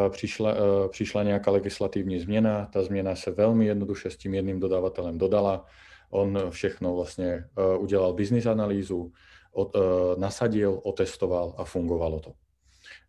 [0.09, 5.17] přišla, e, přišla nějaká legislativní změna, ta změna se velmi jednoduše s tím jedným dodavatelem
[5.17, 5.65] dodala,
[6.09, 7.43] on všechno vlastně
[7.79, 9.11] udělal business analýzu,
[10.17, 12.33] nasadil, otestoval a fungovalo to.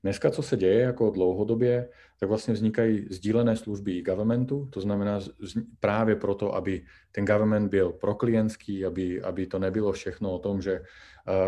[0.03, 1.89] Dneska, co se děje jako dlouhodobě,
[2.21, 5.21] tak vlastně vznikají sdílené služby governmentu, to znamená
[5.81, 10.83] právě proto, aby ten government byl proklientský, aby, aby to nebylo všechno o tom, že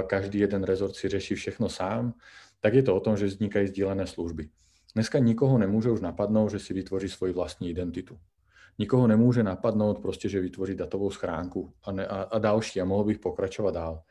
[0.06, 2.14] každý jeden rezort si řeší všechno sám,
[2.60, 4.48] tak je to o tom, že vznikají sdílené služby.
[4.94, 8.18] Dneska nikoho nemůže už napadnout, že si vytvoří svoji vlastní identitu.
[8.78, 13.04] Nikoho nemůže napadnout prostě, že vytvoří datovou schránku a, ne, a, a další a mohl
[13.04, 14.02] bych pokračovat dál.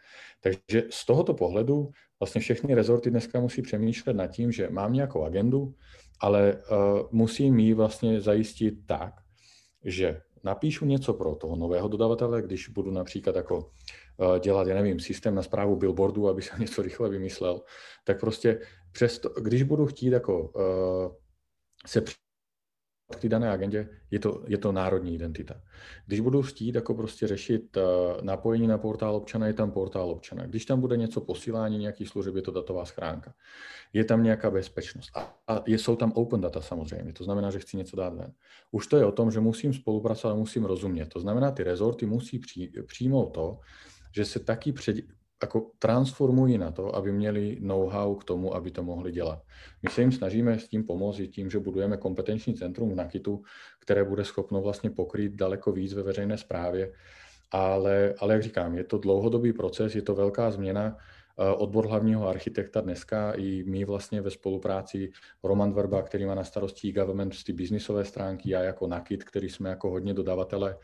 [0.42, 5.24] Takže z tohoto pohledu vlastně všechny rezorty dneska musí přemýšlet nad tím, že mám nějakou
[5.24, 5.74] agendu,
[6.22, 6.78] ale uh,
[7.12, 9.14] musím ji vlastně zajistit tak,
[9.86, 13.72] že napíšu něco pro toho nového dodavatele, když budu například jako
[14.22, 17.62] Eh, dělat, já nevím, systém na zprávu billboardu, aby se něco rychle vymyslel,
[18.04, 18.60] tak prostě
[18.92, 21.16] přesto, když budu chtít jako uh,
[21.86, 22.02] se
[23.16, 25.62] k té dané agendě, je to, je to národní identita.
[26.06, 27.84] Když budu chtít jako prostě řešit uh,
[28.22, 30.46] napojení na portál občana, je tam portál občana.
[30.46, 33.34] Když tam bude něco posílání nějakých služeb, je to datová schránka.
[33.94, 35.10] Je tam nějaká bezpečnost.
[35.16, 38.32] A, a jsou tam open data samozřejmě, to znamená, že chci něco dát ven.
[38.72, 41.10] Už to je o tom, že musím spolupracovat musím rozumět.
[41.10, 43.60] To znamená, ty rezorty musí při, přijmout to,
[44.16, 44.72] že se taky
[45.42, 49.44] jako transformují na to, aby měli know-how k tomu, aby to mohli dělat.
[49.84, 53.44] My se jim snažíme s tím pomoct tím, že budujeme kompetenční centrum v Nakitu,
[53.80, 56.94] které bude schopno vlastně pokrýt daleko víc ve veřejné správě,
[57.52, 60.98] ale, ale jak říkám, je to dlouhodobý proces, je to velká změna.
[61.40, 65.12] Eh, odbor hlavního architekta dneska i my vlastně ve spolupráci
[65.44, 69.70] Roman Verba, který má na starosti government ty biznisové stránky, a jako Nakit, který jsme
[69.70, 70.78] jako hodně dodavatele,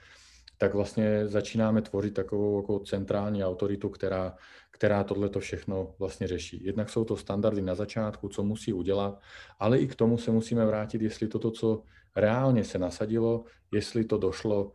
[0.63, 4.35] tak vlastně začínáme tvořit takovou jako centrální autoritu, která,
[4.71, 6.63] která tohle to všechno vlastně řeší.
[6.63, 9.19] Jednak jsou to standardy na začátku, co musí udělat,
[9.59, 11.83] ale i k tomu se musíme vrátit, jestli toto, co
[12.15, 14.71] reálně se nasadilo, jestli to došlo, uh,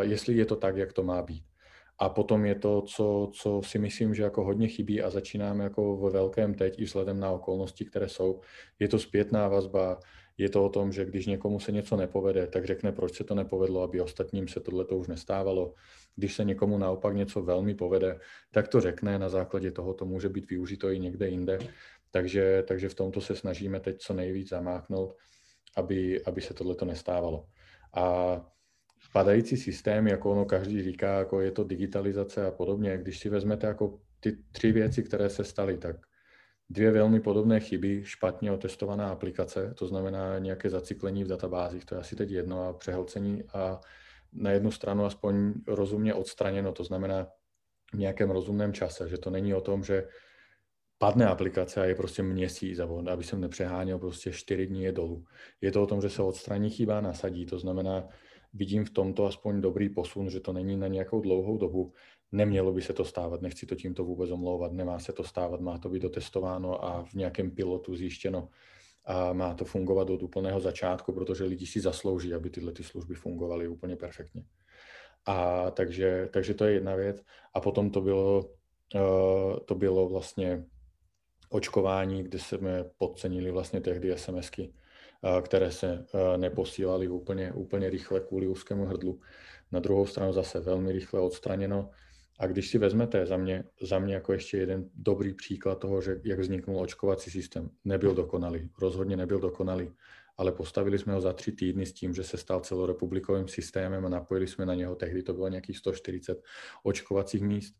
[0.00, 1.44] jestli je to tak, jak to má být.
[1.98, 5.96] A potom je to, co, co si myslím, že jako hodně chybí a začínáme jako
[5.96, 8.40] ve velkém teď i vzhledem na okolnosti, které jsou.
[8.78, 9.98] Je to zpětná vazba,
[10.40, 13.34] Je to o tom, že když někomu se něco nepovede, tak řekne, proč se to
[13.34, 15.74] nepovedlo, aby ostatním se tohle už nestávalo.
[16.16, 18.18] Když se někomu naopak něco velmi povede,
[18.50, 21.58] tak to řekne, na základě toho to může být využito i někde jinde.
[22.10, 25.16] Takže, takže v tomto se snažíme teď co nejvíc zamáknout,
[25.76, 27.44] aby, aby se tohle nestávalo.
[27.94, 28.36] A
[29.12, 33.66] padající systém, jako ono každý říká, jako je to digitalizace a podobně, když si vezmete
[33.66, 35.96] jako ty tři věci, které se staly, tak
[36.70, 42.00] dvě velmi podobné chyby, špatně otestovaná aplikace, to znamená nějaké zacyklení v databázích, to je
[42.00, 43.80] asi teď jedno, a přehlcení a
[44.32, 47.26] na jednu stranu aspoň rozumně odstraněno, to znamená
[47.94, 50.08] v nějakém rozumném čase, že to není o tom, že
[50.98, 52.80] padne aplikace a je prostě měsíc,
[53.12, 55.24] aby jsem nepřeháněl, prostě čtyři dní je dolů.
[55.60, 58.08] Je to o tom, že se odstraní chyba, nasadí, to znamená,
[58.54, 61.92] vidím v tomto aspoň dobrý posun, že to není na nějakou dlouhou dobu.
[62.32, 65.78] Nemělo by se to stávat, nechci to tímto vůbec omlouvat, nemá se to stávat, má
[65.78, 68.48] to být dotestováno a v nějakém pilotu zjištěno
[69.04, 73.14] a má to fungovat od úplného začátku, protože lidi si zaslouží, aby tyhle ty služby
[73.14, 74.44] fungovaly úplně perfektně.
[75.26, 77.22] A takže, takže to je jedna věc.
[77.54, 78.44] A potom to bylo,
[78.94, 80.64] uh, to bylo vlastně
[81.48, 84.72] očkování, kde jsme podcenili vlastně tehdy SMSky,
[85.22, 89.20] uh, které se uh, neposílaly úplně, úplně rychle kvůli úzkému hrdlu.
[89.72, 91.90] Na druhou stranu zase velmi rychle odstraněno
[92.40, 96.20] a když si vezmete za mě, za mě jako ještě jeden dobrý příklad toho, že
[96.24, 99.92] jak vzniknul očkovací systém, nebyl dokonalý, rozhodně nebyl dokonalý,
[100.36, 104.08] ale postavili jsme ho za tři týdny s tím, že se stal celorepublikovým systémem a
[104.08, 106.42] napojili jsme na něho, tehdy to bylo nějakých 140
[106.82, 107.74] očkovacích míst.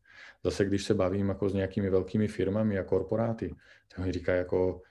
[0.44, 3.54] Zase když se bavím jako s nějakými velkými firmami a korporáty,
[3.88, 4.82] tak mi říká jako,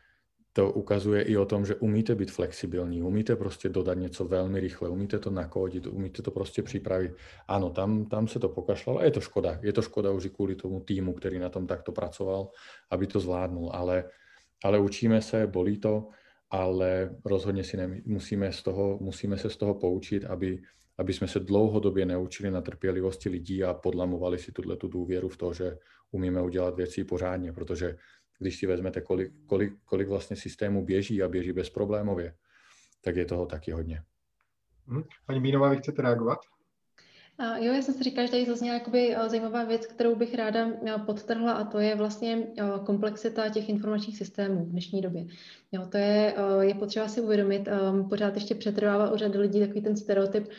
[0.60, 4.90] to ukazuje i o tom, že umíte být flexibilní, umíte prostě dodat něco velmi rychle,
[4.90, 7.12] umíte to nakódit, umíte to prostě připravit.
[7.48, 9.60] Ano, tam, tam se to pokašlalo a je to škoda.
[9.62, 12.52] Je to škoda už i kvůli tomu týmu, který na tom takto pracoval,
[12.92, 13.72] aby to zvládnul.
[13.74, 14.04] Ale,
[14.64, 16.10] ale učíme se, bolí to,
[16.52, 20.60] ale rozhodně si ne, musíme, z toho, musíme se z toho poučit, aby,
[20.98, 25.38] aby jsme se dlouhodobě neučili na trpělivosti lidí a podlamovali si tuhle tu důvěru v
[25.38, 25.78] to, že
[26.12, 27.96] umíme udělat věci pořádně, protože
[28.40, 32.36] když si vezmete, kolik, kolik, kolik vlastně systémů běží a běží bezproblémově,
[33.02, 34.04] tak je toho taky hodně.
[34.88, 35.04] Hm.
[35.26, 36.40] Paní Bínová, vy chcete reagovat?
[37.42, 40.68] Jo, já jsem si říkala, že tady zazněla jakoby eh, zajímavá věc, kterou bych ráda
[40.68, 45.26] eh, podtrhla a to je vlastně eh, komplexita těch informačních systémů v dnešní době.
[45.72, 47.68] Jo, to je, je potřeba si uvědomit,
[48.10, 50.50] pořád ještě přetrvává u řady lidí takový ten stereotyp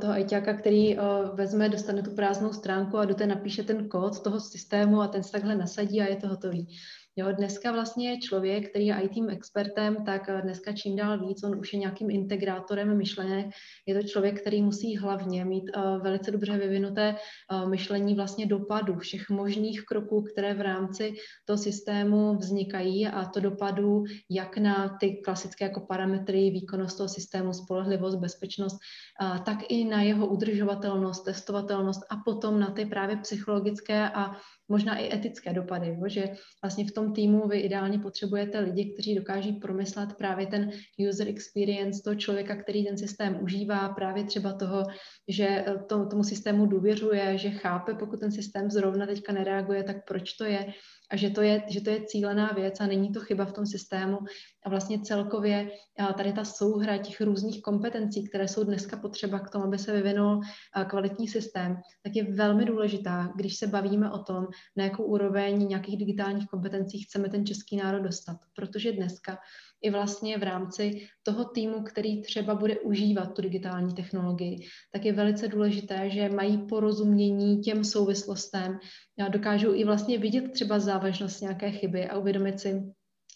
[0.00, 0.96] toho ITáka, který
[1.34, 5.22] vezme, dostane tu prázdnou stránku a do té napíše ten kód toho systému a ten
[5.22, 6.68] se takhle nasadí a je to hotový.
[7.16, 11.58] Jo, dneska vlastně člověk, který je IT expertem, tak eh, dneska čím dál víc, on
[11.58, 13.46] už je nějakým integrátorem myšlenek.
[13.86, 18.98] Je to člověk, který musí hlavně mít uh, velice dobře vyvinuté uh, myšlení vlastně dopadu
[18.98, 21.14] všech možných kroků, které v rámci
[21.44, 27.52] toho systému vznikají a to dopadu jak na ty klasické jako parametry, výkonnost toho systému,
[27.52, 28.76] spolehlivost, bezpečnost,
[29.22, 34.36] uh, tak i na jeho udržovatelnost, testovatelnost a potom na ty právě psychologické a
[34.68, 36.02] možná i etické dopady, jo?
[36.06, 36.28] že
[36.62, 40.70] vlastně v tom týmu vy ideálně potřebujete lidi, kteří dokáží promyslet právě ten
[41.08, 44.82] user experience toho člověka, který ten systém užívá, právě třeba toho,
[45.28, 49.96] že eh, to, tomu systému důvěřuje, že chápe, pokud ten systém zrovna teďka nereaguje, tak
[50.08, 50.66] proč to je,
[51.14, 53.66] a že to, je, že to je cílená věc a není to chyba v tom
[53.66, 54.18] systému.
[54.66, 55.70] A vlastně celkově
[56.16, 60.40] tady ta souhra těch různých kompetencí, které jsou dneska potřeba k tomu, aby se vyvinul
[60.88, 64.46] kvalitní systém, tak je velmi důležitá, když se bavíme o tom,
[64.76, 68.36] na jakou úroveň nějakých digitálních kompetencí chceme ten český národ dostat.
[68.56, 69.38] Protože dneska
[69.84, 74.56] i vlastně v rámci toho týmu, který třeba bude užívat tu digitální technologii,
[74.92, 78.78] tak je velice důležité, že mají porozumění těm souvislostem,
[79.28, 82.82] dokážou i vlastně vidět třeba závažnost nějaké chyby a uvědomit si,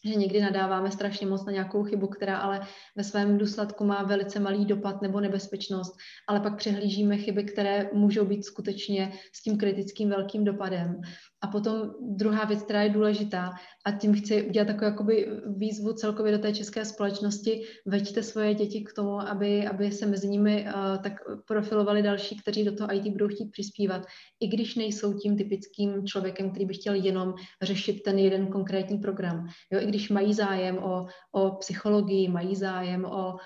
[0.05, 2.61] že někdy nadáváme strašně moc na nějakou chybu, která ale
[2.97, 5.97] ve svém důsledku má velice malý dopad nebo nebezpečnost,
[6.29, 11.01] ale pak přehlížíme chyby, které můžou být skutečně s tím kritickým velkým dopadem.
[11.43, 13.51] A potom druhá věc, která je důležitá,
[13.87, 18.85] a tím chci udělat takovou jakoby výzvu celkově do té české společnosti, veďte svoje děti
[18.85, 21.13] k tomu, aby, aby se mezi nimi uh, tak
[21.47, 24.07] profilovali další, kteří do toho IT budou chtít přispívat,
[24.41, 29.47] i když nejsou tím typickým člověkem, který by chtěl jenom řešit ten jeden konkrétní program.
[29.73, 33.37] Jo, když mají zájem o, o psychologii, mají zájem o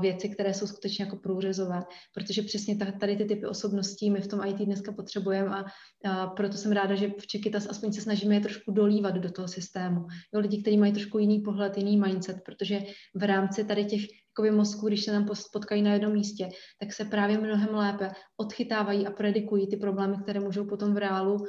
[0.00, 1.82] věci, které jsou skutečně jako průřezové,
[2.14, 5.64] protože přesně tady ty typy osobností my v tom IT dneska potřebujeme a,
[6.10, 9.48] a proto jsem ráda, že v Čekytas aspoň se snažíme je trošku dolívat do toho
[9.48, 10.00] systému.
[10.34, 12.80] Jo, lidi, kteří mají trošku jiný pohled, jiný mindset, protože
[13.14, 14.02] v rámci tady těch
[14.32, 16.48] jakoby mozku, když se nám potkají na jednom místě,
[16.80, 21.34] tak se právě mnohem lépe odchytávají a predikují ty problémy, které můžou potom v reálu
[21.34, 21.46] uh,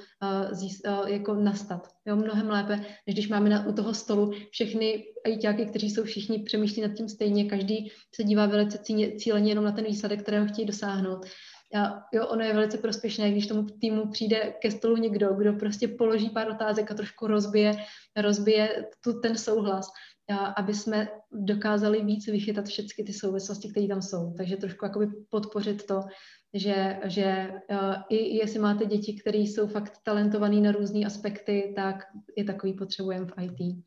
[0.51, 1.87] zís, uh, jako nastat.
[2.05, 2.75] Jo, mnohem lépe,
[3.07, 7.09] než když máme na, u toho stolu všechny ajťáky, kteří jsou všichni přemýšlí nad tím
[7.09, 8.79] stejně, každý se dívá velice
[9.17, 11.25] cíleně jenom na ten výsledek, kterého chtějí dosáhnout.
[11.75, 15.87] A jo, ono je velice prospěšné, když tomu týmu přijde ke stolu někdo, kdo prostě
[15.87, 17.75] položí pár otázek a trošku rozbije,
[18.17, 19.87] rozbije tu, ten souhlas,
[20.57, 24.33] aby jsme dokázali víc vychytat všechny ty souvislosti, které tam jsou.
[24.37, 26.01] Takže trošku jakoby podpořit to,
[26.53, 31.95] že, že uh, i jestli máte děti, které jsou fakt talentované na různé aspekty, tak
[32.37, 33.83] je takový potřebujeme v IT.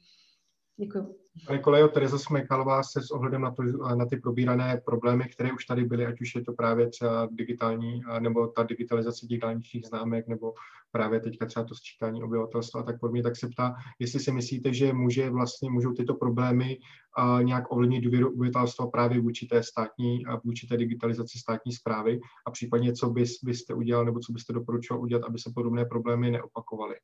[0.78, 1.16] Děkuji.
[1.47, 3.62] Pane Kolejo, Tereza Smekalová se s ohledem na, to,
[3.94, 8.03] na ty probírané problémy, které už tady byly, ať už je to právě třeba digitální,
[8.19, 10.55] nebo ta digitalizace těch dálničních známek, nebo
[10.90, 14.74] právě teďka třeba to sčítání obyvatelstva a tak podobně, tak se ptá, jestli si myslíte,
[14.74, 16.78] že může vlastně, můžou tyto problémy
[17.16, 22.20] a nějak ovlivnit důvěru obyvatelstva právě vůči té státní a vůči té digitalizaci státní zprávy
[22.47, 26.31] a případně co bys, byste udělal nebo co byste doporučoval udělat, aby se podobné problémy
[26.31, 26.97] neopakovaly.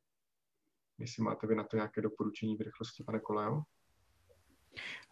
[0.97, 3.63] Jestli máte vy na to nějaké doporučení v rychlosti, pane Kolejo?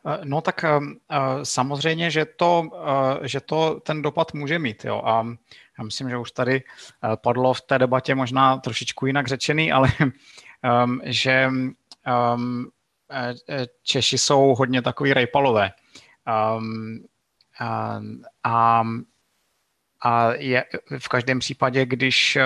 [0.07, 0.79] Eh, no tak eh,
[1.11, 2.69] eh, samozřejmě, že to,
[3.21, 4.85] že to ten dopad může mít.
[4.85, 5.01] Jo.
[5.05, 5.25] A
[5.77, 6.63] já myslím, že už tady
[7.15, 9.89] padlo v té debatě možná trošičku jinak řečený, ale
[10.63, 11.49] ehm, že
[12.05, 12.65] ehm,
[13.83, 15.71] Češi jsou hodně takový rejpalové.
[16.27, 17.05] Ehm,
[18.43, 18.83] a,
[20.03, 20.65] a je
[20.99, 22.37] v každém případě, když,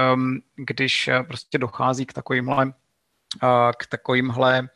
[0.56, 2.74] když prostě dochází k takovýmhle,
[3.78, 4.70] k takovýmhle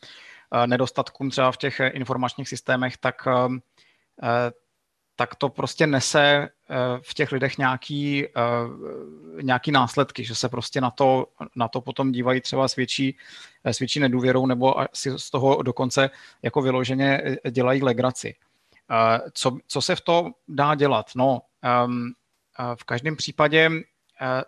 [0.65, 4.51] nedostatkům třeba v těch eh, informačních systémech, tak, eh,
[5.15, 6.49] tak to prostě nese
[7.01, 8.25] v těch lidech nějaký,
[9.41, 13.17] nějaký následky, že se prostě na to, na to potom dívají třeba s větší,
[13.63, 16.09] s větší nedůvěrou nebo si z toho dokonce
[16.41, 18.35] jako vyloženě dělají legraci.
[19.33, 21.05] Co, co se v to dá dělat?
[21.15, 21.41] No,
[22.75, 23.69] v každém případě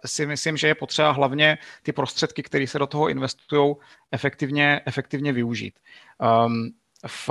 [0.06, 3.76] si myslím, že je potřeba hlavně ty prostředky, které se do toho investují,
[4.11, 5.80] efektivně, efektivně využít.
[6.22, 6.69] Ehm,
[7.07, 7.30] v,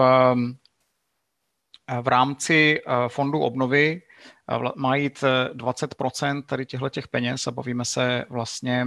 [2.02, 4.02] v rámci eh, fondu obnovy
[4.50, 8.86] eh, mají jít 20% tady těchto těch peněz a bavíme se vlastně,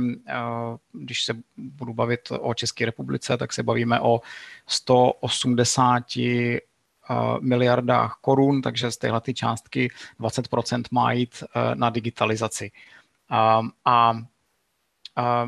[0.92, 4.22] když se budu bavit o České republice, tak se bavíme o
[4.68, 6.04] 180
[7.40, 9.90] miliardách korun, takže z téhle částky
[10.20, 11.44] 20% má jít
[11.74, 12.72] na digitalizaci.
[13.30, 14.18] A, a,
[15.16, 15.48] a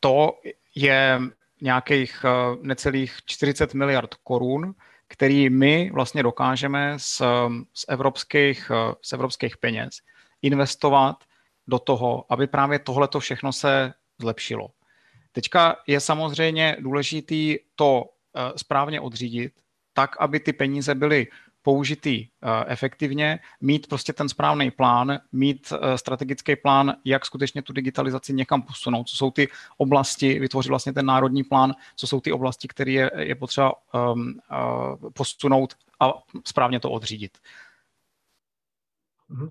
[0.00, 0.40] to
[0.74, 1.20] je
[1.60, 4.74] nějakých eh, necelých 40 miliard korun,
[5.08, 7.22] který my vlastně dokážeme z,
[7.74, 10.00] z, evropských, eh, z evropských peněz
[10.42, 11.16] investovat
[11.66, 14.68] do toho, aby právě tohleto všechno se zlepšilo.
[15.32, 19.52] Teďka je samozřejmě důležitý to eh, správně odřídit,
[19.92, 21.26] tak, aby ty peníze byly
[21.66, 27.72] použitý eh, efektivně, mít prostě ten správný plán, mít eh, strategický plán, jak skutečně tu
[27.72, 32.32] digitalizaci někam posunout, co jsou ty oblasti, vytvořit vlastně ten národní plán, co jsou ty
[32.32, 34.38] oblasti, které je, je potřeba um,
[35.02, 36.12] uh, posunout a
[36.44, 37.38] správně to odřídit.
[39.30, 39.50] Mm-hmm.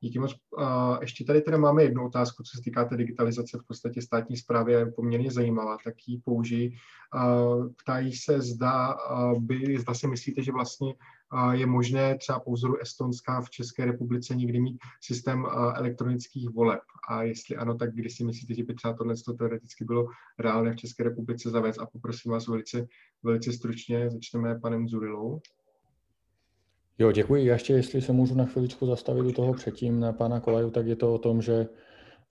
[0.00, 0.36] Díky moc.
[1.00, 4.72] Ještě tady teda máme jednu otázku, co se týká té digitalizace v podstatě státní zprávy,
[4.72, 6.76] je poměrně zajímavá, tak ji použiji.
[7.82, 8.96] Ptají se, zda,
[9.38, 10.94] by, zda si myslíte, že vlastně
[11.52, 16.80] je možné třeba po vzoru Estonska v České republice někdy mít systém elektronických voleb.
[17.08, 20.06] A jestli ano, tak kdy si myslíte, že by třeba tohle teoreticky bylo
[20.38, 21.78] reálné v České republice zavést?
[21.78, 22.86] A poprosím vás velice,
[23.22, 25.40] velice stručně, začneme panem Zurilou.
[26.98, 27.46] Jo, děkuji.
[27.46, 30.86] Já ještě, jestli se můžu na chviličku zastavit u toho předtím na pana Kolaju, tak
[30.86, 31.54] je to o tom, že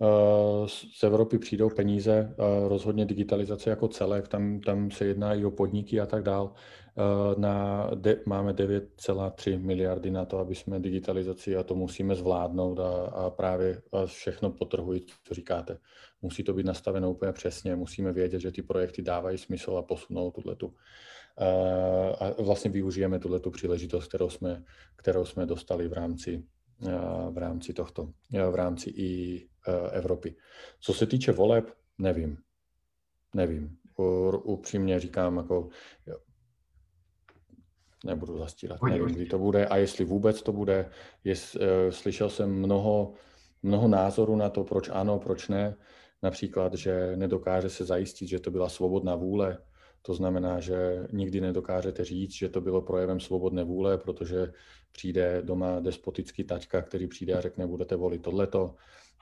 [0.02, 5.46] eh, z Evropy přijdou peníze, eh, rozhodně digitalizace jako celek, tam, tam se jedná i
[5.46, 6.54] o podniky a tak dál.
[6.98, 12.80] Eh, na de, máme 9,3 miliardy na to, aby jsme digitalizaci a to musíme zvládnout
[12.80, 15.78] a, a právě a všechno potrhuji, co říkáte.
[16.22, 20.32] Musí to být nastaveno úplně přesně, musíme vědět, že ty projekty dávají smysl a posunou
[20.32, 20.74] tuhle tu
[22.20, 24.64] a vlastně využijeme tuhle tu příležitost, kterou jsme,
[24.96, 26.44] kterou jsme dostali v rámci,
[27.32, 28.10] v rámci tohto,
[28.52, 29.42] v rámci i
[29.92, 30.36] Evropy.
[30.80, 32.38] Co se týče voleb, nevím.
[33.34, 33.78] Nevím.
[34.44, 35.70] Upřímně říkám, jako
[38.06, 40.90] nebudu zastírat, nevím, kdy to bude a jestli vůbec to bude.
[41.24, 41.58] Jest,
[41.90, 43.14] slyšel jsem mnoho,
[43.64, 45.76] mnoho názorů na to, proč ano, proč ne.
[46.24, 49.58] Například, že nedokáže se zajistit, že to byla svobodná vůle
[50.06, 54.54] to znamená, že nikdy nedokážete říct, že to bylo projevem svobodné vůle, protože
[54.92, 58.76] přijde doma despotický taťka, který přijde a řekne, budete volit tohleto.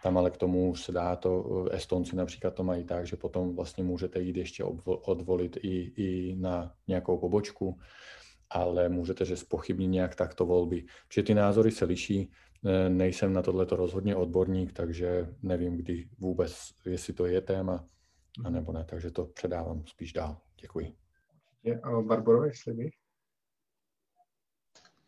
[0.03, 3.55] Tam ale k tomu už se dá to, Estonci například to mají tak, že potom
[3.55, 7.79] vlastně můžete jít ještě odvolit i, i na nějakou pobočku.
[8.49, 10.85] ale můžete, že spochybnit nějak takto volby.
[11.09, 12.31] Čiže ty názory se liší,
[12.65, 16.53] e, nejsem na tohleto rozhodně odborník, takže nevím, kdy vůbec,
[16.85, 17.85] jestli to je téma,
[18.45, 20.37] anebo ne, takže to předávám spíš dál.
[20.63, 20.95] Děkuji.
[22.01, 22.93] Barbaro, jestli bych?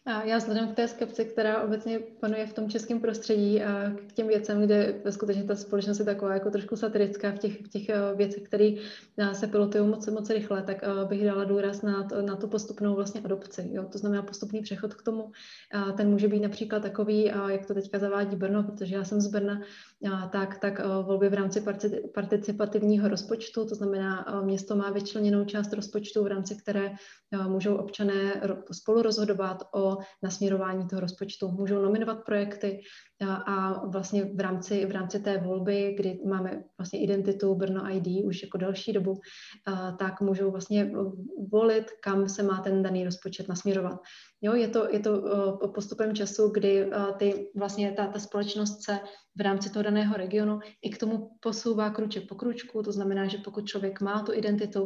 [0.07, 4.13] A já vzhledem k té skepci, která obecně panuje v tom českém prostředí a k
[4.13, 7.89] těm věcem, kde skutečně ta společnost je taková jako trošku satirická v těch, v těch
[7.89, 8.73] eh, věcech, které
[9.17, 12.47] eh, se pilotují moc, moc rychle, tak eh, bych dala důraz na, to, na tu
[12.47, 13.69] postupnou vlastně adopci.
[13.71, 13.83] Jo?
[13.91, 15.31] To znamená postupný přechod k tomu.
[15.71, 19.27] A ten může být například takový, jak to teďka zavádí Brno, protože já jsem z
[19.27, 19.61] Brna,
[20.31, 21.63] tak, tak volby v rámci
[22.13, 26.91] participativního rozpočtu, to znamená, město má vyčleněnou část rozpočtu, v rámci které
[27.47, 28.41] můžou občané
[28.71, 31.51] spolu rozhodovat o nasměrování toho rozpočtu.
[31.51, 32.81] Můžou nominovat projekty
[33.45, 38.43] a vlastně v rámci, v rámci té volby, kdy máme vlastně identitu Brno ID už
[38.43, 39.13] jako další dobu,
[39.99, 40.91] tak můžou vlastně
[41.51, 43.99] volit, kam se má ten daný rozpočet nasměrovat.
[44.41, 45.21] Jo, je to, je to
[45.75, 48.99] postupem času, kdy ty, vlastně ta, ta společnost se
[49.37, 53.37] v rámci toho daného regionu i k tomu posouvá kruček po kručku, to znamená, že
[53.37, 54.83] pokud člověk má tu identitu,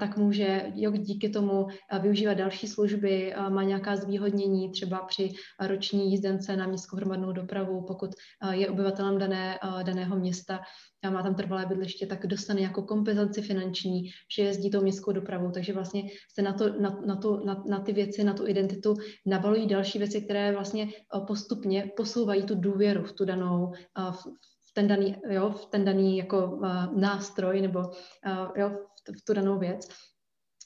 [0.00, 1.66] tak může jo, díky tomu
[2.00, 5.28] využívat další služby, má nějaká zvýhodnění třeba při
[5.66, 8.10] roční jízdence na městskou hromadnou dopravu, pokud
[8.50, 10.60] je obyvatelem dané, daného města,
[11.04, 15.50] a má tam trvalé bydliště, tak dostane jako kompenzaci finanční, že jezdí tou městskou dopravou.
[15.50, 16.02] Takže vlastně
[16.34, 18.94] se na, to, na, na, to, na, na ty věci, na tu identitu
[19.26, 20.88] navalují další věci, které vlastně
[21.26, 23.72] postupně posouvají tu důvěru v tu danou,
[24.10, 24.26] v,
[24.70, 26.60] v ten daný, jo, v ten daný jako
[26.96, 27.80] nástroj nebo
[28.56, 28.70] jo,
[29.18, 29.88] v tu danou věc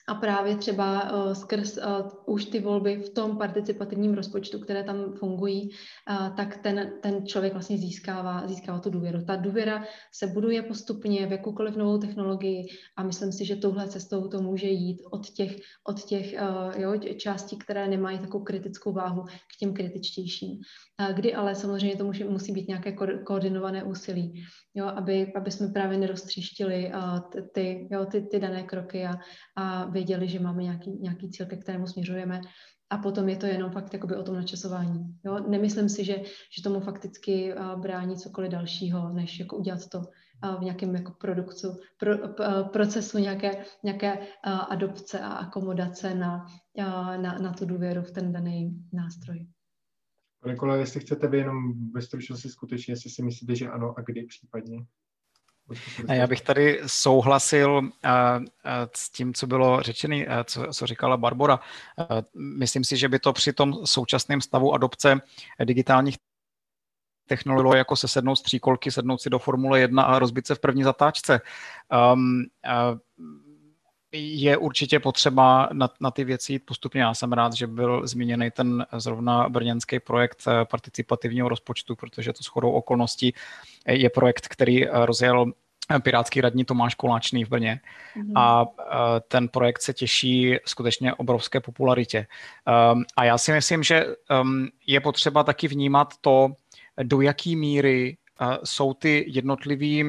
[0.09, 1.85] a právě třeba uh, skrz uh,
[2.27, 5.71] už ty volby v tom participativním rozpočtu, které tam fungují,
[6.11, 9.25] uh, tak ten, ten člověk vlastně získává, získává tu důvěru.
[9.25, 12.67] Ta důvěra se buduje postupně v jakoukoliv novou technologii
[12.97, 15.57] a myslím si, že touhle cestou to může jít od těch,
[15.89, 20.61] od těch uh, jo, částí, které nemají takovou kritickou váhu, k těm kritičtějším
[21.13, 22.93] kdy ale samozřejmě to musí, musí být nějaké
[23.25, 24.45] koordinované úsilí,
[24.75, 26.93] jo, aby, aby jsme právě neroztříštili
[27.33, 29.19] ty, ty, jo, ty, ty dané kroky a,
[29.57, 32.41] a věděli, že máme nějaký, nějaký cíl, ke kterému směřujeme.
[32.91, 35.19] A potom je to jenom fakt jakoby o tom načasování.
[35.25, 35.49] Jo?
[35.49, 36.17] Nemyslím si, že,
[36.57, 40.03] že tomu fakticky brání cokoliv dalšího, než jako udělat to
[40.59, 41.69] v nějakém jako produktu,
[41.99, 42.19] pro,
[42.73, 44.27] procesu nějaké, nějaké
[44.69, 46.47] adopce a akomodace na,
[47.17, 49.47] na, na tu důvěru v ten daný nástroj.
[50.43, 51.57] Pane Kole, jestli chcete vy jenom
[51.93, 54.87] ve stručnosti skutečně, jestli si myslíte, že ano a kdy případně?
[56.09, 57.91] Já bych tady souhlasil uh, uh,
[58.95, 61.61] s tím, co bylo řečeno, uh, co, co říkala Barbara.
[62.35, 65.21] Myslím si, že by to při tom současném stavu adopce
[65.65, 66.17] digitálních
[67.27, 70.61] technologií jako se sednout z tříkolky, sednout si do Formule 1 a rozbit se v
[70.61, 71.41] první zatáčce.
[72.15, 72.99] Um, uh,
[74.15, 77.03] je určitě potřeba na, na ty věci jít postupně.
[77.03, 82.43] Já jsem rád, že byl zmíněný ten zrovna brněnský projekt eh, participativního rozpočtu, protože to
[82.43, 83.35] shodou okolností
[83.89, 85.53] je projekt, který eh, rozjel
[85.91, 87.81] eh, pirátský radní Tomáš Koláčný v Brně.
[88.17, 88.33] Mm-hmm.
[88.37, 88.67] A
[89.29, 92.27] ten projekt se těší skutečně obrovské popularitě.
[92.67, 96.49] Ehm, a já si myslím, že ehm, je potřeba taky vnímat to,
[97.03, 98.17] do jaký míry
[98.65, 100.05] jsou ty jednotlivý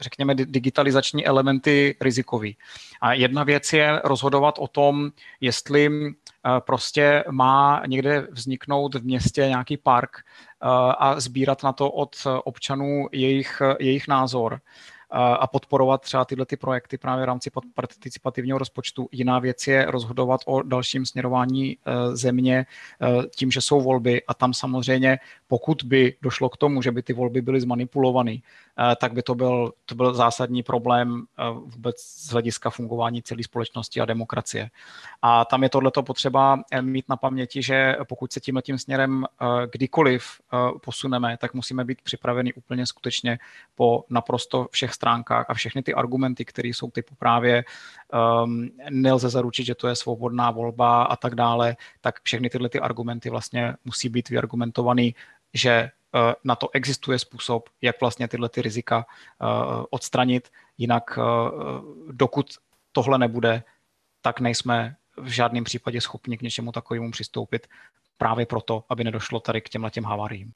[0.00, 2.56] řekněme, digitalizační elementy rizikový.
[3.00, 5.10] A jedna věc je rozhodovat o tom,
[5.40, 10.66] jestli eh, prostě má někde vzniknout v městě nějaký park eh,
[10.98, 14.60] a sbírat na to od občanů jejich, jejich názor
[15.12, 19.08] a podporovat třeba tyhle ty projekty právě v rámci participativního rozpočtu.
[19.12, 22.66] Jiná věc je rozhodovat o dalším směrování e, země e,
[23.36, 25.18] tím, že jsou volby a tam samozřejmě,
[25.48, 28.40] pokud by došlo k tomu, že by ty volby byly zmanipulované, e,
[29.00, 31.24] tak by to byl, to byl zásadní problém
[31.64, 34.70] vůbec z hlediska fungování celé společnosti a demokracie.
[35.22, 39.26] A tam je tohleto potřeba mít na paměti, že pokud se tímhle tím směrem
[39.72, 40.40] kdykoliv
[40.84, 43.38] posuneme, tak musíme být připraveni úplně skutečně
[43.74, 47.64] po naprosto všech stránkách a všechny ty argumenty, které jsou typu právě
[48.44, 52.80] um, nelze zaručit, že to je svobodná volba a tak dále, tak všechny tyhle ty
[52.80, 55.14] argumenty vlastně musí být vyargumentovaný,
[55.54, 61.24] že uh, na to existuje způsob, jak vlastně tyhle ty rizika uh, odstranit, jinak uh,
[62.12, 62.46] dokud
[62.92, 63.62] tohle nebude,
[64.20, 67.66] tak nejsme v žádném případě schopni k něčemu takovému přistoupit
[68.18, 70.52] právě proto, aby nedošlo tady k těmhle těm haváriím.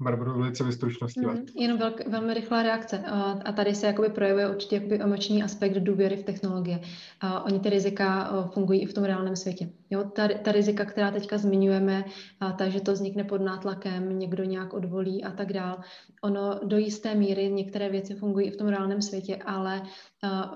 [0.00, 1.20] Barbaro, velice ve stručnosti.
[1.20, 2.98] Mm, jenom velk, velmi rychlá reakce.
[2.98, 6.80] A, a tady se jakoby projevuje určitě jakoby emoční aspekt důvěry v technologie.
[7.20, 9.70] A oni ty rizika fungují i v tom reálném světě.
[9.90, 12.04] Jo, ta, ta rizika, která teďka zmiňujeme,
[12.40, 15.80] a ta, že to vznikne pod nátlakem, někdo nějak odvolí a tak dál,
[16.22, 19.82] ono do jisté míry některé věci fungují i v tom reálném světě, ale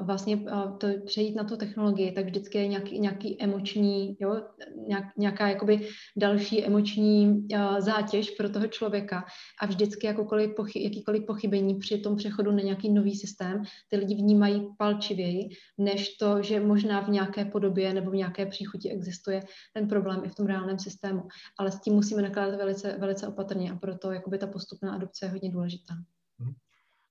[0.00, 0.44] vlastně
[0.78, 4.42] to přejít na tu technologii, tak vždycky je nějaký, nějaký emoční, jo,
[4.86, 7.46] nějak, nějaká jakoby další emoční
[7.78, 9.24] zátěž pro toho člověka
[9.60, 10.14] a vždycky
[10.56, 15.48] pochy, jakýkoliv pochybení při tom přechodu na nějaký nový systém ty lidi vnímají palčivěji,
[15.78, 19.42] než to, že možná v nějaké podobě nebo v nějaké příchuti existuje
[19.74, 21.22] ten problém i v tom reálném systému.
[21.58, 25.30] Ale s tím musíme nakládat velice, velice opatrně a proto jakoby ta postupná adopce je
[25.30, 25.94] hodně důležitá.
[26.38, 26.54] Mhm.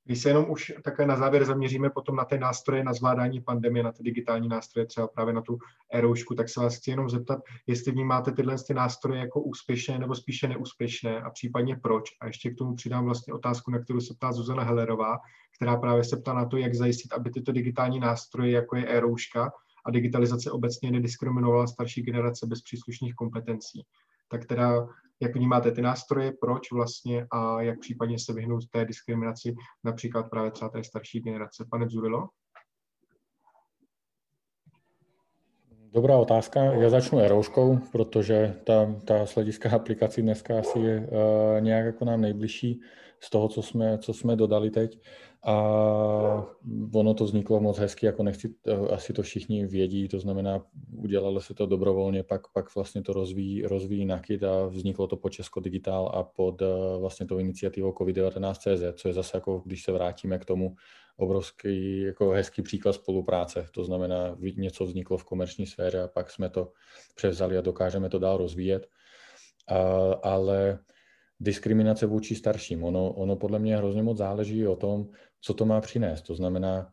[0.05, 3.83] Když se jenom už takhle na závěr zaměříme potom na ty nástroje na zvládání pandemie,
[3.83, 5.57] na ty digitální nástroje, třeba právě na tu
[5.91, 10.15] eroušku, tak se vás chci jenom zeptat, jestli vnímáte tyhle ty nástroje jako úspěšné nebo
[10.15, 12.09] spíše neúspěšné a případně proč.
[12.21, 15.17] A ještě k tomu přidám vlastně otázku, na kterou se ptá Zuzana Hellerová,
[15.55, 19.51] která právě se ptá na to, jak zajistit, aby tyto digitální nástroje, jako je erouška
[19.85, 23.85] a digitalizace obecně nediskriminovala starší generace bez příslušných kompetencí.
[24.27, 24.87] Tak teda
[25.21, 30.51] jak vnímáte ty nástroje, proč vlastně a jak případně se vyhnout té diskriminaci například právě
[30.51, 31.65] třeba té starší generace.
[31.71, 32.27] Pane Zurilo?
[35.93, 36.63] Dobrá otázka.
[36.63, 42.21] Já začnu erouškou, protože ta, ta slediska aplikací dneska asi je uh, nějak jako nám
[42.21, 42.81] nejbližší
[43.19, 44.99] z toho, co jsme, co jsme dodali teď.
[45.43, 45.55] A
[46.93, 50.65] ono to vzniklo moc hezky, jako nechci, eh, asi to všichni vědí, to znamená,
[50.97, 55.29] udělalo se to dobrovolně, pak, pak vlastně to rozvíjí, rozvíjí Nakit a vzniklo to po
[55.29, 56.65] Česko Digital a pod eh,
[56.99, 60.75] vlastně tou iniciativou COVID-19.cz, co je zase jako, když se vrátíme k tomu,
[61.17, 63.67] obrovský, jako hezký příklad spolupráce.
[63.71, 66.71] To znamená, něco vzniklo v komerční sféře a pak jsme to
[67.15, 68.87] převzali a dokážeme to dál rozvíjet.
[69.67, 69.77] A,
[70.23, 70.79] ale
[71.39, 75.09] diskriminace vůči starším, ono, ono podle mě hrozně moc záleží o tom,
[75.41, 76.21] co to má přinést.
[76.21, 76.89] To znamená,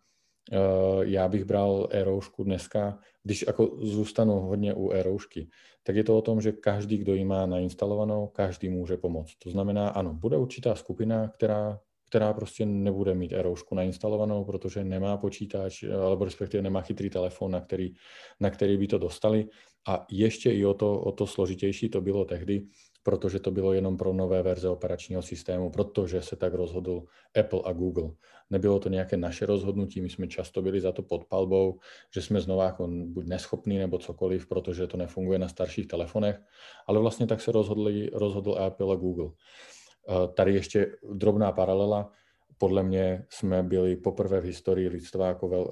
[0.53, 5.49] uh, já bych bral e-roušku dneska, když jako zůstanu hodně u e-roušky,
[5.83, 9.35] tak je to o tom, že každý, kdo ji má nainstalovanou, každý může pomoct.
[9.39, 15.16] To znamená, ano, bude určitá skupina, která která prostě nebude mít e-roušku nainstalovanou, protože nemá
[15.16, 17.93] počítač, alebo respektive nemá chytrý telefon, na který,
[18.41, 19.49] na který by to dostali.
[19.89, 22.66] A ještě i o to, o to složitější to bylo tehdy,
[23.09, 27.02] protože to bylo jenom pro nové verze operačního systému, protože se tak rozhodl
[27.40, 28.10] Apple a Google.
[28.51, 31.78] Nebylo to nějaké naše rozhodnutí, my jsme často byli za to pod palbou,
[32.14, 36.40] že jsme znovu jako buď neschopní nebo cokoliv, protože to nefunguje na starších telefonech,
[36.86, 39.30] ale vlastně tak se rozhodli, rozhodl Apple a Google.
[40.35, 42.12] Tady ještě drobná paralela.
[42.59, 45.64] Podle mě jsme byli poprvé v historii lidstva, jako vel,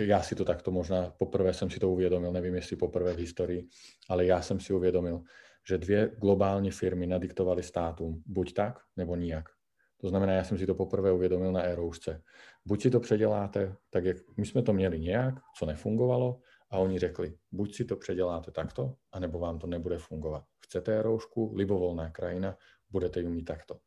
[0.00, 3.66] já si to takto možná, poprvé jsem si to uvědomil, nevím jestli poprvé v historii,
[4.08, 5.20] ale já jsem si uvědomil,
[5.68, 9.48] že dvě globální firmy nadiktovaly státům buď tak, nebo nijak.
[10.00, 12.22] To znamená, já jsem si to poprvé uvědomil na e-roušce.
[12.64, 16.98] Buď si to předěláte, tak jak my jsme to měli nějak, co nefungovalo, a oni
[16.98, 20.44] řekli, buď si to předěláte takto, anebo vám to nebude fungovat.
[20.64, 22.56] Chcete e-roušku, libovolná krajina,
[22.90, 23.78] budete ji mít takto.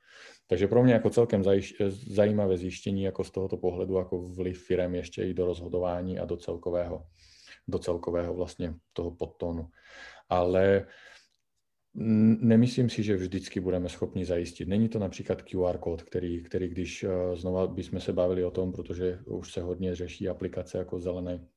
[0.47, 1.43] Takže pro mě jako celkem
[1.89, 6.37] zajímavé zjištění jako z tohoto pohledu, jako vliv firem ještě i do rozhodování a do
[6.37, 7.05] celkového,
[7.67, 9.69] do celkového vlastně toho podtónu.
[10.29, 10.87] Ale
[11.99, 14.67] Nemyslím si, že vždycky budeme schopni zajistit.
[14.67, 18.71] Není to například QR kód, který, který když eh, znova bychom se bavili o tom,
[18.71, 21.47] protože už se hodně řeší aplikace jako zelené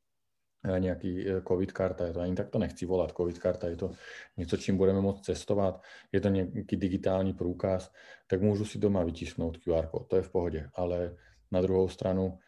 [0.64, 3.76] eh, nějaký eh, covid karta, je to ani tak to nechci volat covid karta, je
[3.76, 3.90] to
[4.36, 7.92] něco, čím budeme moct cestovat, je to nějaký digitální průkaz,
[8.26, 11.16] tak můžu si doma vytisknout QR kód, to je v pohodě, ale
[11.52, 12.38] na druhou stranu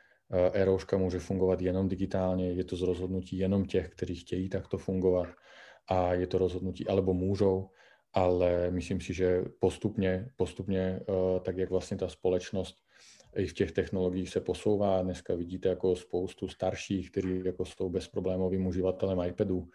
[0.55, 5.29] e může fungovat jenom digitálně, je to z rozhodnutí jenom těch, kteří chtějí takto fungovat
[5.89, 7.69] a je to rozhodnutí, alebo můžou,
[8.13, 12.77] ale myslím si, že postupně, postupně eh, tak jak vlastně ta společnost
[13.37, 15.03] i v těch technologiích se posouvá.
[15.03, 19.69] Dneska vidíte jako spoustu starších, kteří jako jsou bezproblémovým uživatelem iPadu,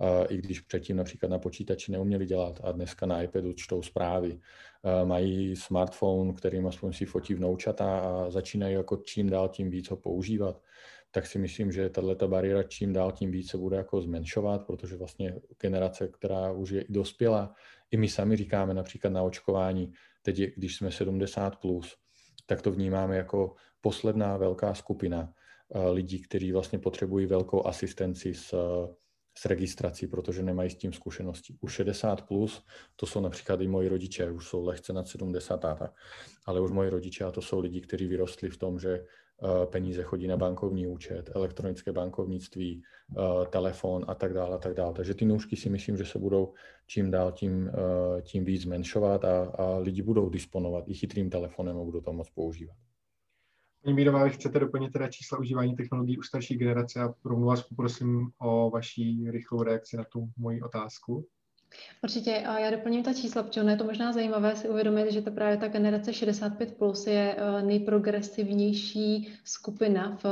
[0.00, 4.38] eh, i když předtím například na počítači neuměli dělat a dneska na iPadu čtou zprávy.
[4.84, 9.90] Eh, mají smartphone, kterým aspoň si fotí vnoučata a začínají jako čím dál tím víc
[9.90, 10.60] ho používat
[11.14, 15.34] tak si myslím, že tato bariéra čím dál tím více bude jako zmenšovat, protože vlastně
[15.60, 17.54] generace, která už je i dospělá,
[17.92, 19.92] i my sami říkáme například na očkování,
[20.22, 21.96] teď když jsme 70+, plus,
[22.46, 25.32] tak to vnímáme jako posledná velká skupina
[25.74, 28.54] eh, lidí, kteří vlastně potřebují velkou asistenci s,
[29.38, 31.56] s registrací, protože nemají s tím zkušenosti.
[31.60, 32.64] U 60 plus,
[32.96, 35.94] to jsou například i moji rodiče, už jsou lehce nad 70 a tak,
[36.46, 39.04] ale už moji rodiče, a to jsou lidi, kteří vyrostli v tom, že Eh,
[39.64, 44.94] peníze chodí na bankovní účet, elektronické bankovnictví, eh, telefon a tak dále a tak dále.
[44.94, 46.54] Takže ty nůžky si myslím, že se budou
[46.86, 51.78] čím dál tím, eh, tím víc zmenšovat a, a lidi budou disponovat i chytrým telefonem
[51.78, 52.76] a budou to moc používat.
[53.84, 57.62] Paní Mírová, vy chcete doplnit teda čísla užívání technologií u starší generace a rovnou vás
[57.62, 61.26] poprosím o vaší rychlou reakci na tu moji otázku.
[62.04, 65.30] Určitě a já doplním ta čísla, protože je to možná zajímavé si uvědomit, že to
[65.30, 70.24] právě ta generace 65 plus je eh, nejprogresivnější skupina v,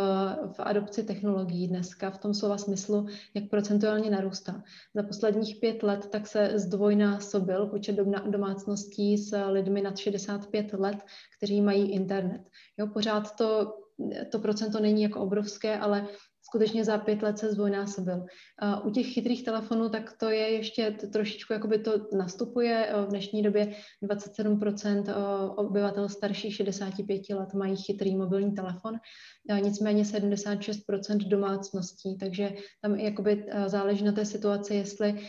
[0.52, 4.62] v adopci technologií dneska v tom slova smyslu, jak procentuálně narůstá.
[4.94, 7.96] Za posledních pět let tak se zdvojnásobil počet
[8.26, 10.96] domácností s lidmi nad 65 let,
[11.36, 12.42] kteří mají internet.
[12.78, 13.74] Jo, pořád to
[14.30, 16.06] to procento není jako obrovské, ale
[16.50, 18.26] skutečně za pět let se zdvojnásobil.
[18.84, 22.92] U těch chytrých telefonů, tak to je ještě trošičku, jakoby to nastupuje.
[23.06, 25.04] V dnešní době 27%
[25.56, 28.94] obyvatel starších 65 let mají chytrý mobilní telefon,
[29.62, 32.52] nicméně 76% domácností, takže
[32.82, 35.20] tam jakoby záleží na té situaci, jestli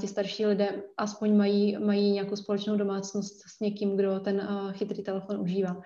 [0.00, 5.40] ti starší lidé aspoň mají, mají nějakou společnou domácnost s někým, kdo ten chytrý telefon
[5.40, 5.80] užívá.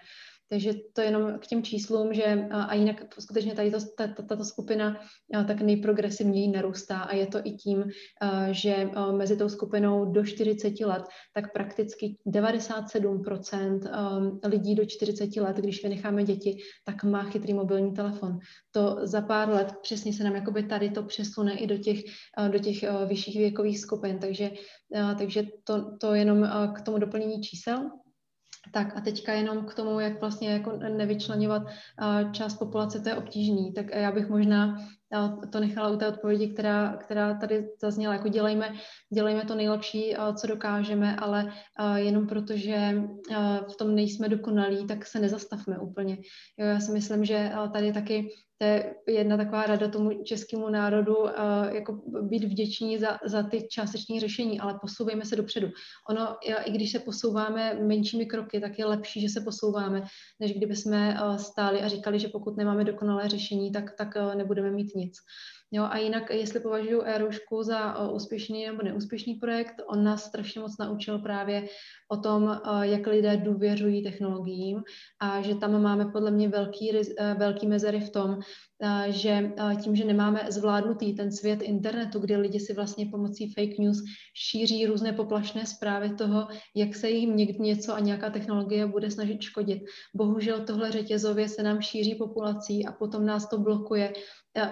[0.53, 4.45] Takže to je jenom k těm číslům, že a jinak skutečně tady to, tato, tato
[4.45, 5.01] skupina
[5.47, 7.85] tak nejprogresivněji narůstá a je to i tím,
[8.51, 11.03] že mezi tou skupinou do 40 let,
[11.33, 18.39] tak prakticky 97% lidí do 40 let, když vynecháme děti, tak má chytrý mobilní telefon.
[18.71, 21.99] To za pár let přesně se nám jakoby tady to přesune i do těch,
[22.49, 24.51] do těch vyšších věkových skupin, takže,
[25.19, 27.91] takže to, to jenom k tomu doplnění čísel.
[28.73, 31.63] Tak a teďka jenom k tomu, jak vlastně jako nevyčlenovat
[32.33, 33.73] část populace, to je obtížný.
[33.73, 34.79] Tak já bych možná
[35.53, 38.73] to nechala u té odpovědi, která, která tady zazněla, jako dělejme,
[39.15, 41.53] dělejme to nejlepší, co dokážeme, ale
[41.97, 43.03] jenom protože
[43.73, 46.17] v tom nejsme dokonalí, tak se nezastavme úplně.
[46.59, 48.29] Jo, já si myslím, že tady taky
[48.63, 51.29] to je jedna taková rada tomu českému národu, uh,
[51.71, 55.69] jako být vděční za, za ty částeční řešení, ale posouvejme se dopředu.
[56.11, 60.03] Ono, i když se posouváme menšími kroky, tak je lepší, že se posouváme,
[60.41, 64.35] než kdyby jsme uh, stáli a říkali, že pokud nemáme dokonalé řešení, tak, tak uh,
[64.35, 65.13] nebudeme mít nic.
[65.75, 70.79] Jo, a jinak, jestli považuji Aeroušku za úspěšný nebo neúspěšný projekt, on nás strašně moc
[70.79, 71.69] naučil právě
[72.13, 74.83] o tom, uh, jak lidé důvěřují technologiím
[75.21, 78.39] a že tam máme podle mě velký, uh, velký mezery v tom,
[79.09, 79.53] že
[79.83, 84.03] tím, že nemáme zvládnutý ten svět internetu, kde lidi si vlastně pomocí fake news
[84.35, 89.43] šíří různé poplašné zprávy toho, jak se jim někdy něco a nějaká technologie bude snažit
[89.43, 89.83] škodit.
[90.17, 94.13] Bohužel tohle řetězově se nám šíří populací a potom nás to blokuje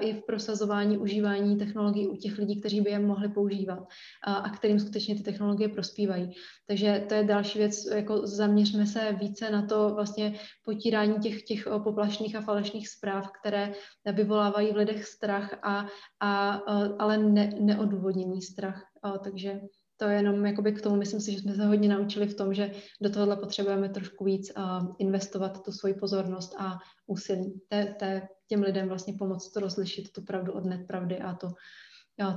[0.01, 3.79] i v prosazování užívání technologií u těch lidí, kteří by je mohli používat
[4.27, 6.31] a kterým skutečně ty technologie prospívají.
[6.67, 10.35] Takže to je další věc, jako zaměřme se více na to vlastně
[10.65, 13.73] potírání těch, těch poplašných a falešných zpráv, které
[14.13, 15.87] vyvolávají v lidech strach, a,
[16.21, 16.51] a,
[16.99, 18.85] ale ne, neodůvodněný strach.
[19.03, 19.61] A, takže
[20.01, 22.55] to je jenom jakoby k tomu, myslím si, že jsme se hodně naučili v tom,
[22.55, 27.61] že do tohohle potřebujeme trošku víc uh, investovat tu svoji pozornost a úsilí.
[27.69, 31.49] Té, té, těm lidem vlastně pomoct to rozlišit tu pravdu od nepravdy a to,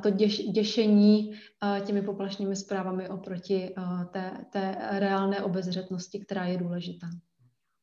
[0.03, 6.57] to děš, děšení uh, těmi poplašnými zprávami oproti uh, té, té reálné obezřetnosti, která je
[6.57, 7.07] důležitá.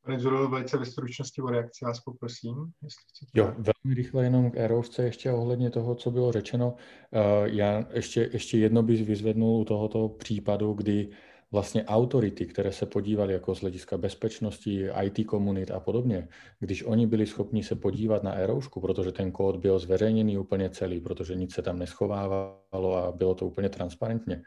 [0.04, 2.54] Pane Zuro, velice ve stručnosti o reakci vás poprosím.
[2.82, 3.30] Jestli chcete.
[3.34, 6.74] Jo, velmi rychle jenom k Aerovce ještě ohledně toho, co bylo řečeno.
[7.10, 11.08] Uh, já ještě, ještě jedno bych vyzvednul u tohoto případu, kdy
[11.52, 16.28] vlastně autority, které se podívali jako z hlediska bezpečnosti, IT komunit a podobně,
[16.58, 21.00] když oni byli schopni se podívat na Aeroušku, protože ten kód byl zveřejněný úplně celý,
[21.00, 24.42] protože nic se tam neschovávalo a bylo to úplně transparentně,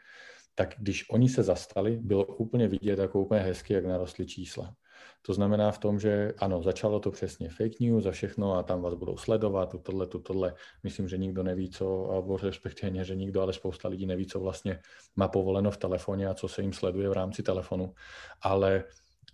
[0.54, 4.74] tak když oni se zastali, bylo úplně vidět jako úplně hezky, jak narostly čísla.
[5.22, 8.82] To znamená v tom, že ano, začalo to přesně fake news a všechno a tam
[8.82, 10.54] vás budou sledovat, tohle, tohle.
[10.82, 14.80] Myslím, že nikdo neví, co, alebo respektive že nikdo, ale spousta lidí neví, co vlastně
[15.16, 17.94] má povoleno v telefoně a co se jim sleduje v rámci telefonu.
[18.42, 18.84] Ale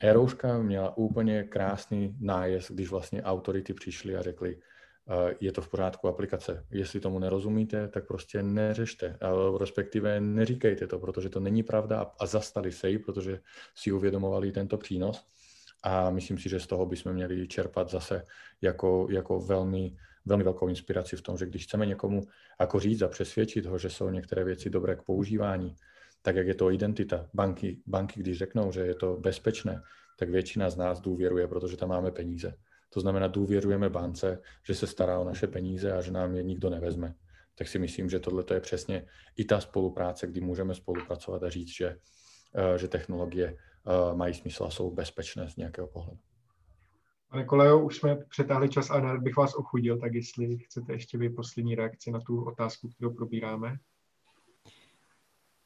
[0.01, 4.59] Aerouška měla úplně krásný nájezd, když vlastně autority přišli a řekli,
[5.40, 6.66] je to v pořádku aplikace.
[6.70, 9.18] Jestli tomu nerozumíte, tak prostě neřešte,
[9.59, 13.40] respektive neříkejte to, protože to není pravda a zastali se jí, protože
[13.74, 15.26] si uvědomovali tento přínos
[15.82, 18.24] a myslím si, že z toho bychom měli čerpat zase
[18.61, 19.97] jako, jako velmi,
[20.27, 22.23] velmi velkou inspiraci v tom, že když chceme někomu
[22.61, 25.77] jako říct a přesvědčit ho, že jsou některé věci dobré k používání,
[26.23, 27.28] tak jak je to identita.
[27.35, 29.82] Banky, banky, když řeknou, že je to bezpečné,
[30.19, 32.55] tak většina z nás důvěruje, protože tam máme peníze.
[32.93, 36.70] To znamená, důvěřujeme bance, že se stará o naše peníze a že nám je nikdo
[36.70, 37.15] nevezme.
[37.55, 41.69] Tak si myslím, že tohle je přesně i ta spolupráce, kdy můžeme spolupracovat a říct,
[41.69, 41.97] že,
[42.55, 43.57] eh, že technologie
[44.15, 46.19] mají smysl a jsou bezpečné z nějakého pohledu.
[47.31, 51.31] Pane Kolejo, už jsme přetáhli čas a bych vás ochudil, tak jestli chcete ještě vy
[51.31, 53.77] poslední reakci na tu otázku, kterou probíráme.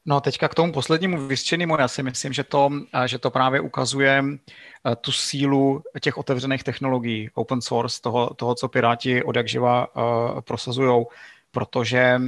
[0.05, 3.61] No teďka k tomu poslednímu vyřčenému, já si myslím, že to, eh, že to právě
[3.61, 9.47] ukazuje eh, tu sílu těch otevřených technologií, open source, toho, toho co Piráti od jak
[9.47, 9.87] živa
[10.41, 11.05] prosazují,
[11.51, 12.19] protože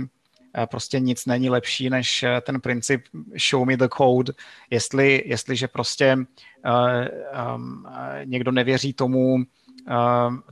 [0.70, 3.02] prostě nic není lepší než ten princip
[3.50, 4.34] show me the code.
[4.70, 7.86] Jestli, jestliže prostě uh, um,
[8.24, 9.44] někdo nevěří tomu, uh,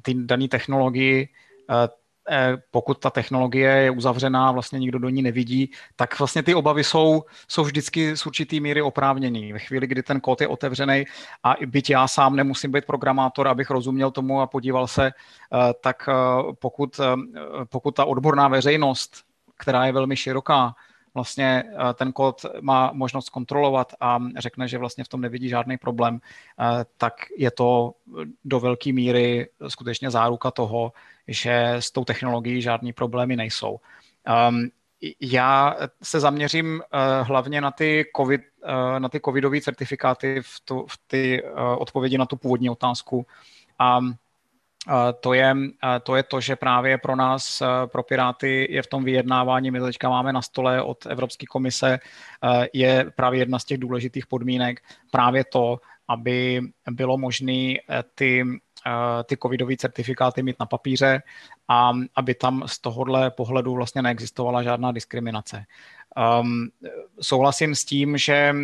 [0.02, 1.30] ty dané technologii,
[1.70, 1.76] uh,
[2.30, 6.84] Eh, pokud ta technologie je uzavřená, vlastně nikdo do ní nevidí, tak vlastně ty obavy
[6.84, 9.54] jsou, jsou vždycky z určitý míry oprávněný.
[9.54, 11.06] Ve chvíli, kdy ten kód je otevřený
[11.44, 16.10] a byť já sám nemusím být programátor, abych rozuměl tomu a podíval se, eh, tak
[16.10, 16.14] eh,
[16.60, 17.00] pokud,
[17.70, 19.24] pokud ta odborná veřejnost,
[19.58, 20.76] která je velmi široká,
[21.14, 21.64] vlastně
[21.94, 26.20] ten kód má možnost kontrolovat a řekne, že vlastně v tom nevidí žádný problém,
[26.98, 27.94] tak je to
[28.46, 30.94] do velké míry skutečně záruka toho,
[31.28, 33.80] že s tou technologií žádný problémy nejsou.
[34.50, 34.70] Um,
[35.22, 36.82] já se zaměřím uh,
[37.28, 38.42] hlavně na ty, COVID,
[39.00, 41.44] na ty covidové certifikáty v, tu, v ty
[41.78, 43.26] odpovědi na tu původní otázku.
[43.80, 44.06] A uh,
[45.20, 45.56] to je,
[46.04, 49.80] to je to, že právě pro nás, uh, pro Piráty, je v tom vyjednávání, my
[49.80, 52.00] teďka máme na stole od Evropské komise,
[52.44, 54.82] uh, je právě jedna z těch důležitých podmínek
[55.12, 57.74] právě to, aby bylo možné
[58.16, 58.46] ty
[58.88, 61.22] Eh, ty covidové certifikáty mít na papíře
[61.68, 65.66] a aby tam z tohohle pohledu vlastně neexistovala žádná diskriminace.
[66.42, 66.70] Um,
[67.22, 68.56] souhlasím s tím, že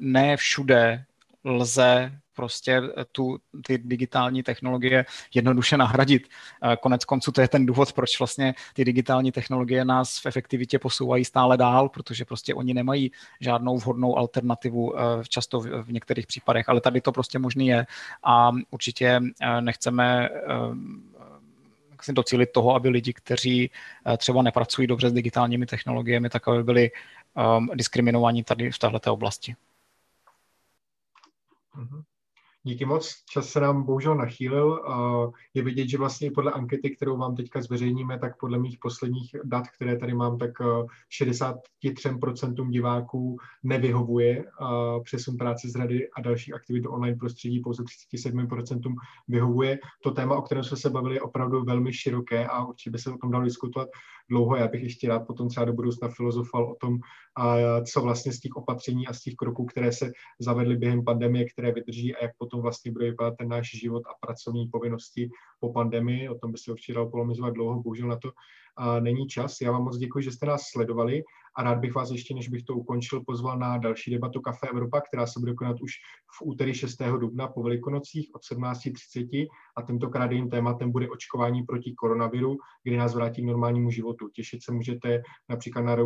[0.00, 1.04] ne všude
[1.44, 2.82] lze prostě
[3.12, 5.04] tu, ty digitální technologie
[5.34, 6.28] jednoduše nahradit.
[6.80, 11.24] Konec konců to je ten důvod, proč vlastně ty digitální technologie nás v efektivitě posouvají
[11.24, 13.10] stále dál, protože prostě oni nemají
[13.40, 17.86] žádnou vhodnou alternativu eh, často v některých případech, ale tady to prostě možný je
[18.22, 23.70] a určitě eh, nechceme eh, docílit toho, aby lidi, kteří
[24.16, 26.90] třeba nepracují dobře s digitálními technologiemi, tak aby byli
[27.74, 29.54] diskriminováni tady v této oblasti.
[31.78, 32.02] Mm-hmm.
[32.64, 34.80] Díky moc, čas se nám bohužel nachýlil.
[35.54, 39.68] Je vidět, že vlastně podle ankety, kterou vám teďka zveřejníme, tak podle mých posledních dat,
[39.68, 40.50] které tady mám, tak
[41.22, 44.44] 63% diváků nevyhovuje
[45.04, 48.94] přesun práce z rady a dalších aktivit do online prostředí, pouze 37%
[49.28, 49.78] vyhovuje.
[50.02, 53.10] To téma, o kterém jsme se bavili, je opravdu velmi široké a určitě by se
[53.10, 53.88] o tom dalo diskutovat
[54.30, 54.56] dlouho.
[54.56, 56.98] Já bych ještě rád potom třeba do budoucna filozofoval o tom,
[57.92, 61.72] co vlastně z těch opatření a z těch kroků, které se zavedly během pandemie, které
[61.72, 65.30] vydrží a jak potom vlastně bude vypadat ten náš život a pracovní povinnosti
[65.60, 66.28] po pandemii.
[66.28, 68.30] O tom by se určitě dalo polemizovat dlouho, bohužel na to
[69.00, 69.60] není čas.
[69.60, 71.22] Já vám moc děkuji, že jste nás sledovali
[71.56, 75.00] a rád bych vás ještě, než bych to ukončil, pozval na další debatu Kafe Evropa,
[75.00, 75.92] která se bude konat už
[76.38, 77.02] v úterý 6.
[77.20, 79.46] dubna po Velikonocích od 17.30
[79.76, 84.28] a tentokrát jejím tématem bude očkování proti koronaviru, kdy nás vrátí k normálnímu životu.
[84.28, 85.96] Těšit se můžete například na,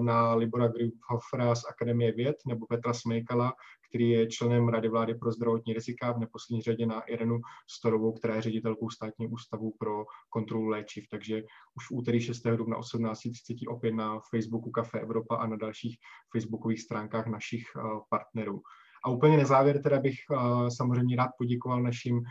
[0.00, 3.52] na Libora Grifhofera z Akademie věd nebo Petra Smejkala,
[3.90, 7.40] který je členem Rady vlády pro zdravotní rizika, v neposlední řadě na Irenu
[7.70, 11.04] Storovou, která je ředitelkou státního ústavu pro kontrolu léčiv.
[11.10, 11.42] Takže
[11.76, 12.42] už v úterý 6.
[12.56, 15.96] dubna 18.30 opět na Facebooku Café Evropa a na dalších
[16.32, 18.62] facebookových stránkách našich eh, partnerů.
[19.04, 22.22] A úplně na závěr teda bych uh, samozřejmě rád poděkoval našim uh,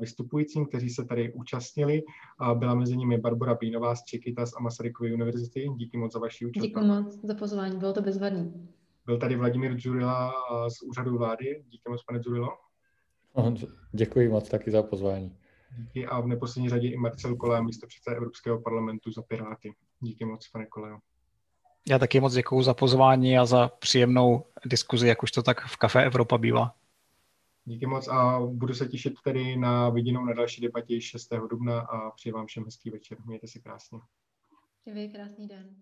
[0.00, 2.02] vystupujícím, kteří se tady účastnili.
[2.54, 5.68] Byla mezi nimi Barbara Bínová z Čekytas a Masarykovy univerzity.
[5.76, 6.62] Díky moc za vaši účast.
[6.62, 8.68] Díky moc za pozvání, bylo to bezvadný.
[9.06, 10.32] Byl tady Vladimír Dzurila
[10.68, 11.64] z úřadu vlády.
[11.68, 12.48] Díky moc, pane Dzurilo.
[13.92, 15.38] Děkuji moc taky za pozvání.
[15.78, 19.74] Díky a v neposlední řadě i Marcel Kolea, místo předseda Evropského parlamentu za Piráty.
[20.00, 20.98] Díky moc, pane Koleo.
[21.88, 25.76] Já taky moc děkuji za pozvání a za příjemnou diskuzi, jak už to tak v
[25.76, 26.74] Kafe Evropa bývá.
[27.64, 31.28] Díky moc a budu se těšit tedy na viděnou na další debatě 6.
[31.50, 33.18] dubna a přeji vám všem hezký večer.
[33.26, 33.98] Mějte se krásně.
[34.90, 35.76] Přeji krásný den.